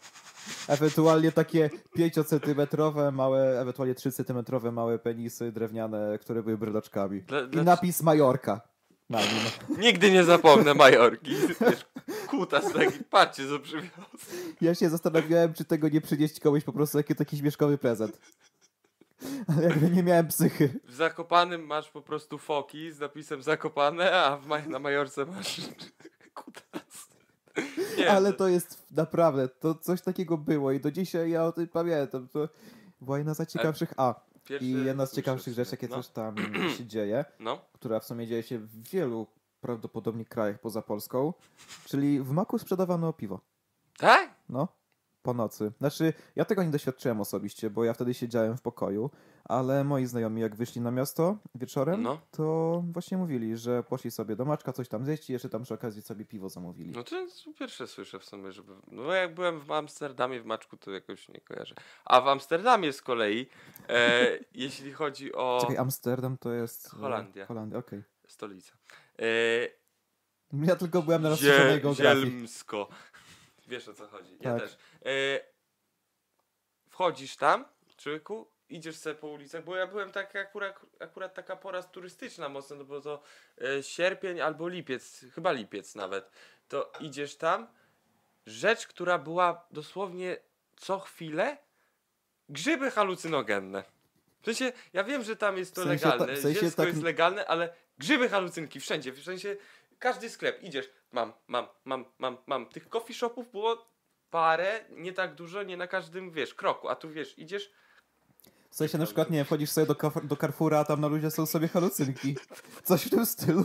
Ewentualnie 0.68 1.32
takie 1.32 1.70
5 1.96 2.14
cm 2.14 2.62
małe, 3.14 3.62
ewentualnie 3.62 3.96
3 3.96 4.12
cm 4.12 4.44
małe 4.74 5.00
penisy 5.00 5.52
drewniane, 5.52 6.18
które 6.22 6.44
były 6.44 6.58
bryloczkami. 6.58 7.22
Dla- 7.22 7.42
I 7.42 7.50
dla- 7.50 7.64
napis 7.64 8.02
Majorka 8.02 8.71
na 9.12 9.20
nim. 9.22 9.78
Nigdy 9.80 10.12
nie 10.12 10.24
zapomnę 10.24 10.74
Majorki. 10.74 11.32
Wiesz, 11.62 11.86
kutas 12.28 12.74
taki, 12.74 13.00
patrzcie 13.10 13.48
co 13.50 13.60
przywiózł. 13.60 13.92
Ja 14.62 14.76
się 14.76 14.90
zastanawiałem, 14.90 15.54
czy 15.54 15.66
tego 15.66 15.90
nie 15.90 16.02
przynieść 16.02 16.40
komuś 16.40 16.64
po 16.64 16.74
prostu 16.74 16.98
jako 16.98 17.16
taki 17.16 17.38
śmieszkowy 17.38 17.78
prezent. 17.78 18.20
Ale 19.48 19.64
jakby 19.64 19.90
nie 19.90 20.04
miałem 20.04 20.28
psychy. 20.28 20.80
W 20.88 20.94
Zakopanym 20.94 21.66
masz 21.66 21.90
po 21.90 22.02
prostu 22.02 22.38
foki 22.38 22.92
z 22.92 23.00
napisem 23.00 23.42
Zakopane, 23.44 24.12
a 24.26 24.38
w 24.38 24.48
maj- 24.48 24.68
na 24.68 24.80
Majorce 24.80 25.26
masz 25.26 25.62
kutas. 26.36 27.08
Nie, 27.98 28.12
Ale 28.12 28.34
to 28.34 28.48
jest 28.48 28.86
naprawdę, 28.92 29.50
to 29.50 29.76
coś 29.76 30.02
takiego 30.02 30.38
było 30.38 30.72
i 30.72 30.80
do 30.80 30.92
dzisiaj 30.92 31.30
ja 31.32 31.44
o 31.44 31.52
tym 31.52 31.68
pamiętam. 31.68 32.28
To 32.28 32.50
była 33.02 33.18
jedna 33.18 33.34
z 33.34 33.40
najciekawszych, 33.40 33.94
a 33.98 34.16
pierwszy 34.46 34.68
i 34.68 34.86
jedna 34.86 35.06
z 35.06 35.16
ciekawszych 35.16 35.54
rzeczy, 35.54 35.72
jakie 35.72 35.88
no. 35.88 35.96
też 35.96 36.08
tam 36.08 36.36
się 36.78 36.86
dzieje, 36.86 37.26
No, 37.40 37.66
która 37.74 38.00
w 38.00 38.06
sumie 38.06 38.28
dzieje 38.28 38.44
się 38.44 38.60
w 38.60 38.90
wielu 38.90 39.28
prawdopodobnie 39.62 40.26
krajach 40.26 40.60
poza 40.60 40.82
Polską, 40.82 41.34
czyli 41.86 42.22
w 42.22 42.32
Maku 42.32 42.60
sprzedawano 42.60 43.14
piwo. 43.14 43.42
tak? 43.98 44.36
No, 44.50 44.68
po 45.24 45.34
nocy. 45.34 45.72
Znaczy, 45.78 46.14
ja 46.36 46.46
tego 46.46 46.64
nie 46.64 46.72
doświadczyłem 46.72 47.22
osobiście, 47.22 47.70
bo 47.70 47.84
ja 47.84 47.94
wtedy 47.94 48.14
siedziałem 48.14 48.58
w 48.58 48.62
pokoju, 48.62 49.10
ale 49.44 49.84
moi 49.84 50.06
znajomi 50.06 50.42
jak 50.42 50.56
wyszli 50.56 50.82
na 50.82 50.92
miasto 50.92 51.38
wieczorem, 51.56 52.02
No. 52.02 52.22
to 52.32 52.84
właśnie 52.92 53.18
mówili, 53.18 53.58
że 53.58 53.84
poszli 53.84 54.12
sobie 54.12 54.36
do 54.36 54.46
Maczka 54.46 54.74
coś 54.74 54.88
tam 54.88 55.06
zjeść 55.06 55.30
i 55.30 55.34
jeszcze 55.34 55.50
tam 55.50 55.64
przy 55.64 55.74
okazji 55.74 56.02
sobie 56.02 56.26
piwo 56.26 56.50
zamówili. 56.50 56.92
No 56.92 57.04
to 57.04 57.16
jest 57.18 57.44
pierwsze 57.60 57.88
słyszę 57.88 58.20
w 58.20 58.26
sumie, 58.26 58.52
żeby... 58.52 58.74
No 58.88 59.14
jak 59.14 59.34
byłem 59.36 59.60
w 59.60 59.72
Amsterdamie, 59.72 60.42
w 60.42 60.46
Maczku, 60.46 60.78
to 60.78 60.92
jakoś 60.92 61.30
nie 61.30 61.42
kojarzę. 61.42 61.76
A 62.06 62.22
w 62.22 62.28
Amsterdamie 62.28 62.94
z 62.94 63.02
kolei, 63.02 63.48
e, 63.90 64.28
jeśli 64.54 64.94
chodzi 64.94 65.34
o 65.34 65.58
Czekaj, 65.62 65.78
Amsterdam 65.78 66.38
to 66.38 66.52
jest... 66.54 66.88
e, 66.94 66.98
Holandia. 66.98 67.46
Holandia, 67.46 67.78
okej. 67.78 68.04
stolicę. 68.28 68.74
E, 69.20 69.26
Ja 70.54 70.76
tylko 70.76 71.02
byłem 71.02 71.22
na 71.22 71.30
rozszerzonej 71.30 71.82
geografii. 71.82 72.26
Zielmsko. 72.32 72.90
Wiesz 73.68 73.88
o 73.88 73.94
co 73.94 74.08
chodzi. 74.08 74.38
Ja 74.42 74.54
Tak. 74.54 74.62
też. 74.62 74.78
E, 75.06 75.40
wchodzisz 76.90 77.36
tam, 77.36 77.66
człowieku, 77.98 78.48
idziesz 78.70 78.98
sobie 78.98 79.16
po 79.16 79.28
ulicach, 79.28 79.64
bo 79.64 79.76
ja 79.76 79.88
byłem 79.88 80.12
tak 80.12 80.36
akurat, 80.36 80.80
akurat 81.00 81.34
taka 81.34 81.56
pora 81.56 81.84
turystyczna 81.84 82.50
mocno, 82.50 82.76
no 82.76 82.86
bo 82.86 83.02
to 83.02 83.22
e, 83.62 83.84
sierpień 83.84 84.42
albo 84.42 84.68
lipiec, 84.68 85.26
chyba 85.36 85.52
lipiec 85.52 85.96
nawet. 85.96 86.32
To 86.68 86.92
idziesz 87.00 87.36
tam, 87.36 87.68
rzecz, 88.46 88.88
która 88.88 89.18
była 89.18 89.66
dosłownie 89.72 90.38
co 90.78 91.00
chwilę, 91.00 91.58
grzyby 92.50 92.92
halucynogenne. 92.92 93.84
W 94.42 94.46
sensie, 94.46 94.74
ja 94.94 95.04
wiem, 95.04 95.24
że 95.24 95.36
tam 95.36 95.58
jest 95.58 95.76
to 95.76 95.82
W 95.82 95.84
sensie 95.84 96.04
ta- 96.04 96.12
legalne, 96.12 96.34
w 96.34 96.42
sensie 96.42 96.72
tak- 96.72 96.88
jest 96.88 97.04
legalne, 97.04 97.48
ale 97.48 97.74
grzyby 97.98 98.30
halucynki 98.30 98.80
wszędzie, 98.80 99.12
w 99.12 99.24
sensie 99.24 99.58
każdy 100.00 100.30
sklep, 100.30 100.64
idziesz, 100.64 100.90
mam, 101.12 101.34
mam, 101.48 101.68
mam, 101.86 102.06
mam, 102.20 102.38
mam. 102.48 102.66
Tych 102.66 102.90
coffee 102.90 103.14
shopów 103.14 103.52
było 103.52 103.91
parę, 104.32 104.86
nie 104.90 105.14
tak 105.14 105.36
dużo, 105.36 105.64
nie 105.64 105.78
na 105.78 105.88
każdym, 105.88 106.32
wiesz, 106.32 106.54
kroku, 106.54 106.90
a 106.90 106.96
tu 106.96 107.10
wiesz, 107.10 107.38
idziesz, 107.40 107.72
W 108.70 108.76
sensie 108.76 108.98
na 108.98 109.06
przykład, 109.06 109.30
nie 109.30 109.46
wchodzisz 109.46 109.70
sobie 109.70 109.88
do, 109.88 109.96
do 110.24 110.36
Carrefoura, 110.36 110.80
a 110.80 110.86
tam 110.86 111.02
na 111.02 111.08
ludzie 111.08 111.32
są 111.32 111.46
sobie 111.46 111.68
halucynki. 111.68 112.36
Coś 112.84 113.06
w 113.06 113.10
tym 113.10 113.26
stylu. 113.26 113.64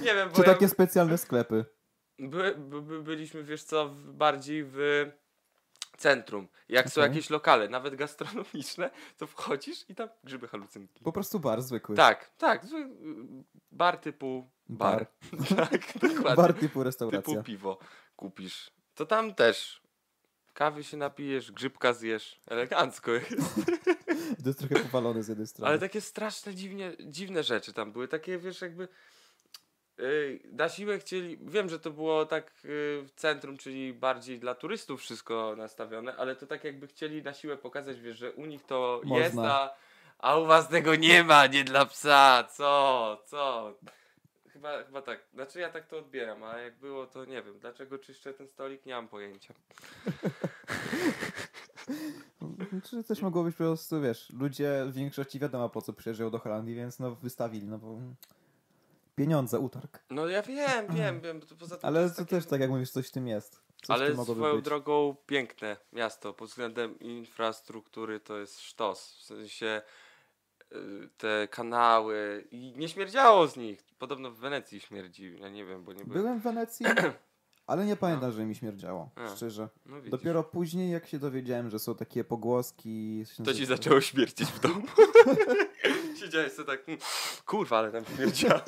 nie 0.00 0.14
wiem, 0.14 0.28
bo 0.28 0.34
Czy 0.34 0.40
ja 0.42 0.46
takie 0.46 0.68
specjalne 0.68 1.18
sklepy. 1.18 1.64
by, 2.18 2.54
by, 2.58 2.82
by, 2.82 3.02
byliśmy, 3.02 3.44
wiesz 3.44 3.62
co, 3.62 3.88
w, 3.88 4.12
bardziej 4.12 4.64
w 4.64 4.78
centrum. 5.96 6.48
Jak 6.68 6.88
są 6.88 7.00
Okej. 7.00 7.10
jakieś 7.10 7.30
lokale, 7.30 7.68
nawet 7.68 7.94
gastronomiczne, 7.94 8.90
to 9.16 9.26
wchodzisz 9.26 9.90
i 9.90 9.94
tam 9.94 10.08
grzyby 10.24 10.48
halucynki. 10.48 11.04
Po 11.04 11.12
prostu 11.12 11.40
bar 11.40 11.62
zwykły. 11.62 11.96
Tak, 11.96 12.30
tak, 12.38 12.64
zły- 12.66 12.90
bar 13.72 13.98
typu 13.98 14.50
bar. 14.68 15.06
tak, 15.56 15.98
dokładnie. 15.98 16.36
Bar 16.36 16.54
typu 16.54 16.60
typu 16.60 16.82
restauracja. 16.82 17.42
piwo 17.42 17.78
kupisz. 18.16 18.70
To 18.94 19.06
tam 19.06 19.34
też 19.34 19.82
kawy 20.58 20.84
się 20.84 20.96
napijesz, 20.96 21.52
grzybka 21.52 21.92
zjesz, 21.92 22.40
elegancko 22.46 23.12
jest. 23.12 23.30
To 24.42 24.48
jest 24.48 24.58
trochę 24.58 24.84
powalony 24.84 25.22
z 25.22 25.28
jednej 25.28 25.46
strony. 25.46 25.68
Ale 25.68 25.78
takie 25.78 26.00
straszne, 26.00 26.54
dziwnie, 26.54 26.92
dziwne 27.00 27.42
rzeczy 27.42 27.72
tam 27.72 27.92
były. 27.92 28.08
Takie, 28.08 28.38
wiesz, 28.38 28.60
jakby 28.60 28.88
yy, 29.98 30.40
na 30.52 30.68
siłę 30.68 30.98
chcieli... 30.98 31.38
Wiem, 31.42 31.68
że 31.68 31.78
to 31.78 31.90
było 31.90 32.26
tak 32.26 32.44
yy, 32.64 32.70
w 33.02 33.10
centrum, 33.16 33.58
czyli 33.58 33.94
bardziej 33.94 34.38
dla 34.38 34.54
turystów 34.54 35.00
wszystko 35.00 35.54
nastawione, 35.56 36.16
ale 36.16 36.36
to 36.36 36.46
tak 36.46 36.64
jakby 36.64 36.86
chcieli 36.86 37.22
na 37.22 37.34
siłę 37.34 37.56
pokazać, 37.56 38.00
wiesz, 38.00 38.18
że 38.18 38.32
u 38.32 38.46
nich 38.46 38.64
to 38.64 39.00
Można. 39.04 39.24
jest, 39.24 39.38
a, 39.38 39.74
a 40.18 40.36
u 40.36 40.46
was 40.46 40.68
tego 40.68 40.94
nie 40.94 41.24
ma, 41.24 41.46
nie 41.46 41.64
dla 41.64 41.86
psa. 41.86 42.44
Co? 42.44 43.22
Co? 43.26 43.74
Chyba, 44.58 44.82
chyba 44.84 45.02
tak. 45.02 45.20
Znaczy 45.34 45.60
ja 45.60 45.70
tak 45.70 45.86
to 45.86 45.98
odbieram, 45.98 46.42
a 46.42 46.58
jak 46.58 46.78
było, 46.78 47.06
to 47.06 47.24
nie 47.24 47.42
wiem. 47.42 47.58
Dlaczego 47.58 47.98
czyszczę 47.98 48.34
ten 48.34 48.48
stolik? 48.48 48.86
Nie 48.86 48.94
mam 48.94 49.08
pojęcia. 49.08 49.54
Czy 52.84 53.04
coś 53.04 53.22
mogło 53.22 53.44
być 53.44 53.54
po 53.54 53.64
prostu, 53.64 54.00
wiesz, 54.00 54.30
ludzie 54.30 54.84
w 54.86 54.92
większości 54.94 55.38
wiadomo 55.38 55.68
po 55.68 55.82
co 55.82 55.92
przyjeżdżają 55.92 56.30
do 56.30 56.38
Holandii, 56.38 56.74
więc 56.74 56.98
no 56.98 57.14
wystawili, 57.14 57.66
no 57.66 57.78
bo 57.78 57.98
pieniądze, 59.16 59.58
utarg. 59.58 59.98
No 60.10 60.26
ja 60.28 60.42
wiem, 60.42 60.86
wiem, 60.94 61.20
wiem. 61.20 61.40
Poza 61.58 61.76
tym 61.76 61.86
Ale 61.88 62.10
to 62.10 62.16
takie- 62.16 62.30
też 62.30 62.46
tak 62.46 62.60
jak 62.60 62.70
mówisz, 62.70 62.90
coś 62.90 63.08
w 63.08 63.12
tym 63.12 63.28
jest. 63.28 63.60
Coś 63.82 63.90
Ale 63.96 64.06
tym 64.14 64.24
swoją 64.24 64.56
być. 64.56 64.64
drogą 64.64 65.16
piękne 65.26 65.76
miasto 65.92 66.32
pod 66.32 66.48
względem 66.48 66.98
infrastruktury 66.98 68.20
to 68.20 68.38
jest 68.38 68.60
sztos. 68.60 69.16
W 69.18 69.22
sensie 69.22 69.82
te 71.16 71.48
kanały 71.50 72.48
i 72.50 72.74
nie 72.76 72.88
śmierdziało 72.88 73.48
z 73.48 73.56
nich. 73.56 73.82
Podobno 73.98 74.30
w 74.30 74.36
Wenecji 74.36 74.80
śmierdzi. 74.80 75.36
Ja 75.40 75.48
nie 75.48 75.64
wiem, 75.64 75.84
bo 75.84 75.92
nie 75.92 76.04
byłem. 76.04 76.22
Byłem 76.22 76.40
w 76.40 76.42
Wenecji, 76.42 76.86
ale 77.66 77.86
nie 77.86 77.96
pamiętam, 77.96 78.32
że 78.32 78.44
mi 78.44 78.54
śmierdziało, 78.54 79.10
A. 79.16 79.36
szczerze. 79.36 79.68
No. 79.86 79.96
Dopiero 80.00 80.44
później, 80.44 80.90
jak 80.90 81.06
się 81.06 81.18
dowiedziałem, 81.18 81.70
że 81.70 81.78
są 81.78 81.94
takie 81.94 82.24
pogłoski... 82.24 83.24
To 83.26 83.34
ci 83.34 83.42
nazywa- 83.42 83.66
zaczęło 83.66 84.00
śmierdzić 84.00 84.48
w 84.48 84.60
domu. 84.60 84.82
Siedziałeś 86.20 86.52
sobie 86.52 86.66
tak, 86.66 86.88
mm, 86.88 87.00
kurwa, 87.46 87.78
ale 87.78 87.92
tam 87.92 88.04
śmierdziało. 88.04 88.60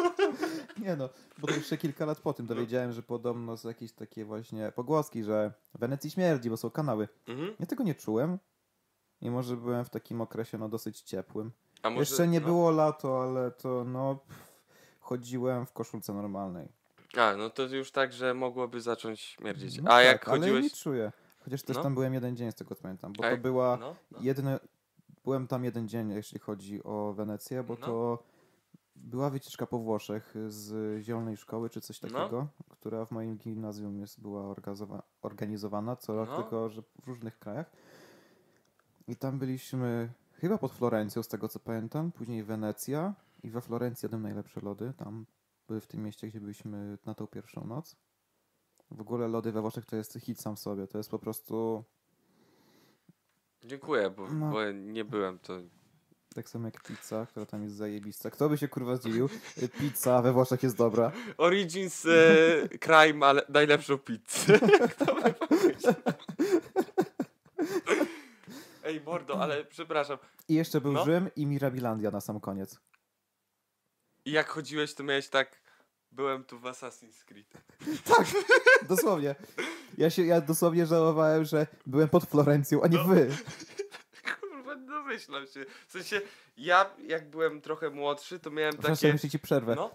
Nie 0.85 0.97
no, 0.97 1.09
bo 1.39 1.47
to 1.47 1.55
jeszcze 1.55 1.77
kilka 1.77 2.07
lat 2.07 2.21
po 2.21 2.33
tym 2.33 2.47
dowiedziałem, 2.47 2.93
że 2.93 3.03
podobno 3.03 3.57
są 3.57 3.69
jakieś 3.69 3.93
takie 3.93 4.25
właśnie 4.25 4.73
pogłoski, 4.73 5.25
że 5.25 5.53
w 5.75 5.79
Wenecji 5.79 6.11
śmierdzi, 6.11 6.51
bo 6.51 6.57
są 6.57 6.71
kanały. 6.71 7.09
Mhm. 7.27 7.55
Ja 7.61 7.67
tego 7.67 7.85
nie 7.85 7.95
czułem, 7.95 8.39
mimo 9.23 9.43
że 9.43 9.57
byłem 9.57 9.85
w 9.85 9.91
takim 9.91 10.21
okresie 10.21 10.59
no 10.59 10.69
dosyć 10.69 11.01
ciepłym. 11.01 11.53
Może, 11.85 12.01
Jeszcze 12.01 12.29
nie 12.29 12.41
no. 12.41 12.47
było 12.47 12.71
lato, 12.71 13.23
ale 13.23 13.51
to 13.51 13.85
no... 13.85 14.17
Pff, 14.29 14.51
chodziłem 15.01 15.67
w 15.67 15.73
koszulce 15.73 16.13
normalnej. 16.15 16.69
A, 17.17 17.37
no 17.37 17.51
to 17.51 17.63
już 17.63 17.91
tak, 17.93 18.13
że 18.13 18.35
mogłoby 18.35 18.81
zacząć 18.81 19.21
śmierdzić. 19.21 19.79
No 19.83 19.91
A 19.91 19.95
tak, 19.95 20.05
jak 20.05 20.29
Ale 20.29 20.39
chodziłeś... 20.41 20.65
nie 20.65 20.71
czuję. 20.71 21.13
Chociaż 21.45 21.63
też 21.63 21.77
No. 21.77 21.83
tam 21.83 21.95
byłem 21.95 22.15
jeden 22.15 22.37
dzień 22.37 22.53
z 22.53 22.55
tego 22.55 22.75
co 22.75 22.83
pamiętam, 22.83 23.13
bo 23.13 23.25
A 23.25 23.27
to 23.27 23.31
jak- 23.31 23.43
była 23.43 23.77
No, 23.77 23.97
no. 24.11 24.21
Byłem 25.25 25.47
tam 25.47 25.65
jeden 25.65 25.89
dzień, 25.89 26.11
jeśli 26.11 26.39
chodzi 26.39 26.85
o 26.85 27.13
Wenecję, 27.17 27.63
bo 27.63 27.77
No. 27.81 27.87
to 27.87 28.23
była 28.97 29.31
wycieczka 29.31 29.67
po 29.67 29.79
Włoszech 29.79 30.35
z 30.49 30.99
Zielonej 31.03 31.37
Szkoły 31.37 31.71
czy 31.71 31.81
coś 31.81 32.03
No. 32.03 32.09
takiego, 32.09 32.47
która 32.69 33.05
w 33.05 33.11
moim 33.11 33.37
gimnazjum 33.37 33.99
jest, 33.99 34.21
była 34.21 34.43
organizowa- 34.55 35.03
organizowana 35.23 35.97
co 35.97 36.17
rok, 36.17 36.37
tylko 36.37 36.69
że 36.69 36.83
w 36.83 37.07
różnych 37.07 37.39
krajach. 37.39 37.71
I 39.09 39.17
tam 39.17 39.39
byliśmy 39.39 40.09
chyba 40.41 40.59
pod 40.59 40.73
Florencją, 40.73 41.23
z 41.23 41.29
tego 41.29 41.49
co 41.49 41.59
pamiętam, 41.61 42.13
później 42.13 42.45
Wenecja 42.45 43.15
i 43.43 43.51
we 43.51 43.61
Florencji 43.61 44.07
jadłem 44.07 44.23
najlepsze 44.23 44.61
lody, 44.61 44.93
tam 44.97 45.27
były 45.69 45.81
w 45.81 45.87
tym 45.87 46.03
mieście, 46.05 46.29
gdzie 46.29 46.41
byliśmy 46.41 46.99
na 47.07 47.15
tą 47.15 47.27
pierwszą 47.27 47.67
noc. 47.67 47.97
W 48.91 49.01
ogóle 49.01 49.29
lody 49.29 49.53
we 49.53 49.61
Włoszech 49.61 49.87
to 49.87 49.97
jest 49.97 50.19
hit 50.21 50.41
sam 50.41 50.57
w 50.57 50.59
sobie, 50.59 50.87
to 50.87 50.99
jest 50.99 51.11
po 51.11 51.19
prostu 51.19 51.85
Dziękuję, 53.65 54.11
bo, 54.11 54.29
No. 54.33 54.51
bo 54.51 54.71
nie 54.73 55.05
byłem 55.05 55.39
to. 55.39 55.59
tak 56.35 56.49
samo 56.49 56.67
jak 56.67 56.83
pizza, 56.83 57.27
która 57.27 57.47
tam 57.47 57.63
jest 57.63 57.75
zajebista. 57.75 58.31
Kto 58.31 58.49
by 58.49 58.59
się 58.59 58.69
kurwa 58.69 58.97
zdziwił? 58.97 59.29
Pizza 59.79 60.23
we 60.23 60.33
Włoszech 60.33 60.63
jest 60.63 60.77
dobra. 60.77 61.13
Origins 61.39 62.07
e, 62.07 62.69
kraj 62.79 63.15
ma 63.15 63.33
le- 63.33 63.47
najlepszą 63.49 63.99
pizzę. 63.99 64.59
Kto 64.97 65.15
by? 65.15 65.35
Ej, 68.91 69.01
mordo, 69.01 69.43
ale 69.43 69.65
przepraszam. 69.77 70.19
I 70.49 70.55
jeszcze 70.55 70.81
był 70.81 70.93
No. 70.93 71.05
Rzym 71.05 71.31
i 71.37 71.47
Mirabilandia 71.47 72.11
na 72.11 72.21
sam 72.21 72.41
koniec. 72.41 72.79
I 74.25 74.33
jak 74.33 74.49
chodziłeś, 74.49 74.95
to 74.95 75.03
miałeś 75.03 75.29
tak. 75.29 75.61
Byłem 76.13 76.45
tu 76.45 76.59
w 76.59 76.63
Assassin's 76.63 77.25
Creed. 77.25 77.47
Tak, 78.17 78.27
dosłownie. 78.89 79.35
Ja 79.99 80.11
się, 80.11 80.23
ja 80.27 80.41
dosłownie 80.41 80.87
żałowałem, 80.87 81.45
że 81.45 81.67
byłem 81.87 82.09
pod 82.09 82.25
Florencją, 82.25 82.83
a 82.83 82.87
nie 82.87 82.99
No. 82.99 83.05
wy. 83.05 83.31
Kurwa, 84.41 84.77
domyślam 84.77 85.47
się. 85.47 85.65
W 85.89 85.93
sensie, 85.93 86.21
ja 86.57 86.91
jak 87.07 87.31
byłem 87.31 87.61
trochę 87.61 87.91
młodszy, 87.91 88.41
to 88.41 88.51
miałem 88.51 88.73
Przepraszam, 88.73 88.97
takie... 88.97 89.09
jeszcze 89.09 89.29
ci 89.31 89.39
przerwę. 89.39 89.75
No, 89.75 89.91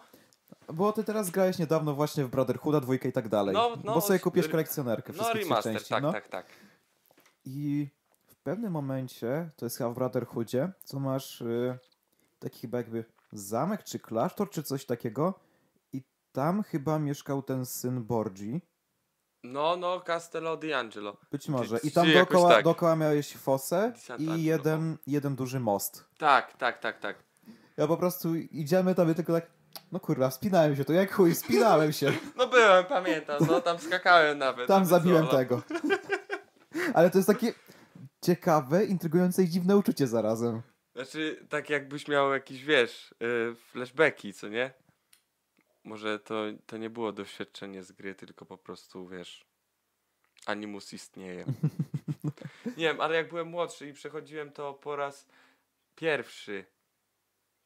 Bo 0.74 0.94
ty 0.94 1.04
teraz 1.04 1.30
grałeś 1.30 1.60
niedawno 1.60 1.94
właśnie 1.94 2.26
w 2.26 2.30
Brotherhooda, 2.30 2.80
dwójkę 2.80 3.10
i 3.10 3.12
tak 3.14 3.30
dalej. 3.30 3.54
No, 3.54 3.78
no, 3.84 3.94
bo 3.94 4.02
sobie 4.02 4.20
kupisz 4.20 4.48
kolekcjonerkę 4.48 5.14
no 5.18 5.34
remaster, 5.34 5.74
części. 5.74 5.90
tak, 5.90 6.04
no. 6.04 6.12
tak, 6.12 6.28
tak. 6.28 6.46
I 7.46 7.88
pewnym 8.46 8.72
momencie, 8.72 9.50
to 9.56 9.66
jest 9.66 9.78
chyba 9.78 9.90
w 9.90 9.94
Brotherhoodzie, 9.94 10.72
co 10.84 11.00
masz 11.00 11.42
y, 11.42 11.78
taki 12.40 12.60
chyba 12.60 12.78
jakby 12.78 13.06
zamek, 13.32 13.84
czy 13.84 14.00
klasztor, 14.00 14.50
czy 14.50 14.64
coś 14.64 14.86
takiego. 14.86 15.40
I 15.94 16.04
tam 16.32 16.64
chyba 16.64 17.00
mieszkał 17.00 17.42
ten 17.42 17.66
syn 17.66 18.04
Borgi. 18.04 18.62
No, 19.44 19.78
no, 19.78 20.02
Castello 20.02 20.58
di 20.58 20.74
Angelo. 20.74 21.18
Być 21.32 21.50
może. 21.50 21.78
I 21.84 21.92
tam 21.92 22.14
dookoła, 22.14 22.50
tak. 22.50 22.64
dookoła 22.64 22.96
miałeś 22.96 23.34
fosę 23.34 23.94
i 24.18 24.44
jeden, 24.44 24.98
jeden 25.08 25.36
duży 25.36 25.60
most. 25.60 26.06
Tak, 26.18 26.58
tak, 26.58 26.80
tak, 26.80 27.00
tak. 27.00 27.24
Ja 27.78 27.88
po 27.88 27.98
prostu 27.98 28.36
idziemy 28.36 28.96
tam 28.96 29.12
i 29.12 29.16
tylko 29.16 29.34
tak, 29.34 29.48
no 29.92 30.00
kurwa, 30.00 30.30
wspinałem 30.30 30.76
się 30.76 30.86
to 30.86 30.94
jak 30.94 31.14
chuj, 31.14 31.36
spinałem 31.36 31.94
się. 31.94 32.12
No 32.38 32.48
byłem, 32.48 32.86
pamiętam, 32.86 33.48
no 33.48 33.62
tam 33.62 33.80
skakałem 33.80 34.38
nawet. 34.38 34.68
Tam 34.68 34.86
zabiłem 34.86 35.26
no. 35.26 35.32
tego. 35.32 35.62
Ale 36.94 37.10
to 37.10 37.18
jest 37.18 37.28
takie 37.28 37.54
ciekawe, 38.26 38.86
intrygujące 38.86 39.44
i 39.44 39.50
dziwne 39.50 39.78
uczucie 39.78 40.08
zarazem. 40.08 40.62
Znaczy, 40.96 41.46
tak 41.50 41.70
jakbyś 41.70 42.08
miał 42.08 42.34
jakieś, 42.34 42.64
wiesz, 42.64 43.16
yy, 43.20 43.56
flashbacki, 43.56 44.34
co 44.34 44.48
nie? 44.48 44.74
Może 45.84 46.20
to, 46.20 46.44
to 46.66 46.78
nie 46.78 46.90
było 46.90 47.12
doświadczenie 47.12 47.84
z 47.84 47.92
gry, 47.92 48.16
tylko 48.16 48.46
po 48.46 48.58
prostu, 48.58 49.08
wiesz, 49.08 49.46
animus 50.46 50.94
istnieje. 50.94 51.46
nie 52.78 52.86
wiem, 52.88 53.02
ale 53.02 53.16
jak 53.16 53.30
byłem 53.30 53.48
młodszy 53.48 53.90
i 53.90 53.94
przechodziłem 53.94 54.52
to 54.52 54.74
po 54.74 54.96
raz 54.96 55.28
pierwszy, 55.96 56.66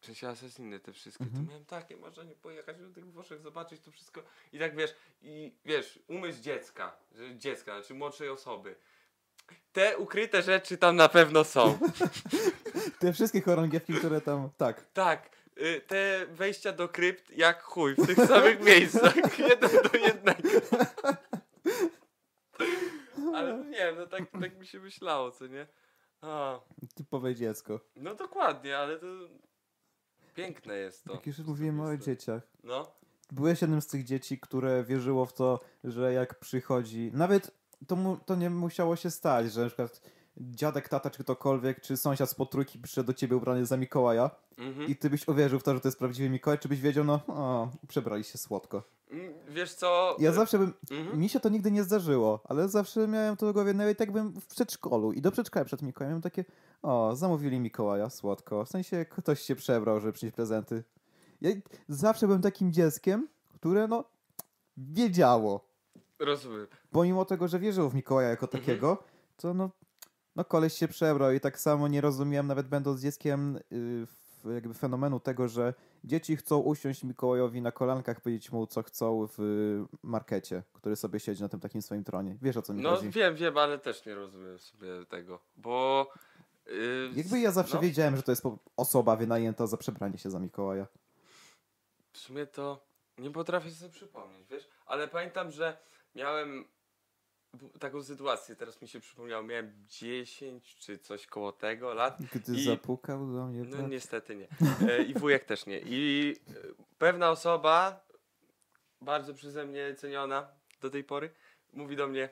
w 0.02 0.06
sensie 0.06 0.28
Assassiny 0.28 0.80
te 0.80 0.94
wszystkie, 0.94 1.24
Mhm. 1.24 1.46
to 1.46 1.50
miałem 1.52 1.66
takie 1.66 1.98
marzenie 1.98 2.36
pojechać 2.36 2.78
do 2.80 2.90
tych 2.90 3.06
Włoszech, 3.12 3.42
zobaczyć 3.42 3.82
to 3.82 3.92
wszystko 3.92 4.24
i 4.54 4.60
tak 4.60 4.76
wiesz, 4.76 4.96
i 5.22 5.56
wiesz, 5.66 6.00
umysł 6.08 6.42
dziecka, 6.42 6.98
dziecka, 7.36 7.80
znaczy 7.80 7.94
młodszej 7.94 8.30
osoby. 8.30 8.76
Te 9.72 9.98
ukryte 9.98 10.42
rzeczy 10.42 10.78
tam 10.78 10.96
na 10.96 11.10
pewno 11.10 11.44
są. 11.44 11.80
Te 13.00 13.14
wszystkie 13.14 13.42
chorągiewki, 13.42 13.94
które 13.94 14.22
tam, 14.22 14.50
tak. 14.58 14.86
Tak, 14.94 15.30
y, 15.62 15.82
te 15.88 16.26
wejścia 16.30 16.72
do 16.72 16.90
krypt 16.90 17.32
jak 17.38 17.64
chuj, 17.64 17.96
w 17.96 18.08
tych 18.08 18.18
samych 18.18 18.60
miejscach, 18.70 19.40
jeden 19.40 19.70
do 19.92 19.98
jednego. 20.00 20.50
Ale 23.36 23.58
no 23.58 23.64
nie 23.64 23.78
wiem, 23.78 23.96
no 23.98 24.08
tak, 24.08 24.24
tak 24.42 24.58
mi 24.60 24.68
się 24.68 24.80
myślało, 24.80 25.32
co 25.32 25.48
nie? 25.48 25.68
A, 26.22 26.60
Typowe 26.96 27.36
dziecko. 27.36 27.80
no 27.96 28.16
dokładnie, 28.16 28.78
ale 28.78 29.00
to 29.00 29.06
piękne 30.34 30.78
jest 30.78 31.04
to. 31.04 31.14
Jak 31.14 31.28
już 31.28 31.38
mówimy 31.40 31.84
o 31.84 31.98
dzieciach. 31.98 32.42
No, 32.64 32.92
Byłeś 33.32 33.62
jednym 33.62 33.82
z 33.82 33.88
tych 33.88 34.04
dzieci, 34.04 34.40
które 34.40 34.84
wierzyło 34.84 35.26
w 35.26 35.34
to, 35.34 35.60
że 35.84 36.14
jak 36.14 36.40
przychodzi, 36.40 37.12
nawet 37.14 37.52
to, 37.88 37.96
mu, 37.96 38.18
to 38.18 38.36
nie 38.36 38.50
musiało 38.50 38.96
się 38.96 39.12
stać, 39.12 39.54
że 39.54 39.62
na 39.62 39.68
przykład 39.68 40.02
dziadek, 40.38 40.90
tata, 40.90 41.10
czy 41.10 41.24
ktokolwiek, 41.24 41.82
czy 41.82 41.98
sąsiad 41.98 42.30
z 42.30 42.36
potrójki 42.36 42.80
przyszedł 42.80 43.08
do 43.08 43.14
ciebie 43.14 43.36
ubrany 43.36 43.66
za 43.66 43.78
Mikołaja 43.78 44.32
mhm. 44.58 44.88
i 44.88 44.96
ty 44.96 45.10
byś 45.10 45.28
uwierzył 45.28 45.60
w 45.60 45.64
to, 45.64 45.74
że 45.74 45.82
to 45.82 45.88
jest 45.88 46.00
prawdziwy 46.00 46.30
Mikołaj, 46.30 46.60
czy 46.60 46.70
byś 46.70 46.82
wiedział, 46.82 47.04
no, 47.04 47.22
o, 47.28 47.70
przebrali 47.88 48.24
się 48.24 48.38
słodko. 48.38 48.84
Mm, 49.12 49.34
Wiesz 49.50 49.74
co? 49.74 50.16
Ja 50.20 50.32
y, 50.32 50.34
zawsze 50.34 50.60
bym, 50.60 50.74
mhm. 50.92 51.20
mi 51.20 51.30
się 51.30 51.40
to 51.40 51.50
nigdy 51.50 51.72
nie 51.72 51.84
zdarzyło, 51.84 52.42
ale 52.44 52.70
zawsze 52.70 53.08
miałem 53.08 53.38
to 53.38 53.50
w 53.50 53.54
głowie, 53.54 53.74
nawet 53.74 54.00
jak 54.00 54.12
byłem 54.12 54.34
w 54.42 54.48
przedszkolu 54.48 55.14
i 55.14 55.22
do 55.22 55.32
przedszkola 55.32 55.66
przed 55.66 55.82
Mikołajem 55.82 56.12
miałem 56.12 56.22
takie, 56.22 56.46
o, 56.82 57.16
zamówili 57.16 57.60
Mikołaja, 57.60 58.10
słodko, 58.10 58.66
w 58.66 58.70
sensie 58.70 59.06
ktoś 59.06 59.42
się 59.42 59.56
przebrał, 59.56 60.00
żeby 60.00 60.14
przynieść 60.14 60.36
prezenty. 60.36 60.84
Ja 61.42 61.52
zawsze 61.88 62.28
byłem 62.28 62.42
takim 62.42 62.74
dzieckiem, 62.74 63.28
które, 63.50 63.88
no, 63.88 64.04
wiedziało. 64.78 65.69
Rozumiem. 66.20 66.68
Pomimo 66.92 67.26
tego, 67.26 67.48
że 67.48 67.60
wierzył 67.60 67.90
w 67.90 67.96
Mikołaja 67.96 68.30
jako 68.30 68.46
Mhm. 68.46 68.64
takiego, 68.64 69.04
to 69.38 69.54
no, 69.54 69.70
no 70.36 70.46
koleś 70.46 70.74
się 70.74 70.88
przebrał 70.88 71.32
i 71.32 71.40
tak 71.40 71.60
samo 71.60 71.88
nie 71.88 72.02
rozumiałem, 72.02 72.48
nawet 72.48 72.68
będąc 72.68 73.02
dzieckiem, 73.02 73.60
yy, 74.46 74.54
jakby 74.54 74.74
fenomenu 74.74 75.20
tego, 75.20 75.48
że 75.48 75.74
dzieci 76.04 76.36
chcą 76.38 76.58
usiąść 76.60 77.04
Mikołajowi 77.04 77.62
na 77.62 77.72
kolankach, 77.72 78.22
powiedzieć 78.22 78.52
mu, 78.52 78.68
co 78.68 78.84
chcą 78.84 79.28
w 79.38 79.38
markecie, 80.04 80.64
który 80.74 80.96
sobie 80.96 81.20
siedzi 81.20 81.42
na 81.42 81.50
tym 81.50 81.60
takim 81.60 81.82
swoim 81.82 82.04
tronie. 82.04 82.38
Wiesz, 82.42 82.58
o 82.58 82.62
co 82.62 82.74
mi 82.74 82.82
No 82.82 82.96
chodzi? 82.96 83.10
wiem, 83.10 83.36
wiem, 83.36 83.58
ale 83.58 83.80
też 83.80 84.06
nie 84.06 84.16
rozumiem 84.16 84.60
sobie 84.60 85.06
tego, 85.10 85.40
bo... 85.58 86.08
y, 86.68 87.10
Jakby 87.16 87.40
ja 87.40 87.52
zawsze 87.52 87.76
no. 87.76 87.82
wiedziałem, 87.82 88.16
że 88.16 88.24
to 88.24 88.32
jest 88.32 88.44
osoba 88.78 89.16
wynajęta 89.16 89.68
za 89.68 89.78
przebranie 89.78 90.18
się 90.18 90.30
za 90.32 90.40
Mikołaja. 90.40 90.88
W 92.14 92.18
sumie 92.18 92.46
to 92.48 92.86
nie 93.18 93.32
potrafię 93.32 93.72
sobie 93.72 93.92
przypomnieć, 93.92 94.48
wiesz? 94.50 94.70
Ale 94.86 95.08
pamiętam, 95.08 95.52
że 95.52 95.78
miałem 96.16 96.66
taką 97.80 98.04
sytuację, 98.04 98.56
teraz 98.56 98.82
mi 98.82 98.88
się 98.88 99.00
przypomniało, 99.00 99.44
miałem 99.44 99.74
10 99.88 100.76
czy 100.76 100.98
coś 101.00 101.28
koło 101.28 101.52
tego 101.52 101.94
lat. 101.94 102.18
Gdy 102.34 102.54
I- 102.56 102.64
zapukał 102.64 103.34
do 103.34 103.46
mnie 103.48 103.64
No 103.64 103.78
brat. 103.78 103.90
niestety 103.90 104.36
nie. 104.36 104.48
E, 104.90 105.04
I 105.04 105.14
wujek 105.14 105.46
też 105.46 105.66
nie. 105.66 105.80
I 105.80 106.36
e, 106.50 106.54
pewna 106.98 107.30
osoba, 107.32 108.06
bardzo 109.02 109.34
przeze 109.34 109.66
mnie 109.66 109.96
ceniona 109.96 110.48
do 110.82 110.90
tej 110.90 111.04
pory, 111.04 111.30
mówi 111.74 111.96
do 111.96 112.08
mnie, 112.08 112.30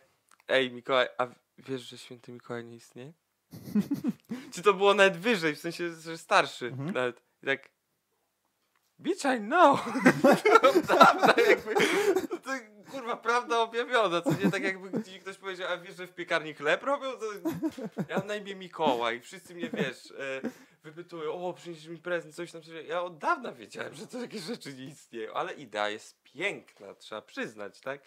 ej 0.47 0.71
Mikołaj, 0.71 1.07
a 1.17 1.27
wiesz, 1.57 1.81
że 1.81 1.97
święty 1.97 2.31
Mikołaj 2.31 2.65
nie 2.65 2.75
istnieje? 2.75 3.13
Czy 4.53 4.61
to 4.61 4.73
było 4.73 4.93
nawet 4.93 5.17
wyżej, 5.17 5.55
w 5.55 5.59
sensie, 5.59 5.91
że 5.93 6.17
starszy 6.17 6.65
Mhm. 6.67 6.91
nawet. 6.93 7.21
I 7.43 7.45
tak, 7.45 7.69
bitch 8.99 9.25
I 9.37 9.39
know. 9.39 9.85
Prawda, 10.87 11.33
jakby, 11.49 11.75
to, 12.43 12.51
kurwa, 12.91 13.17
prawda 13.17 13.59
objawiona, 13.59 14.21
co 14.21 14.33
nie 14.43 14.51
tak 14.51 14.63
jakby 14.63 15.03
ktoś 15.21 15.37
powiedział, 15.37 15.71
a 15.71 15.77
wiesz, 15.77 15.95
że 15.95 16.07
w 16.07 16.13
piekarni 16.13 16.53
chleb 16.53 16.83
robią? 16.83 17.11
To 17.11 17.25
ja 18.09 18.17
mam 18.17 18.27
na 18.27 18.35
imię 18.35 18.55
Mikołaj, 18.55 19.21
wszyscy 19.21 19.55
mnie, 19.55 19.69
wiesz, 19.73 20.11
e, 20.11 20.41
wypytują, 20.83 21.47
o, 21.47 21.53
przynieś 21.53 21.85
mi 21.85 21.97
prezent, 21.97 22.35
coś 22.35 22.51
tam, 22.51 22.61
coś. 22.61 22.73
Ja 22.87 23.01
od 23.01 23.17
dawna 23.17 23.51
wiedziałem, 23.51 23.93
że 23.93 24.07
to 24.07 24.19
takie 24.19 24.39
rzeczy 24.39 24.73
nie 24.73 24.85
istnieją, 24.85 25.33
ale 25.33 25.53
idea 25.53 25.89
jest 25.89 26.23
piękna, 26.23 26.95
trzeba 26.95 27.21
przyznać, 27.21 27.81
tak? 27.81 28.01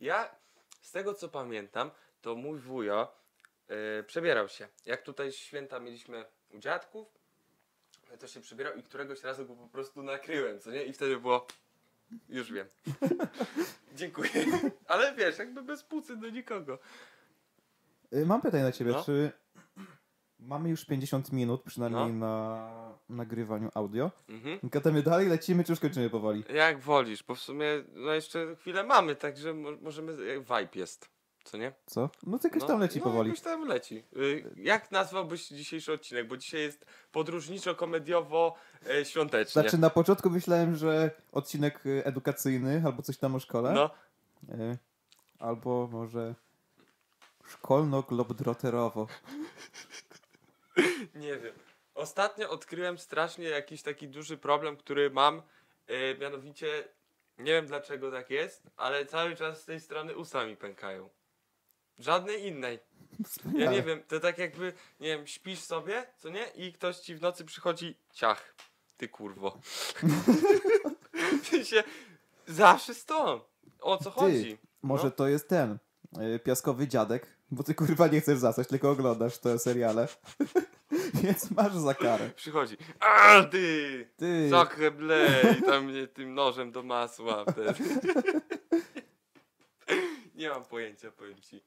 Ja, 0.00 0.36
z 0.80 0.92
tego 0.92 1.14
co 1.14 1.28
pamiętam, 1.28 1.90
to 2.20 2.34
mój 2.34 2.58
wujo 2.58 3.16
e, 3.68 4.02
przebierał 4.02 4.48
się. 4.48 4.68
Jak 4.86 5.02
tutaj 5.02 5.32
święta 5.32 5.80
mieliśmy 5.80 6.24
u 6.50 6.58
dziadków, 6.58 7.08
to 8.20 8.28
się 8.28 8.40
przebierał 8.40 8.74
i 8.74 8.82
któregoś 8.82 9.22
razu 9.22 9.46
go 9.46 9.54
po 9.54 9.68
prostu 9.68 10.02
nakryłem, 10.02 10.60
co 10.60 10.70
nie? 10.70 10.84
I 10.84 10.92
wtedy 10.92 11.16
było, 11.16 11.46
już 12.28 12.52
wiem. 12.52 12.66
Dziękuję. 13.96 14.30
Ale 14.86 15.14
wiesz, 15.14 15.38
jakby 15.38 15.62
bez 15.62 15.82
pucy 15.84 16.16
do 16.16 16.30
nikogo. 16.30 16.78
Y, 18.14 18.26
Mam 18.26 18.40
pytanie 18.42 18.62
dla 18.62 18.72
ciebie, 18.72 18.92
No. 18.92 19.04
czy 19.04 19.32
mamy 20.38 20.68
już 20.70 20.84
50 20.84 21.32
minut 21.32 21.62
przynajmniej 21.62 22.12
No. 22.12 22.26
na 22.26 22.70
nagrywaniu 23.08 23.70
audio? 23.74 24.10
Mhm. 24.28 24.58
Gadamy 24.62 25.02
dalej, 25.02 25.28
lecimy, 25.28 25.64
czy 25.64 25.72
już 25.72 25.80
kończymy 25.80 26.10
powoli? 26.10 26.44
Jak 26.54 26.78
wolisz, 26.78 27.22
bo 27.22 27.34
w 27.34 27.40
sumie 27.40 27.66
no 27.94 28.12
jeszcze 28.12 28.56
chwilę 28.56 28.84
mamy, 28.84 29.16
także 29.16 29.54
mo 29.54 29.68
możemy, 29.82 30.16
vibe 30.40 30.68
jest, 30.74 31.08
co 31.46 31.56
nie? 31.56 31.72
Co? 31.86 32.10
No 32.22 32.38
to 32.38 32.48
jakoś 32.48 32.64
tam 32.64 32.80
leci 32.80 32.98
no, 32.98 33.04
powoli. 33.04 33.28
jakoś 33.28 33.44
tam 33.44 33.68
leci. 33.68 34.04
Y, 34.16 34.50
jak 34.56 34.90
nazwałbyś 34.90 35.48
dzisiejszy 35.48 35.92
odcinek? 35.92 36.28
Bo 36.28 36.36
dzisiaj 36.36 36.60
jest 36.60 36.86
podróżniczo-komediowo-świątecznie. 37.12 39.62
Znaczy 39.62 39.78
na 39.78 39.90
początku 39.90 40.30
myślałem, 40.30 40.76
że 40.76 41.10
odcinek 41.32 41.86
y, 41.86 42.02
edukacyjny 42.04 42.82
albo 42.86 43.02
coś 43.02 43.18
tam 43.18 43.34
o 43.34 43.40
szkole. 43.40 43.72
no, 43.72 43.90
Y, 44.48 44.78
Albo 45.38 45.88
może 45.92 46.34
szkolno-globdroterowo. 47.44 49.06
nie 51.14 51.36
wiem. 51.36 51.54
Ostatnio 51.94 52.50
odkryłem 52.50 52.98
strasznie 52.98 53.48
jakiś 53.48 53.82
taki 53.82 54.08
duży 54.08 54.38
problem, 54.38 54.76
który 54.76 55.10
mam, 55.10 55.42
y, 55.90 56.16
mianowicie 56.20 56.88
nie 57.38 57.52
wiem 57.52 57.66
dlaczego 57.66 58.10
tak 58.10 58.30
jest, 58.30 58.70
ale 58.76 59.06
cały 59.06 59.36
czas 59.36 59.62
z 59.62 59.64
tej 59.64 59.80
strony 59.80 60.16
usta 60.16 60.46
mi 60.46 60.56
pękają. 60.56 61.08
Żadnej 61.98 62.46
innej. 62.46 62.78
Ja 63.54 63.70
nie 63.72 63.82
wiem, 63.82 64.02
to 64.08 64.20
tak 64.20 64.38
jakby, 64.38 64.72
nie 65.00 65.08
wiem, 65.08 65.26
śpisz 65.26 65.58
sobie, 65.60 66.06
co 66.18 66.28
nie? 66.28 66.46
I 66.54 66.72
ktoś 66.72 66.96
ci 66.96 67.14
w 67.14 67.20
nocy 67.22 67.44
przychodzi, 67.44 67.94
ciach, 68.12 68.54
ty 68.96 69.08
kurwo. 69.08 69.58
w 71.42 71.46
sensie, 71.48 71.84
zawsze 72.46 72.94
stąd. 72.94 73.42
O 73.80 73.96
co 73.96 74.10
chodzi? 74.10 74.58
Może 74.82 75.04
No. 75.04 75.10
to 75.10 75.28
jest 75.28 75.48
ten 75.48 75.78
y, 76.34 76.38
piaskowy 76.38 76.88
dziadek, 76.88 77.26
bo 77.50 77.62
ty 77.62 77.74
kurwa 77.74 78.06
nie 78.06 78.20
chcesz 78.20 78.38
zasać, 78.38 78.68
tylko 78.68 78.90
oglądasz 78.90 79.38
te 79.38 79.58
seriale. 79.58 80.08
Więc 81.22 81.50
masz 81.50 81.74
za 81.74 81.94
karę. 81.94 82.30
Przychodzi, 82.30 82.76
a 83.00 83.42
ty, 83.50 84.08
Ty, 84.16 84.46
trochę 84.50 84.90
blej, 84.90 85.62
tam 85.66 85.84
mnie 85.84 86.06
tym 86.06 86.34
nożem 86.34 86.72
do 86.72 86.82
masła 86.82 87.44
nie 90.34 90.48
mam 90.48 90.64
pojęcia, 90.64 91.10
powiem 91.10 91.40
ci. 91.40 91.62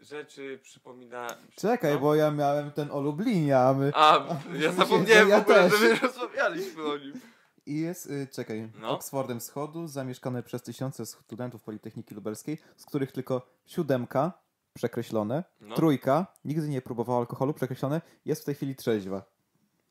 Rzeczy 0.00 0.58
przypomina... 0.62 1.26
Czekaj, 1.56 1.94
no. 1.94 2.00
bo 2.00 2.14
ja 2.14 2.30
miałem 2.30 2.70
ten 2.70 2.90
o 2.90 3.00
Lublinie, 3.00 3.58
a 3.58 3.74
my... 3.74 3.92
A, 3.94 4.26
ja 4.54 4.72
zapomniałem 4.82 5.28
Ja 5.28 5.38
w 5.38 5.42
ogóle, 5.42 5.70
że 5.70 5.76
my 5.88 5.94
rozmawialiśmy 5.94 6.84
o 6.84 6.96
nim. 6.96 7.12
I 7.66 7.80
jest, 7.80 8.06
y, 8.06 8.28
czekaj, 8.32 8.70
No. 8.80 8.90
Oksfordem 8.90 9.40
Wschodu, 9.40 9.86
zamieszkane 9.86 10.42
przez 10.42 10.62
tysiące 10.62 11.06
studentów 11.06 11.62
Politechniki 11.62 12.14
Lubelskiej, 12.14 12.58
z 12.76 12.84
których 12.84 13.12
tylko 13.12 13.46
siódemka, 13.66 14.32
przekreślone, 14.74 15.44
No. 15.60 15.74
trójka, 15.74 16.26
nigdy 16.44 16.68
nie 16.68 16.82
próbowała 16.82 17.18
alkoholu, 17.18 17.54
przekreślone, 17.54 18.00
jest 18.24 18.42
w 18.42 18.44
tej 18.44 18.54
chwili 18.54 18.76
trzeźwa. 18.76 19.22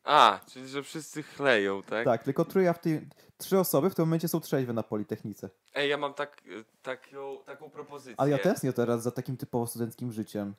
A, 0.06 0.40
czyli 0.48 0.68
że 0.68 0.84
wszyscy 0.84 1.24
chleją, 1.24 1.84
tak? 1.84 2.06
Tak, 2.06 2.24
tylko 2.24 2.46
trójka 2.46 2.74
w 2.74 2.80
tej, 2.80 3.08
trzy 3.38 3.60
osoby 3.60 3.90
w 3.90 3.96
tym 3.96 4.06
momencie 4.06 4.28
są 4.28 4.40
trzeźwe 4.40 4.74
na 4.74 4.84
Politechnice. 4.84 5.50
Ej, 5.74 5.90
ja 5.90 5.98
mam 5.98 6.14
tak, 6.14 6.42
y, 6.48 6.66
taką, 6.84 7.38
taką 7.46 7.70
propozycję. 7.70 8.16
Ale 8.18 8.32
ja 8.32 8.38
tęsknię 8.38 8.74
teraz 8.74 9.04
za 9.04 9.12
takim 9.12 9.38
typowo 9.38 9.68
studenckim 9.68 10.12
życiem. 10.12 10.54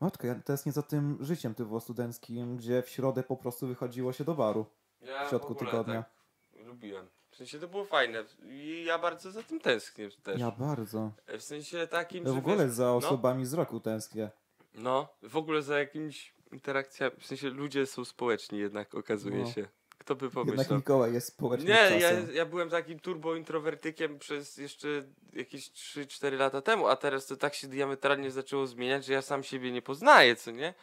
Matko, 0.00 0.26
ja 0.26 0.34
tęsknię 0.34 0.72
za 0.72 0.82
tym 0.82 1.18
życiem 1.20 1.54
typowo 1.54 1.80
studenckim, 1.80 2.56
gdzie 2.56 2.82
w 2.82 2.88
środę 2.88 3.22
po 3.22 3.36
prostu 3.36 3.66
wychodziło 3.66 4.12
się 4.12 4.24
do 4.24 4.34
baru. 4.34 4.66
ja 5.00 5.26
w 5.26 5.28
środku 5.28 5.52
ogóle 5.52 5.70
tygodnia. 5.70 6.02
Tak 6.02 6.66
lubiłem. 6.66 7.06
W 7.30 7.36
sensie 7.36 7.58
to 7.58 7.68
było 7.68 7.84
fajne 7.84 8.24
i 8.44 8.84
ja 8.86 8.98
bardzo 8.98 9.30
za 9.30 9.42
tym 9.42 9.60
tęsknię 9.60 10.08
też. 10.22 10.40
Ja 10.40 10.50
bardzo. 10.50 11.12
W 11.38 11.42
sensie 11.42 11.86
takim, 11.86 12.26
Ja 12.26 12.32
w 12.32 12.38
ogóle 12.38 12.56
wiesz, 12.56 12.70
za 12.74 12.92
osobami 12.92 13.46
z 13.46 13.54
roku 13.54 13.80
tęsknię. 13.80 14.30
No, 14.74 15.08
w 15.22 15.36
ogóle 15.36 15.62
za 15.62 15.78
jakimiś 15.78 16.34
interakcjami, 16.52 17.16
w 17.20 17.26
sensie 17.26 17.48
ludzie 17.50 17.86
są 17.86 18.04
społeczni 18.04 18.58
jednak 18.58 18.94
okazuje 18.94 19.38
No. 19.38 19.50
się. 19.52 19.68
Kto 19.98 20.14
by 20.16 20.24
Jednak 20.26 20.46
pomyślał? 20.46 20.78
Mikołaj 20.78 21.12
jest 21.12 21.26
społecznym 21.26 21.68
Nie, 21.68 21.98
ja, 22.00 22.10
ja 22.32 22.46
byłem 22.46 22.70
takim 22.70 23.00
turbo 23.00 23.36
introwertykiem 23.36 24.18
przez 24.18 24.56
jeszcze 24.56 24.88
jakieś 25.32 25.70
3-4 25.70 26.38
lata 26.38 26.62
temu, 26.62 26.88
a 26.88 26.96
teraz 26.96 27.26
to 27.26 27.36
tak 27.36 27.54
się 27.54 27.68
diametralnie 27.68 28.30
zaczęło 28.30 28.66
zmieniać, 28.66 29.04
że 29.04 29.12
ja 29.12 29.22
sam 29.22 29.42
siebie 29.42 29.72
nie 29.72 29.82
poznaję, 29.82 30.36
co 30.36 30.50
nie? 30.50 30.74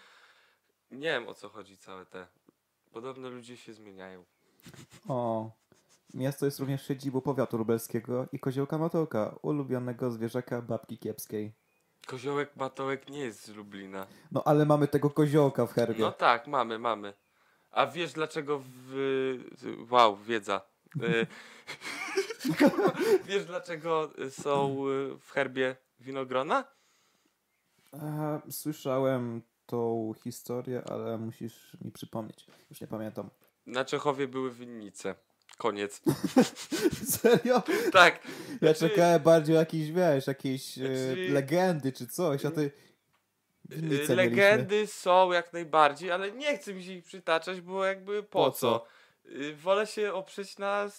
Nie 0.92 1.10
wiem 1.10 1.28
o 1.28 1.34
co 1.34 1.50
chodzi 1.50 1.78
całe 1.78 2.06
te. 2.06 2.28
Podobno 2.92 3.30
ludzie 3.30 3.58
się 3.58 3.74
zmieniają. 3.74 4.24
O. 5.08 5.52
Miasto 6.14 6.46
jest 6.46 6.60
również 6.60 6.88
siedzibą 6.88 7.22
powiatu 7.22 7.58
lubelskiego 7.58 8.28
i 8.32 8.40
koziołka 8.40 8.78
Matołka, 8.78 9.36
ulubionego 9.42 10.12
zwierzaka 10.12 10.62
babki 10.62 10.98
kiepskiej. 10.98 11.54
Koziołek 12.06 12.56
Matołek 12.56 13.10
nie 13.10 13.20
jest 13.20 13.46
z 13.46 13.50
Lublina. 13.50 14.08
No 14.32 14.44
ale 14.46 14.66
mamy 14.66 14.88
tego 14.88 15.10
koziołka 15.10 15.66
w 15.66 15.74
herbie. 15.74 16.00
No 16.00 16.12
tak, 16.12 16.48
mamy, 16.48 16.80
mamy. 16.80 17.14
A 17.72 17.88
wiesz 17.88 18.14
dlaczego 18.14 18.62
w... 18.64 19.88
Wow, 19.90 20.18
wiedza. 20.18 20.62
Y, 21.04 21.28
wiesz 23.28 23.46
dlaczego 23.46 24.12
są 24.30 24.88
y, 24.90 25.18
w 25.20 25.32
herbie 25.32 25.76
winogrona? 26.00 26.64
Słyszałem 28.50 29.42
tą 29.66 30.14
historię, 30.24 30.84
ale 30.90 31.18
musisz 31.18 31.78
mi 31.82 31.92
przypomnieć. 31.92 32.48
Już 32.70 32.82
nie 32.82 32.88
pamiętam. 32.88 33.30
Na 33.66 33.86
Czechowie 33.86 34.28
były 34.28 34.52
winnice. 34.52 35.16
Koniec. 35.58 36.02
Serio? 37.22 37.62
Tak. 37.92 38.20
Ja 38.26 38.58
Znaczy- 38.58 38.80
czekałem 38.90 39.22
bardziej 39.24 39.56
o 39.56 39.60
jakieś, 39.60 39.92
wiesz, 39.92 40.28
jakieś 40.28 40.78
e, 40.78 40.82
Znaczy- 40.82 41.30
legendy 41.30 41.92
czy 41.92 42.08
coś, 42.08 42.46
a 42.46 42.52
ty... 42.52 42.72
mieliśmy. 43.70 44.16
Legendy 44.16 44.88
są 44.88 45.32
jak 45.32 45.54
najbardziej, 45.54 46.12
ale 46.12 46.32
nie 46.32 46.58
chcę 46.58 46.74
mi 46.74 46.84
się 46.84 46.92
ich 46.94 47.06
przytaczać, 47.06 47.62
bo 47.62 47.86
jakby 47.86 48.24
po, 48.24 48.46
Po 48.46 48.52
co? 48.52 48.58
co? 48.80 48.86
Y, 49.32 49.56
Wolę 49.56 49.88
się 49.88 50.14
oprzeć 50.14 50.58
na 50.58 50.90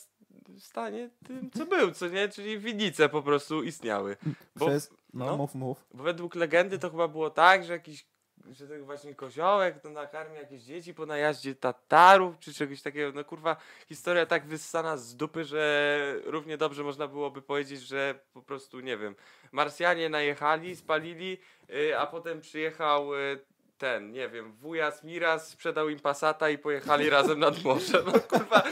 stanie 0.59 1.11
tym, 1.27 1.51
co 1.51 1.67
był, 1.67 1.91
co 1.93 2.09
nie? 2.09 2.29
Czyli 2.29 2.59
winnice 2.59 3.09
po 3.09 3.23
prostu 3.23 3.63
istniały. 3.63 4.17
Bo, 4.57 4.67
Przez... 4.67 4.91
No, 5.15 5.27
no. 5.27 5.37
mów, 5.37 5.55
mów. 5.55 5.87
bo 5.95 6.03
według 6.05 6.35
legendy 6.35 6.79
to 6.79 6.91
chyba 6.91 7.09
było 7.09 7.31
tak, 7.31 7.65
że 7.65 7.73
jakiś 7.73 8.07
że 8.53 8.69
ten 8.69 8.85
właśnie 8.85 9.15
koziołek 9.15 9.81
to 9.81 9.91
nakarmi 9.91 10.37
jakieś 10.37 10.63
dzieci 10.63 10.95
po 10.95 11.07
najaździe 11.07 11.55
Tatarów 11.55 12.39
czy 12.39 12.55
czegoś 12.55 12.83
takiego. 12.83 13.13
No 13.13 13.25
kurwa, 13.25 13.57
historia 13.89 14.27
tak 14.27 14.47
wyssana 14.47 14.97
z 14.97 15.17
dupy, 15.17 15.45
że 15.45 16.15
równie 16.25 16.59
dobrze 16.59 16.83
można 16.83 17.09
byłoby 17.09 17.43
powiedzieć, 17.43 17.81
że 17.81 18.19
po 18.33 18.43
prostu, 18.43 18.81
nie 18.81 18.97
wiem, 18.97 19.15
Marsjanie 19.53 20.09
najechali, 20.09 20.77
spalili, 20.77 21.39
y, 21.71 21.99
a 21.99 22.07
potem 22.07 22.41
przyjechał 22.41 23.15
y, 23.15 23.39
ten, 23.79 24.13
nie 24.13 24.29
wiem, 24.29 24.53
wujas 24.53 25.05
Miras, 25.05 25.49
sprzedał 25.49 25.89
im 25.89 26.01
Passata 26.01 26.51
i 26.51 26.59
pojechali 26.59 27.11
razem 27.17 27.39
nad 27.39 27.65
morze. 27.65 28.03
No 28.07 28.13
kurwa, 28.13 28.63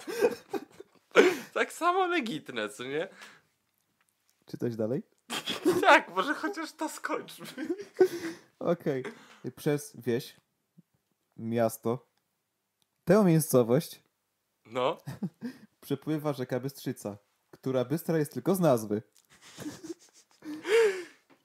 tak 1.54 1.72
samo 1.72 2.06
legitne, 2.06 2.68
co 2.68 2.84
nie? 2.84 3.08
Czytać 4.46 4.76
dalej? 4.76 5.02
Tak, 5.80 6.08
może 6.08 6.34
chociaż 6.34 6.72
to 6.72 6.88
skończmy. 6.88 7.46
Okej. 8.60 9.04
Przez 9.56 9.92
wieś, 9.94 10.36
miasto, 11.36 12.06
tę 13.04 13.24
miejscowość 13.24 14.02
No. 14.66 14.98
przepływa 15.80 16.32
rzeka 16.32 16.60
Bystrzyca, 16.60 17.16
która 17.50 17.84
bystra 17.84 18.18
jest 18.18 18.32
tylko 18.32 18.54
z 18.54 18.60
nazwy. 18.60 19.02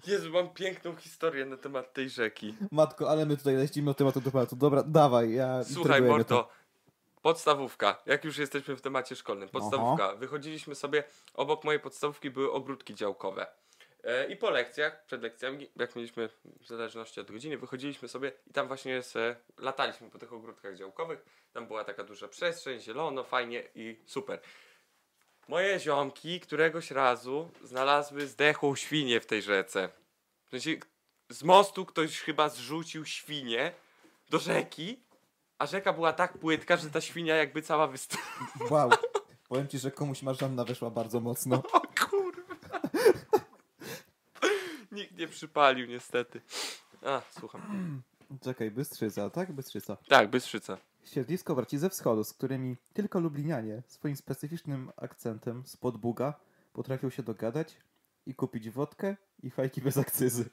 Jezu, 0.07 0.31
mam 0.31 0.49
piękną 0.49 0.95
historię 0.95 1.45
na 1.45 1.57
temat 1.57 1.93
tej 1.93 2.09
rzeki. 2.09 2.55
Matko, 2.71 3.09
ale 3.09 3.25
my 3.25 3.37
tutaj 3.37 3.55
leścimy 3.55 3.91
od 3.91 3.97
tematu 3.97 4.21
do 4.21 4.31
tematu. 4.31 4.55
Dobra, 4.55 4.83
dawaj, 4.83 5.33
ja... 5.33 5.63
Słuchaj, 5.63 6.01
Morto. 6.01 6.49
Podstawówka. 7.21 8.01
Jak 8.05 8.25
już 8.25 8.37
jesteśmy 8.37 8.75
w 8.75 8.81
temacie 8.81 9.15
szkolnym. 9.15 9.49
Podstawówka. 9.49 10.15
Wychodziliśmy 10.15 10.75
sobie, 10.75 11.03
obok 11.33 11.63
mojej 11.63 11.79
podstawówki 11.79 12.31
były 12.31 12.51
ogródki 12.51 12.95
działkowe. 12.95 13.47
E, 14.05 14.25
I 14.27 14.35
po 14.35 14.49
lekcjach, 14.49 15.05
przed 15.05 15.21
lekcjami, 15.21 15.69
jak 15.75 15.95
mieliśmy, 15.95 16.29
w 16.61 16.67
zależności 16.67 17.19
od 17.19 17.31
godziny, 17.31 17.57
wychodziliśmy 17.57 18.07
sobie 18.07 18.31
i 18.47 18.53
tam 18.53 18.67
właśnie 18.67 19.03
se, 19.03 19.35
lataliśmy 19.57 20.09
po 20.09 20.19
tych 20.19 20.33
ogródkach 20.33 20.75
działkowych. 20.75 21.25
Tam 21.53 21.67
była 21.67 21.83
taka 21.83 22.03
duża 22.03 22.27
przestrzeń, 22.27 22.79
zielono, 22.79 23.23
fajnie 23.23 23.63
i 23.75 23.99
super. 24.05 24.39
Moje 25.47 25.79
ziomki 25.79 26.39
któregoś 26.39 26.91
razu 26.91 27.51
znalazły 27.63 28.27
zdechłą 28.27 28.75
świnię 28.75 29.19
w 29.19 29.25
tej 29.25 29.41
rzece. 29.41 29.89
W 30.45 30.49
sensie, 30.49 30.71
z 31.29 31.43
mostu 31.43 31.85
ktoś 31.85 32.19
chyba 32.19 32.49
zrzucił 32.49 33.05
świnię 33.05 33.71
do 34.29 34.39
rzeki, 34.39 34.99
a 35.57 35.65
rzeka 35.65 35.93
była 35.93 36.13
tak 36.13 36.37
płytka, 36.37 36.77
że 36.77 36.89
ta 36.89 37.01
świnia 37.01 37.35
jakby 37.35 37.61
cała 37.61 37.87
wystała. 37.87 38.23
Wow. 38.69 38.89
Powiem 39.49 39.67
ci, 39.67 39.79
że 39.79 39.91
komuś 39.91 40.21
marzanna 40.21 40.65
weszła 40.65 40.89
bardzo 40.89 41.19
mocno. 41.19 41.63
O. 41.71 42.44
Nikt 44.95 45.17
nie 45.17 45.27
przypalił 45.27 45.87
niestety. 45.87 46.41
A, 47.01 47.21
słucham. 47.39 47.61
Czekaj, 48.41 48.71
Bystrzyca, 48.71 49.29
tak? 49.29 49.51
Bystrzyca. 49.51 49.97
Tak, 50.07 50.29
Bystrzyca. 50.29 50.77
Siedlisko 51.05 51.55
braci 51.55 51.77
ze 51.77 51.89
wschodu, 51.89 52.23
z 52.23 52.33
którymi 52.33 52.75
tylko 52.93 53.19
Lublinianie 53.19 53.81
swoim 53.87 54.15
specyficznym 54.15 54.91
akcentem 54.97 55.63
z 55.65 55.77
podbuga 55.77 56.33
potrafią 56.73 57.09
się 57.09 57.23
dogadać 57.23 57.77
i 58.25 58.35
kupić 58.35 58.69
wodkę 58.69 59.15
i 59.43 59.49
fajki 59.49 59.81
bez 59.81 59.97
akcyzy. 59.97 60.49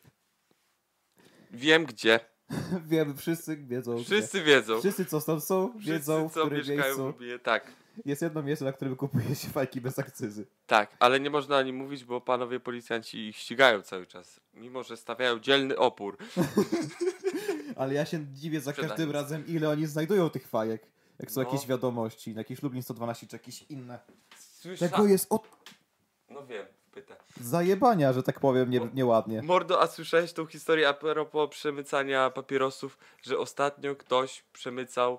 Wiem 1.50 1.84
gdzie. 1.86 2.20
Wiemy, 2.90 3.14
wszyscy 3.14 3.56
wiedzą. 3.56 3.94
gdzie. 3.94 4.04
Wszyscy 4.04 4.42
wiedzą. 4.42 4.80
Wszyscy, 4.80 5.04
co 5.04 5.20
tam 5.20 5.40
są, 5.40 5.78
wiedzą, 5.78 6.28
Wszyscy, 6.28 6.28
w 6.28 6.32
co 6.32 6.40
którym 6.40 6.58
mieszkają 6.58 6.82
w 6.82 6.86
miejscu. 6.86 7.06
Lublinie. 7.06 7.38
Tak, 7.38 7.72
Jest 8.04 8.22
jedno 8.22 8.42
miejsce, 8.42 8.64
na 8.64 8.72
którym 8.72 8.96
kupuje 8.96 9.34
się 9.34 9.48
fajki 9.48 9.80
bez 9.80 9.98
akcyzy. 9.98 10.46
tak, 10.66 10.96
ale 10.98 11.20
nie 11.20 11.30
można 11.30 11.56
o 11.56 11.62
nim 11.62 11.76
mówić, 11.76 12.04
bo 12.04 12.20
panowie 12.20 12.60
policjanci 12.60 13.18
ich 13.28 13.36
ścigają 13.36 13.82
cały 13.82 14.06
czas. 14.06 14.40
Mimo, 14.54 14.82
że 14.82 14.96
stawiają 14.96 15.38
dzielny 15.40 15.76
opór. 15.78 16.16
Ale 17.76 17.94
ja 17.94 18.04
się 18.04 18.26
dziwię 18.32 18.60
za 18.60 18.70
Sprzedając. 18.70 18.92
każdym 18.98 19.10
razem, 19.14 19.46
ile 19.46 19.68
oni 19.68 19.86
znajdują 19.86 20.30
tych 20.30 20.48
fajek. 20.48 20.86
Jak 21.18 21.30
są 21.30 21.42
No. 21.42 21.46
jakieś 21.48 21.66
wiadomości, 21.66 22.34
na 22.34 22.40
jakiś 22.40 22.62
Lublin 22.62 22.82
112 22.82 23.26
czy 23.26 23.36
jakieś 23.36 23.62
inne. 23.62 23.98
Słysza... 24.38 24.88
Tego 24.88 25.06
jest 25.06 25.26
od 25.32 25.48
No 26.30 26.46
wiem, 26.46 26.66
pyta. 26.92 27.14
zajebania, 27.40 28.12
że 28.12 28.22
tak 28.22 28.40
powiem, 28.40 28.70
nie, 28.70 28.80
nieładnie. 28.94 29.42
Mordo, 29.42 29.82
a 29.82 29.86
słyszałeś 29.86 30.32
tą 30.32 30.46
historię 30.46 30.88
a 30.88 30.94
propos 30.94 31.50
przemycania 31.50 32.30
papierosów, 32.30 32.98
że 33.22 33.38
ostatnio 33.38 33.96
ktoś 33.96 34.44
przemycał 34.52 35.18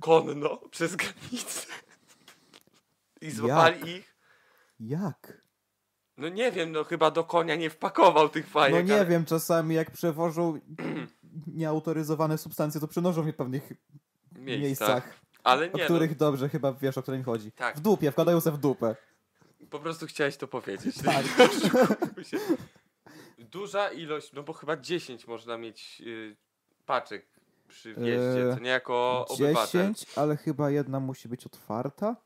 konno 0.00 0.56
przez 0.56 0.96
granicę 0.96 1.66
i 3.22 3.30
złapali 3.30 3.90
ich? 3.90 4.16
Jak? 4.80 5.42
No 6.16 6.28
nie 6.28 6.52
wiem, 6.52 6.72
no 6.72 6.84
chyba 6.84 7.10
do 7.10 7.24
konia 7.24 7.56
nie 7.56 7.70
wpakował 7.70 8.28
tych 8.28 8.48
fajek. 8.48 8.74
No 8.74 8.94
nie 8.94 9.00
ale... 9.00 9.06
wiem, 9.06 9.24
czasami 9.24 9.74
jak 9.74 9.90
przewożą 9.90 10.60
nieautoryzowane 11.46 12.38
substancje, 12.38 12.80
to 12.80 12.88
przenoszą 12.88 13.26
je 13.26 13.32
w 13.32 13.36
pewnych 13.36 13.72
Miejscach. 14.32 14.60
miejscach, 14.62 15.20
Ale 15.44 15.60
o 15.72 15.76
nie, 15.76 15.82
no, 15.82 15.84
których 15.84 16.16
dobrze 16.16 16.48
chyba 16.48 16.72
wiesz, 16.72 16.98
o 16.98 17.02
którym 17.02 17.24
chodzi. 17.24 17.52
Tak. 17.52 17.76
W 17.76 17.80
dupie, 17.80 18.10
wkładają 18.10 18.40
se 18.40 18.52
w 18.52 18.58
dupę. 18.58 18.96
po 19.70 19.78
prostu 19.80 20.06
chciałeś 20.06 20.36
to 20.36 20.48
powiedzieć. 20.48 20.96
Tak. 21.02 21.24
Duża 23.38 23.90
ilość, 23.90 24.32
no 24.32 24.42
bo 24.42 24.52
chyba 24.52 24.76
10 24.76 25.26
można 25.26 25.58
mieć 25.58 26.02
y, 26.06 26.36
paczek 26.86 27.26
przy 27.68 27.94
wjeździe, 27.94 28.48
Eee, 28.48 28.54
co 28.54 28.60
nie 28.60 28.70
jako 28.70 29.26
obywatel. 29.28 29.92
10, 29.94 30.06
ale 30.16 30.36
chyba 30.36 30.70
jedna 30.70 31.00
musi 31.00 31.28
być 31.28 31.46
otwarta. 31.46 32.16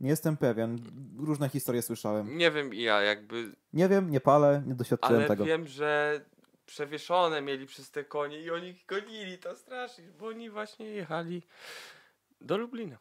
Nie 0.00 0.10
jestem 0.10 0.36
pewien. 0.36 0.78
Różne 1.18 1.48
historie 1.48 1.82
słyszałem. 1.82 2.38
Nie 2.38 2.50
wiem 2.50 2.74
i 2.74 2.82
ja, 2.82 3.02
jakby 3.02 3.52
Nie 3.72 3.88
wiem, 3.88 4.10
nie 4.10 4.20
palę, 4.20 4.62
nie 4.66 4.74
doświadczyłem 4.74 5.16
Ale 5.16 5.28
tego. 5.28 5.44
wiem, 5.44 5.66
że 5.66 6.20
przewieszone 6.66 7.42
mieli 7.42 7.66
przez 7.66 7.90
te 7.90 8.04
konie 8.04 8.40
i 8.40 8.50
oni 8.50 8.68
ich 8.68 8.86
gonili, 8.86 9.38
to 9.38 9.56
strasznie, 9.56 10.04
bo 10.18 10.26
oni 10.26 10.50
właśnie 10.50 10.86
jechali 10.86 11.42
do 12.40 12.58
Lublina. 12.58 12.98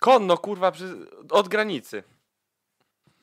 Konno, 0.00 0.38
kurwa, 0.38 0.70
przy, 0.70 1.06
od 1.30 1.48
granicy. 1.48 2.02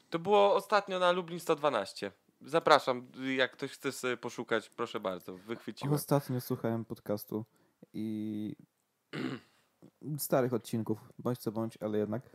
To 0.09 0.19
było 0.19 0.55
ostatnio 0.55 0.99
na 0.99 1.11
Lublin 1.11 1.39
112. 1.39 2.11
Zapraszam, 2.41 3.07
jak 3.35 3.51
ktoś 3.51 3.71
chce 3.71 3.91
sobie 3.91 4.17
poszukać, 4.17 4.69
proszę 4.69 4.99
bardzo, 4.99 5.37
wychwyciłem. 5.37 5.93
Ostatnio 5.93 6.41
słuchałem 6.41 6.85
podcastu 6.85 7.45
i 7.93 8.55
starych 10.17 10.53
odcinków, 10.53 10.99
bądź 11.19 11.39
co 11.39 11.51
bądź, 11.51 11.77
ale 11.81 11.97
jednak. 11.97 12.29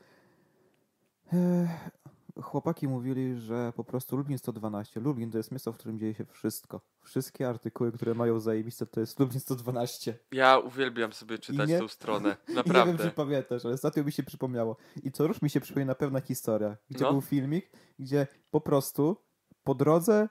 Chłopaki 2.43 2.89
mówili, 2.89 3.37
że 3.41 3.73
po 3.77 3.85
prostu 3.85 4.17
Lublin 4.17 4.39
112. 4.39 5.01
Lublin 5.01 5.31
to 5.31 5.39
jest 5.39 5.51
miejsce, 5.51 5.73
w 5.73 5.75
którym 5.77 5.99
dzieje 5.99 6.15
się 6.15 6.25
wszystko. 6.25 6.81
Wszystkie 7.01 7.49
artykuły, 7.49 7.93
które 7.93 8.15
mają 8.15 8.41
zajebiste, 8.41 8.87
to 8.87 9.01
jest 9.01 9.21
Lublin 9.21 9.41
112. 9.41 10.19
Ja 10.33 10.59
uwielbiam 10.59 11.13
sobie 11.13 11.39
czytać 11.39 11.71
tą 11.79 11.89
stronę, 11.89 12.29
I 12.49 12.51
nie 12.51 12.55
wiem, 12.57 12.67
naprawdę. 12.67 13.05
czy 13.05 13.11
pamiętasz, 13.11 13.65
ale 13.65 13.75
ostatnio 13.75 14.05
mi 14.05 14.13
się 14.13 14.23
przypomniało. 14.23 14.77
I 15.03 15.13
co 15.13 15.25
już 15.25 15.43
mi 15.43 15.51
się 15.51 15.61
przypomina 15.61 15.95
pewna 15.95 16.21
historia, 16.21 16.77
gdzie 16.91 17.05
No. 17.05 17.11
był 17.13 17.21
filmik, 17.21 17.71
gdzie 17.99 18.27
po 18.51 18.61
prostu 18.61 19.17
po 19.65 19.75
drodze, 19.75 20.29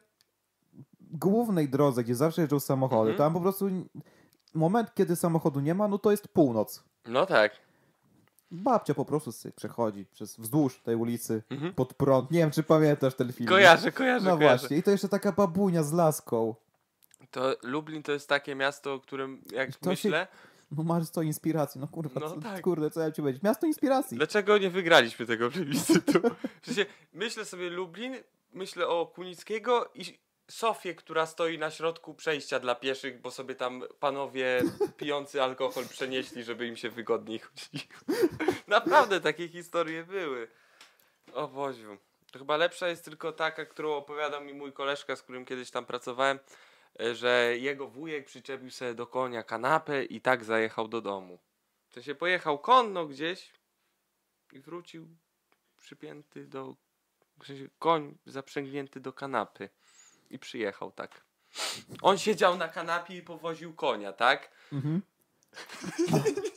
głównej 1.02 1.70
drodze, 1.70 2.04
gdzie 2.04 2.16
zawsze 2.16 2.42
jeżdżą 2.42 2.60
samochody, 2.60 3.12
Mhm. 3.12 3.18
tam 3.18 3.34
po 3.34 3.42
prostu 3.42 3.66
moment, 4.54 4.94
kiedy 4.94 5.16
samochodu 5.16 5.60
nie 5.60 5.74
ma, 5.76 5.88
no 5.88 5.98
to 5.98 6.12
jest 6.12 6.28
północ. 6.28 6.84
No 7.10 7.26
tak. 7.26 7.52
Babcia 8.52 8.94
po 8.94 9.06
prostu 9.06 9.32
sobie 9.32 9.54
przechodzi 9.54 10.06
przez 10.06 10.38
wzdłuż 10.38 10.80
tej 10.80 10.96
ulicy 10.96 11.44
Mhm. 11.50 11.74
pod 11.74 11.94
prąd. 11.94 12.32
Nie 12.32 12.40
wiem, 12.40 12.52
czy 12.52 12.64
pamiętasz 12.64 13.16
ten 13.16 13.34
film. 13.34 13.50
Kojarzę, 13.50 13.92
kojarzę, 13.92 14.26
No 14.30 14.38
kojarzę. 14.38 14.58
właśnie, 14.60 14.78
i 14.78 14.84
to 14.84 14.92
jeszcze 14.92 15.10
taka 15.10 15.32
babunia 15.32 15.84
z 15.84 15.94
laską. 15.94 16.56
To 17.32 17.56
Lublin 17.64 18.04
to 18.04 18.12
jest 18.12 18.30
takie 18.30 18.56
miasto, 18.56 18.94
o 18.94 19.00
którym 19.00 19.42
jak 19.52 19.76
To 19.76 19.84
się- 19.84 19.90
myślę, 19.90 20.28
No 20.72 20.84
masz 20.84 21.10
to 21.10 21.22
inspiracji, 21.22 21.82
no 21.82 21.88
kurwa, 21.88 22.20
No 22.20 22.30
co, 22.30 22.42
tak. 22.42 22.62
kurde, 22.62 22.90
co 22.92 23.00
ja 23.02 23.12
ci 23.12 23.22
powiedzieć? 23.22 23.44
Miasto 23.44 23.68
inspiracji. 23.68 24.18
dlaczego 24.18 24.58
nie 24.58 24.70
wygraliśmy 24.70 25.26
tego 25.26 25.50
plebiscytu? 25.52 26.20
W 26.62 26.66
sensie, 26.66 26.86
myślę 27.14 27.46
sobie 27.46 27.70
Lublin, 27.70 28.16
myślę 28.54 28.88
o 28.88 29.06
Kunickiego 29.08 29.90
i 29.96 30.20
Sofię, 30.50 30.96
która 30.96 31.26
stoi 31.26 31.58
na 31.58 31.72
środku 31.72 32.14
przejścia 32.14 32.60
dla 32.60 32.76
pieszych, 32.76 33.22
bo 33.22 33.32
sobie 33.32 33.56
tam 33.56 33.84
panowie 34.00 34.62
pijący 34.98 35.44
alkohol 35.44 35.88
przenieśli, 35.88 36.44
żeby 36.44 36.68
im 36.68 36.78
się 36.78 36.90
wygodniej 36.90 37.40
chodziło. 37.40 37.94
Naprawdę 38.68 39.22
takie 39.22 39.48
historie 39.48 40.04
były. 40.04 40.48
O 41.34 41.48
Boziu. 41.48 41.98
To 42.32 42.40
chyba 42.40 42.58
lepsza 42.58 42.88
jest 42.88 43.06
tylko 43.06 43.32
taka, 43.32 43.66
którą 43.66 43.94
opowiadał 43.94 44.44
mi 44.44 44.54
mój 44.54 44.74
koleżka, 44.74 45.16
z 45.16 45.22
którym 45.22 45.46
kiedyś 45.46 45.72
tam 45.72 45.86
pracowałem, 45.86 46.40
e, 47.00 47.16
że 47.16 47.58
jego 47.58 47.88
wujek 47.88 48.26
przyczepił 48.26 48.72
sobie 48.72 48.94
do 48.94 49.08
konia 49.08 49.44
kanapę 49.44 50.04
i 50.04 50.22
tak 50.22 50.44
zajechał 50.44 50.88
do 50.88 51.02
domu. 51.02 51.40
W 51.90 51.94
sensie 51.94 52.16
pojechał 52.16 52.60
konno 52.60 53.06
gdzieś 53.06 53.54
i 54.52 54.60
wrócił 54.60 55.08
przypięty 55.78 56.48
do... 56.48 56.76
Koń 57.80 58.18
zaprzęgnięty 58.26 59.00
do 59.00 59.14
kanapy. 59.14 59.70
I 60.30 60.40
przyjechał 60.40 60.92
tak. 60.92 61.26
On 62.02 62.18
siedział 62.18 62.58
na 62.58 62.68
kanapie 62.68 63.18
i 63.18 63.22
powoził 63.22 63.74
konia, 63.74 64.14
tak? 64.14 64.52
Mhm. 64.74 65.02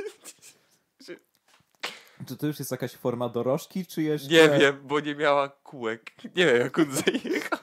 Czy 2.27 2.37
to 2.37 2.47
już 2.47 2.59
jest 2.59 2.71
jakaś 2.71 2.93
forma 2.93 3.29
dorożki, 3.29 3.87
czy 3.87 4.03
jeszcze... 4.03 4.29
Nie 4.29 4.59
wiem, 4.59 4.81
bo 4.87 5.01
nie 5.01 5.15
miała 5.15 5.49
kółek. 5.49 6.13
Nie 6.25 6.47
wiem, 6.47 6.61
jak 6.61 6.79
on 6.79 6.93
zajechał. 6.93 7.59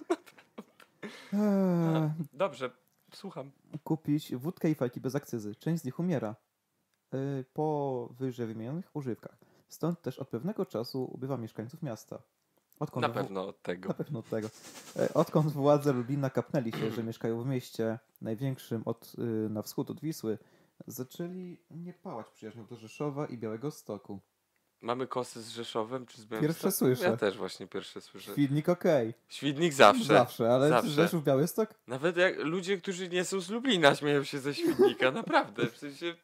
Eee, 1.34 2.12
Dobrze, 2.34 2.72
słucham. 3.14 3.52
kupić 3.84 4.36
wódkę 4.36 4.70
i 4.70 4.76
fajki 4.76 5.02
bez 5.02 5.16
akcyzy. 5.16 5.56
Część 5.56 5.82
z 5.82 5.86
nich 5.86 6.00
umiera. 6.00 6.36
Yy, 7.12 7.46
po 7.54 8.10
wyżej 8.12 8.48
wymienionych 8.48 8.96
używkach. 8.96 9.38
Stąd 9.70 10.02
też 10.02 10.20
od 10.20 10.30
pewnego 10.30 10.66
czasu 10.66 11.12
ubywa 11.14 11.38
mieszkańców 11.38 11.82
miasta. 11.82 12.22
Odkąd 12.80 13.02
Na 13.08 13.10
pewno 13.14 13.48
od 13.48 13.62
tego. 13.62 13.88
Na 13.88 13.94
pewno 13.94 14.20
od 14.20 14.30
tego. 14.30 14.50
E, 15.00 15.14
Odkąd 15.14 15.52
władze 15.52 15.94
Lublina 15.94 16.30
kapnęli 16.30 16.72
się, 16.72 16.92
że 16.92 17.04
mieszkają 17.04 17.42
w 17.42 17.46
mieście 17.46 18.00
największym 18.22 18.82
od, 18.86 19.14
y, 19.20 19.50
na 19.50 19.62
wschód 19.62 19.90
od 19.90 20.00
Wisły, 20.02 20.38
zaczęli 20.88 21.58
nie 21.72 21.94
pałać 21.94 22.28
przyjaźnią 22.30 22.66
do 22.66 22.76
Rzeszowa 22.76 23.26
i 23.26 23.38
Białego 23.38 23.72
Stoku. 23.72 24.20
Mamy 24.82 25.08
kosy 25.08 25.42
z 25.42 25.50
Rzeszowem 25.50 26.06
czy 26.06 26.22
z 26.22 26.26
Pierwsze 26.26 26.42
Białymstokiem? 26.42 26.72
słyszę. 26.72 27.04
Ja 27.04 27.18
też 27.18 27.38
właśnie 27.38 27.68
pierwsze 27.68 28.02
słyszę. 28.02 28.32
Świdnik 28.32 28.70
okej. 28.70 29.14
Świdnik 29.30 29.74
zawsze. 29.74 30.04
Zawsze, 30.04 30.54
ale 30.54 30.70
Zawsze. 30.70 30.90
Rzeszów, 30.92 31.24
Białystok? 31.24 31.70
Nawet 31.88 32.18
jak 32.18 32.38
ludzie, 32.38 32.78
którzy 32.78 33.10
nie 33.10 33.26
są 33.26 33.40
z 33.42 33.50
Lublina 33.50 33.96
śmieją 33.96 34.24
się 34.24 34.40
ze 34.40 34.54
Świdnika, 34.54 35.12
naprawdę. 35.12 35.66
W 35.68 35.78
sensie 35.78 36.16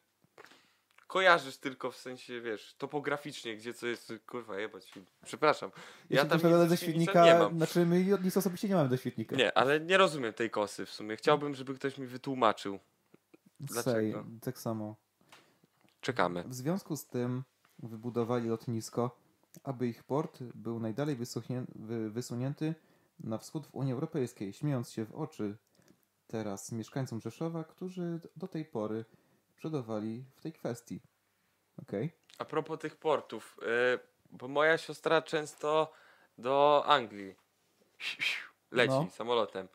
kojarzysz 1.08 1.58
tylko 1.58 1.91
w 1.91 1.97
sensie, 1.97 2.41
wiesz, 2.41 2.76
topograficznie, 2.78 3.58
gdzie 3.58 3.74
co 3.74 3.88
jest, 3.88 4.14
kurwa, 4.28 4.60
jebać. 4.60 4.93
Przepraszam. 5.26 5.72
Ja 6.10 6.24
Jeśli 6.24 6.30
tam 6.30 6.51
nic 6.51 6.51
Świdnika 6.51 6.76
Świdnika, 6.78 7.26
nie 7.26 7.39
mam. 7.39 7.58
znaczy 7.58 7.86
my 7.86 8.20
nic 8.24 8.38
osobiście 8.38 8.70
nie 8.70 8.76
mamy 8.76 8.89
do 8.89 8.97
Świdnika. 8.97 9.36
Nie, 9.36 9.58
ale 9.58 9.80
nie 9.80 9.97
rozumiem 9.97 10.34
tej 10.34 10.49
kosy 10.49 10.86
w 10.86 10.89
sumie. 10.89 11.16
Chciałbym, 11.16 11.56
żeby 11.56 11.76
ktoś 11.76 11.97
mi 11.97 12.08
wytłumaczył. 12.08 12.80
Sej, 13.60 13.84
dlaczego? 13.84 14.26
tak 14.41 14.60
samo. 14.60 14.95
Czekamy. 16.01 16.43
W 16.43 16.53
związku 16.53 16.95
z 16.95 17.06
tym 17.06 17.43
wybudowali 17.80 18.49
lotnisko, 18.49 19.18
aby 19.64 19.88
ich 19.88 20.03
port 20.03 20.43
był 20.43 20.80
najdalej 20.80 21.18
wysunięty 22.10 22.76
na 23.20 23.38
wschód 23.38 23.68
w 23.68 23.76
Unii 23.76 23.93
Europejskiej, 23.93 24.53
śmiejąc 24.53 24.91
się 24.91 25.06
w 25.06 25.16
oczy 25.16 25.58
teraz 26.28 26.72
mieszkańcom 26.72 27.22
Rzeszowa, 27.22 27.64
którzy 27.64 28.20
do 28.36 28.47
tej 28.47 28.66
pory 28.66 29.06
przodowali 29.56 30.26
w 30.36 30.41
tej 30.41 30.53
kwestii. 30.53 31.01
Okej? 31.82 32.12
A 32.38 32.45
propos 32.45 32.80
tych 32.80 32.95
portów, 32.95 33.58
y, 33.95 33.99
bo 34.32 34.47
moja 34.47 34.78
siostra 34.78 35.22
często 35.22 35.91
do 36.38 36.84
Anglii 36.88 37.36
leci 38.72 38.89
No. 38.93 39.08
samolotem. 39.16 39.68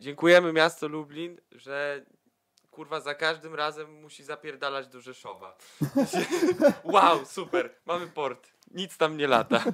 Dziękujemy 0.00 0.52
miasto 0.52 0.88
Lublin, 0.88 1.40
że 1.52 2.04
kurwa 2.70 3.00
za 3.00 3.14
każdym 3.14 3.54
razem 3.54 4.00
musi 4.00 4.24
zapierdalać 4.24 4.88
do 4.88 5.00
Rzeszowa. 5.00 5.56
wow, 6.84 7.26
super, 7.26 7.74
mamy 7.86 8.06
port. 8.06 8.52
Nic 8.70 8.96
tam 8.96 9.16
nie 9.16 9.26
lata. 9.26 9.64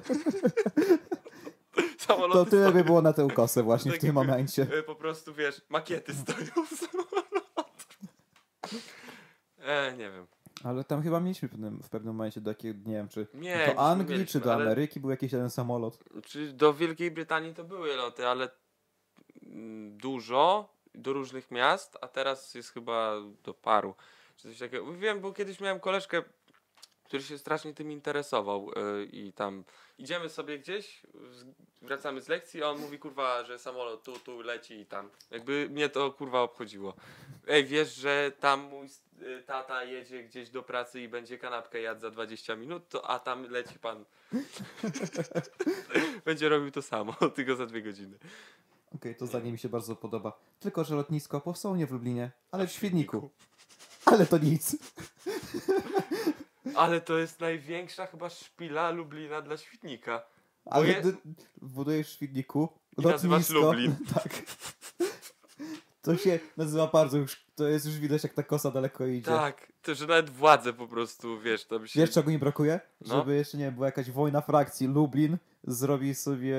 Samoloty 1.97 2.33
To 2.33 2.45
tyle 2.45 2.71
by 2.71 2.83
było 2.83 3.01
na 3.01 3.13
tę 3.13 3.25
ukosę 3.25 3.63
właśnie 3.63 3.91
w 3.91 3.93
Tak 3.93 4.01
tym 4.01 4.13
momencie. 4.15 4.67
Y, 4.79 4.83
Po 4.83 4.95
prostu 4.95 5.33
wiesz, 5.33 5.61
makiety 5.69 6.13
stoją 6.13 6.65
z 6.67 6.79
samolotu. 6.79 7.13
E, 9.63 9.93
nie 9.97 10.11
wiem. 10.11 10.27
Ale 10.63 10.83
tam 10.83 11.03
chyba 11.03 11.19
mieliśmy 11.19 11.47
w 11.47 11.51
pewnym, 11.51 11.83
w 11.83 11.89
pewnym 11.89 12.15
momencie 12.15 12.41
do 12.41 12.51
jakiego, 12.51 12.89
nie 12.89 12.95
wiem, 12.95 13.09
czy 13.09 13.27
Nie, 13.33 13.73
do 13.75 13.79
Anglii, 13.79 14.09
mieliśmy, 14.09 14.39
czy 14.39 14.45
do 14.45 14.53
Ameryki 14.53 14.99
był 14.99 15.09
jakiś 15.09 15.31
jeden 15.31 15.49
samolot. 15.49 15.99
Czy 16.25 16.53
do 16.53 16.73
Wielkiej 16.73 17.11
Brytanii 17.11 17.53
to 17.53 17.63
były 17.63 17.95
loty, 17.95 18.27
ale 18.27 18.49
dużo 19.89 20.73
do 20.95 21.13
różnych 21.13 21.51
miast, 21.51 21.97
a 22.01 22.07
teraz 22.07 22.55
jest 22.55 22.69
chyba 22.69 23.15
do 23.43 23.53
paru. 23.53 23.95
Czy 24.37 24.49
coś 24.49 24.59
takiego. 24.59 24.93
Wiem, 24.93 25.21
bo 25.21 25.33
kiedyś 25.33 25.59
miałem 25.59 25.79
koleżkę, 25.79 26.23
który 27.03 27.23
się 27.23 27.37
strasznie 27.37 27.73
tym 27.73 27.91
interesował 27.91 28.71
yy, 28.75 29.05
i 29.05 29.33
tam 29.33 29.63
idziemy 29.97 30.29
sobie 30.29 30.59
gdzieś, 30.59 31.03
wracamy 31.81 32.21
z 32.21 32.27
lekcji, 32.27 32.63
a 32.63 32.69
on 32.69 32.79
mówi 32.79 32.99
kurwa, 32.99 33.43
że 33.43 33.59
samolot 33.59 34.03
tu, 34.03 34.19
tu 34.19 34.41
leci 34.41 34.73
i 34.73 34.85
tam. 34.85 35.09
Jakby 35.31 35.67
mnie 35.71 35.89
to 35.89 36.11
kurwa 36.11 36.41
obchodziło. 36.41 36.93
Ej, 37.47 37.65
wiesz, 37.65 37.95
że 37.95 38.31
tam 38.39 38.61
mój 38.61 38.87
y, 39.21 39.43
tata 39.45 39.83
jedzie 39.83 40.23
gdzieś 40.23 40.49
do 40.49 40.63
pracy 40.63 41.01
i 41.01 41.09
będzie 41.09 41.37
kanapkę 41.37 41.81
jadł 41.81 42.01
za 42.01 42.11
20 42.11 42.55
minut, 42.55 42.89
to, 42.89 43.09
a 43.09 43.19
tam 43.19 43.43
leci 43.43 43.79
pan. 43.79 44.05
będzie 46.25 46.49
robił 46.49 46.71
to 46.71 46.81
samo, 46.81 47.13
tylko 47.35 47.55
za 47.55 47.65
dwie 47.65 47.81
godziny. 47.81 48.17
Okej, 48.95 49.15
to 49.15 49.27
zdanie 49.27 49.51
mi 49.51 49.57
się 49.57 49.69
bardzo 49.69 49.95
podoba. 49.95 50.39
Tylko, 50.59 50.83
że 50.83 50.95
lotnisko 50.95 51.41
powstało 51.41 51.77
nie 51.77 51.87
w 51.87 51.91
Lublinie, 51.91 52.31
ale 52.51 52.67
w 52.67 52.71
Świdniku. 52.71 53.29
Ale 54.05 54.25
to 54.25 54.37
nic. 54.37 54.75
Ale 56.75 57.01
to 57.01 57.17
jest 57.17 57.39
największa 57.39 58.05
chyba 58.05 58.29
szpila 58.29 58.89
Lublina 58.91 59.41
dla 59.41 59.57
Świdnika. 59.57 60.23
Ale 60.65 60.87
je- 60.87 61.01
budujesz 61.61 62.09
w 62.09 62.11
Świdniku 62.11 62.69
I 62.97 63.01
nazywasz 63.01 63.49
lotnisko. 63.49 63.71
Lublin. 63.71 63.95
Tak. 64.13 64.33
To 66.03 66.17
się 66.17 66.39
nazywa 66.57 66.87
bardzo 66.87 67.17
już, 67.17 67.45
to 67.55 67.67
jest 67.67 67.85
już 67.85 67.95
widać 67.99 68.23
jak 68.23 68.33
ta 68.33 68.43
kosa 68.43 68.71
daleko 68.71 69.05
idzie. 69.05 69.25
Tak, 69.25 69.67
to 69.81 69.95
że 69.95 70.07
nawet 70.07 70.29
władze 70.29 70.73
po 70.73 70.87
prostu, 70.87 71.39
wiesz, 71.39 71.65
tam 71.65 71.87
się... 71.87 71.99
Wiesz 71.99 72.11
czego 72.11 72.31
mi 72.31 72.39
brakuje? 72.39 72.79
No. 73.01 73.15
Żeby 73.17 73.35
jeszcze 73.35 73.57
nie 73.57 73.65
wiem, 73.65 73.73
była 73.73 73.85
jakaś 73.85 74.11
wojna 74.11 74.41
frakcji. 74.41 74.87
Lublin 74.87 75.37
zrobi 75.63 76.15
sobie. 76.15 76.57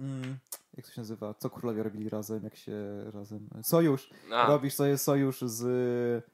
Mm, 0.00 0.36
jak 0.76 0.86
to 0.86 0.92
się 0.92 1.00
nazywa? 1.00 1.34
Co 1.34 1.50
królowie 1.50 1.82
robili 1.82 2.08
razem, 2.08 2.44
jak 2.44 2.56
się 2.56 3.04
razem. 3.14 3.48
Sojusz. 3.62 4.10
A, 4.32 4.46
Robisz 4.46 4.74
sobie 4.74 4.98
sojusz 4.98 5.40
z 5.40 6.24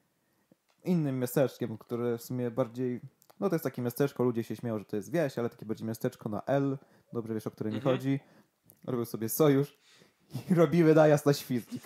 innym 0.84 1.18
miasteczkiem, 1.18 1.78
które 1.78 2.18
w 2.18 2.22
sumie 2.22 2.50
bardziej. 2.50 3.00
No 3.40 3.48
to 3.48 3.54
jest 3.54 3.64
takie 3.64 3.82
miasteczko, 3.82 4.24
ludzie 4.24 4.44
się 4.44 4.56
śmieją, 4.56 4.78
że 4.78 4.84
to 4.84 4.96
jest 4.96 5.10
wieś, 5.12 5.38
ale 5.38 5.50
takie 5.50 5.66
bardziej 5.66 5.86
miasteczko 5.88 6.28
na 6.28 6.42
L. 6.46 6.78
Dobrze 7.12 7.34
wiesz, 7.34 7.46
o 7.46 7.50
które 7.50 7.70
mi 7.70 7.76
Mhm. 7.76 7.96
chodzi. 7.96 8.20
Robią 8.84 9.04
sobie 9.04 9.28
sojusz 9.28 9.78
i 10.51 10.55
robimy 10.55 10.95
najazd 10.95 11.26
na 11.26 11.33
świdnik. 11.35 11.83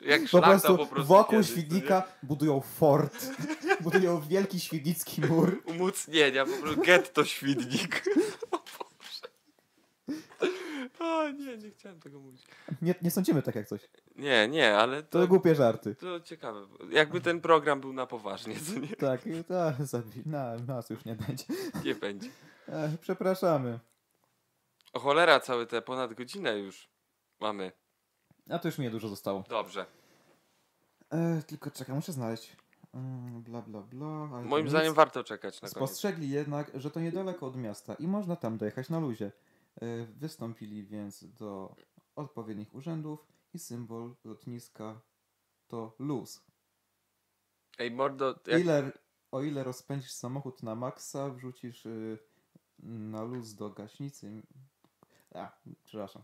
Jak 0.00 0.22
Po 0.30 0.42
prostu, 0.42 0.76
po 0.76 0.86
prostu 0.86 1.04
wokół 1.08 1.30
kiedyś, 1.38 1.50
świdnika 1.50 2.02
budują 2.22 2.60
fort, 2.60 3.26
budują 3.84 4.20
wielki 4.20 4.60
świdnicki 4.60 5.20
mur. 5.20 5.62
to 5.64 5.70
nie? 5.72 5.76
Umocnienia, 5.78 6.46
po 6.46 6.52
prostu 6.62 6.80
getto 6.82 7.24
świdnik. 7.24 8.02
O 8.50 8.58
Boże. 8.78 9.28
O 11.00 11.30
nie, 11.30 11.56
nie 11.56 11.70
chciałem 11.70 12.00
tego 12.00 12.20
mówić. 12.20 12.42
Nie, 12.82 12.94
nie 13.02 13.10
sądzimy 13.10 13.42
tak 13.42 13.54
jak 13.54 13.68
coś. 13.68 13.80
Nie, 14.16 14.48
nie, 14.48 14.76
ale 14.76 15.02
To 15.02 15.18
to, 15.20 15.28
głupie 15.28 15.54
żarty. 15.54 15.94
to 15.94 16.20
ciekawe. 16.20 16.60
Jakby 16.90 17.20
ten 17.20 17.40
program 17.40 17.80
był 17.80 17.92
na 17.92 18.06
poważnie, 18.06 18.54
co 18.60 18.78
nie? 18.80 18.88
Tak, 18.88 19.20
to 19.48 19.54
zabi- 19.98 20.26
na, 20.26 20.56
nas 20.56 20.90
już 20.90 21.04
nie 21.04 21.14
będzie. 21.14 21.44
Nie 21.84 21.94
będzie. 21.94 22.30
Przepraszamy. 23.00 23.78
O 24.92 25.00
cholera, 25.00 25.40
całe 25.40 25.66
te 25.66 25.82
ponad 25.82 26.14
godzinę 26.14 26.58
już 26.58 26.88
mamy. 27.40 27.72
A 28.50 28.58
to 28.58 28.68
już 28.68 28.78
mi 28.78 28.84
niedużo 28.84 29.08
zostało. 29.08 29.44
Dobrze. 29.48 29.86
E, 31.12 31.42
tylko 31.46 31.70
czekaj, 31.70 31.94
muszę 31.94 32.12
znaleźć. 32.12 32.56
Mm, 32.94 33.42
bla 33.42 33.62
bla 33.62 33.80
bla. 33.80 34.06
ale 34.06 34.42
to 34.42 34.48
Moim 34.48 34.64
nic. 34.64 34.70
zdaniem 34.70 34.94
warto 34.94 35.24
czekać 35.24 35.54
na 35.54 35.60
koniec. 35.60 35.76
Spostrzegli 35.76 36.30
jednak, 36.30 36.70
że 36.74 36.90
to 36.90 37.00
niedaleko 37.00 37.46
od 37.46 37.56
miasta 37.56 37.94
i 37.94 38.08
można 38.08 38.36
tam 38.36 38.58
dojechać 38.58 38.88
na 38.90 39.00
luzie. 39.00 39.32
E, 39.82 40.04
Wystąpili 40.06 40.84
więc 40.84 41.24
do 41.24 41.74
odpowiednich 42.16 42.74
urzędów 42.74 43.26
i 43.54 43.58
symbol 43.58 44.14
lotniska 44.24 45.00
to 45.68 45.94
luz. 45.98 46.42
Ej, 47.78 47.90
mordo, 47.90 48.34
jak... 48.46 48.60
Ile, 48.60 48.92
o 49.32 49.42
ile 49.42 49.64
rozpędzisz 49.64 50.10
samochód 50.12 50.62
na 50.62 50.74
maksa, 50.74 51.30
wrzucisz 51.30 51.86
y, 51.86 52.18
na 52.82 53.22
luz 53.22 53.54
do 53.54 53.70
gaśnicy. 53.70 54.42
A, 55.34 55.52
przepraszam. 55.84 56.22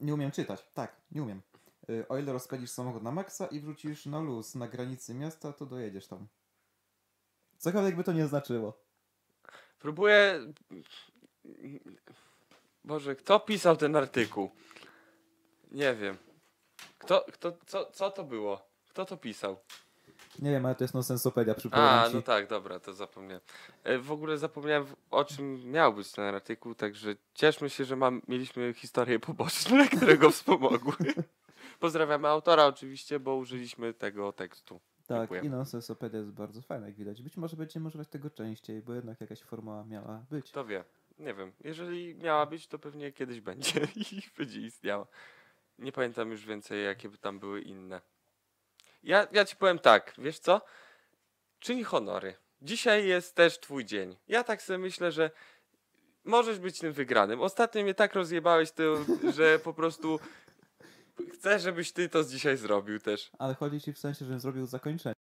Nie 0.00 0.14
umiem 0.14 0.30
czytać. 0.30 0.66
Tak, 0.74 0.96
nie 1.10 1.22
umiem. 1.22 1.42
Y, 1.90 2.08
o 2.08 2.18
ile 2.18 2.32
rozpędzisz 2.32 2.70
samochód 2.70 3.02
na 3.02 3.12
maksa 3.12 3.46
i 3.46 3.60
wrzucisz 3.60 4.06
na 4.06 4.20
luz 4.20 4.54
na 4.54 4.68
granicy 4.68 5.14
miasta, 5.14 5.52
to 5.52 5.66
dojedziesz 5.66 6.06
tam. 6.06 6.28
Cokolwiek 7.58 7.96
by 7.96 8.04
to 8.04 8.12
nie 8.12 8.26
znaczyło. 8.26 8.78
Próbuję... 9.78 10.52
Boże, 12.84 13.16
kto 13.16 13.40
pisał 13.40 13.76
ten 13.76 13.96
artykuł? 13.96 14.50
Nie 15.70 15.94
wiem. 15.94 16.16
Kto, 16.98 17.26
kto, 17.32 17.58
co, 17.66 17.90
co 17.90 18.10
to 18.10 18.24
było? 18.24 18.68
Kto 18.88 19.04
to 19.04 19.16
pisał? 19.16 19.56
Nie 20.38 20.50
wiem, 20.50 20.66
ale 20.66 20.74
to 20.74 20.84
jest 20.84 20.94
nonsensopedia, 20.94 21.54
przypominam 21.54 21.98
A, 22.04 22.08
ci. 22.08 22.14
no 22.14 22.22
tak, 22.22 22.48
dobra, 22.48 22.80
to 22.80 22.92
zapomniałem. 22.94 23.40
E, 23.84 23.98
W 23.98 24.12
ogóle 24.12 24.38
zapomniałem, 24.38 24.86
o 25.10 25.24
czym 25.24 25.70
miał 25.70 25.94
być 25.94 26.12
ten 26.12 26.24
artykuł, 26.24 26.74
także 26.74 27.16
cieszmy 27.34 27.70
się, 27.70 27.84
że 27.84 27.96
mam, 27.96 28.22
mieliśmy 28.28 28.74
historie 28.74 29.18
poboczne, 29.18 29.88
które 29.96 30.18
go 30.18 30.30
wspomogły. 30.30 30.94
Pozdrawiamy 31.80 32.28
autora 32.28 32.66
oczywiście, 32.66 33.20
bo 33.20 33.36
użyliśmy 33.36 33.94
tego 33.94 34.32
tekstu. 34.32 34.80
Tak, 35.06 35.18
Dziękuję. 35.20 35.40
i 35.40 35.48
nonsensopedia 35.50 36.18
jest 36.18 36.30
bardzo 36.30 36.62
fajna, 36.62 36.86
jak 36.86 36.96
widać. 36.96 37.22
Być 37.22 37.36
może 37.36 37.56
będziemy 37.56 37.86
używać 37.86 38.08
tego 38.08 38.30
częściej, 38.30 38.82
bo 38.82 38.94
jednak 38.94 39.20
jakaś 39.20 39.40
forma 39.42 39.84
miała 39.84 40.24
być. 40.30 40.50
Kto 40.50 40.64
wie, 40.64 40.84
nie 41.18 41.34
wiem. 41.34 41.52
Jeżeli 41.64 42.14
miała 42.14 42.46
być, 42.46 42.66
to 42.66 42.78
pewnie 42.78 43.12
kiedyś 43.12 43.40
będzie 43.40 43.80
i 44.12 44.22
będzie 44.38 44.60
istniała. 44.60 45.06
Nie 45.78 45.92
pamiętam 45.92 46.30
już 46.30 46.46
więcej, 46.46 46.84
jakie 46.84 47.08
by 47.08 47.18
tam 47.18 47.38
były 47.38 47.60
inne. 47.60 48.00
Ja, 49.06 49.26
ja 49.32 49.44
ci 49.44 49.56
powiem 49.56 49.78
tak, 49.78 50.14
wiesz 50.18 50.38
co? 50.38 50.60
Czyń 51.58 51.84
honory. 51.84 52.34
Dzisiaj 52.62 53.06
jest 53.06 53.34
też 53.34 53.60
twój 53.60 53.84
dzień. 53.84 54.16
Ja 54.28 54.44
tak 54.44 54.62
sobie 54.62 54.78
myślę, 54.78 55.12
że 55.12 55.30
możesz 56.24 56.58
być 56.58 56.78
tym 56.78 56.92
wygranym. 56.92 57.40
Ostatnio 57.40 57.82
mnie 57.82 57.94
tak 57.94 58.14
rozjebałeś, 58.14 58.72
to, 58.72 58.82
że 59.34 59.58
po 59.64 59.74
prostu 59.74 60.18
chcę, 61.34 61.58
żebyś 61.58 61.92
ty 61.92 62.08
to 62.08 62.24
dzisiaj 62.24 62.56
zrobił 62.56 63.00
też. 63.00 63.30
Ale 63.38 63.54
chodzi 63.54 63.80
ci 63.80 63.92
w 63.92 63.98
sensie, 63.98 64.24
że 64.24 64.40
zrobił 64.40 64.66
zakończenie. 64.66 65.15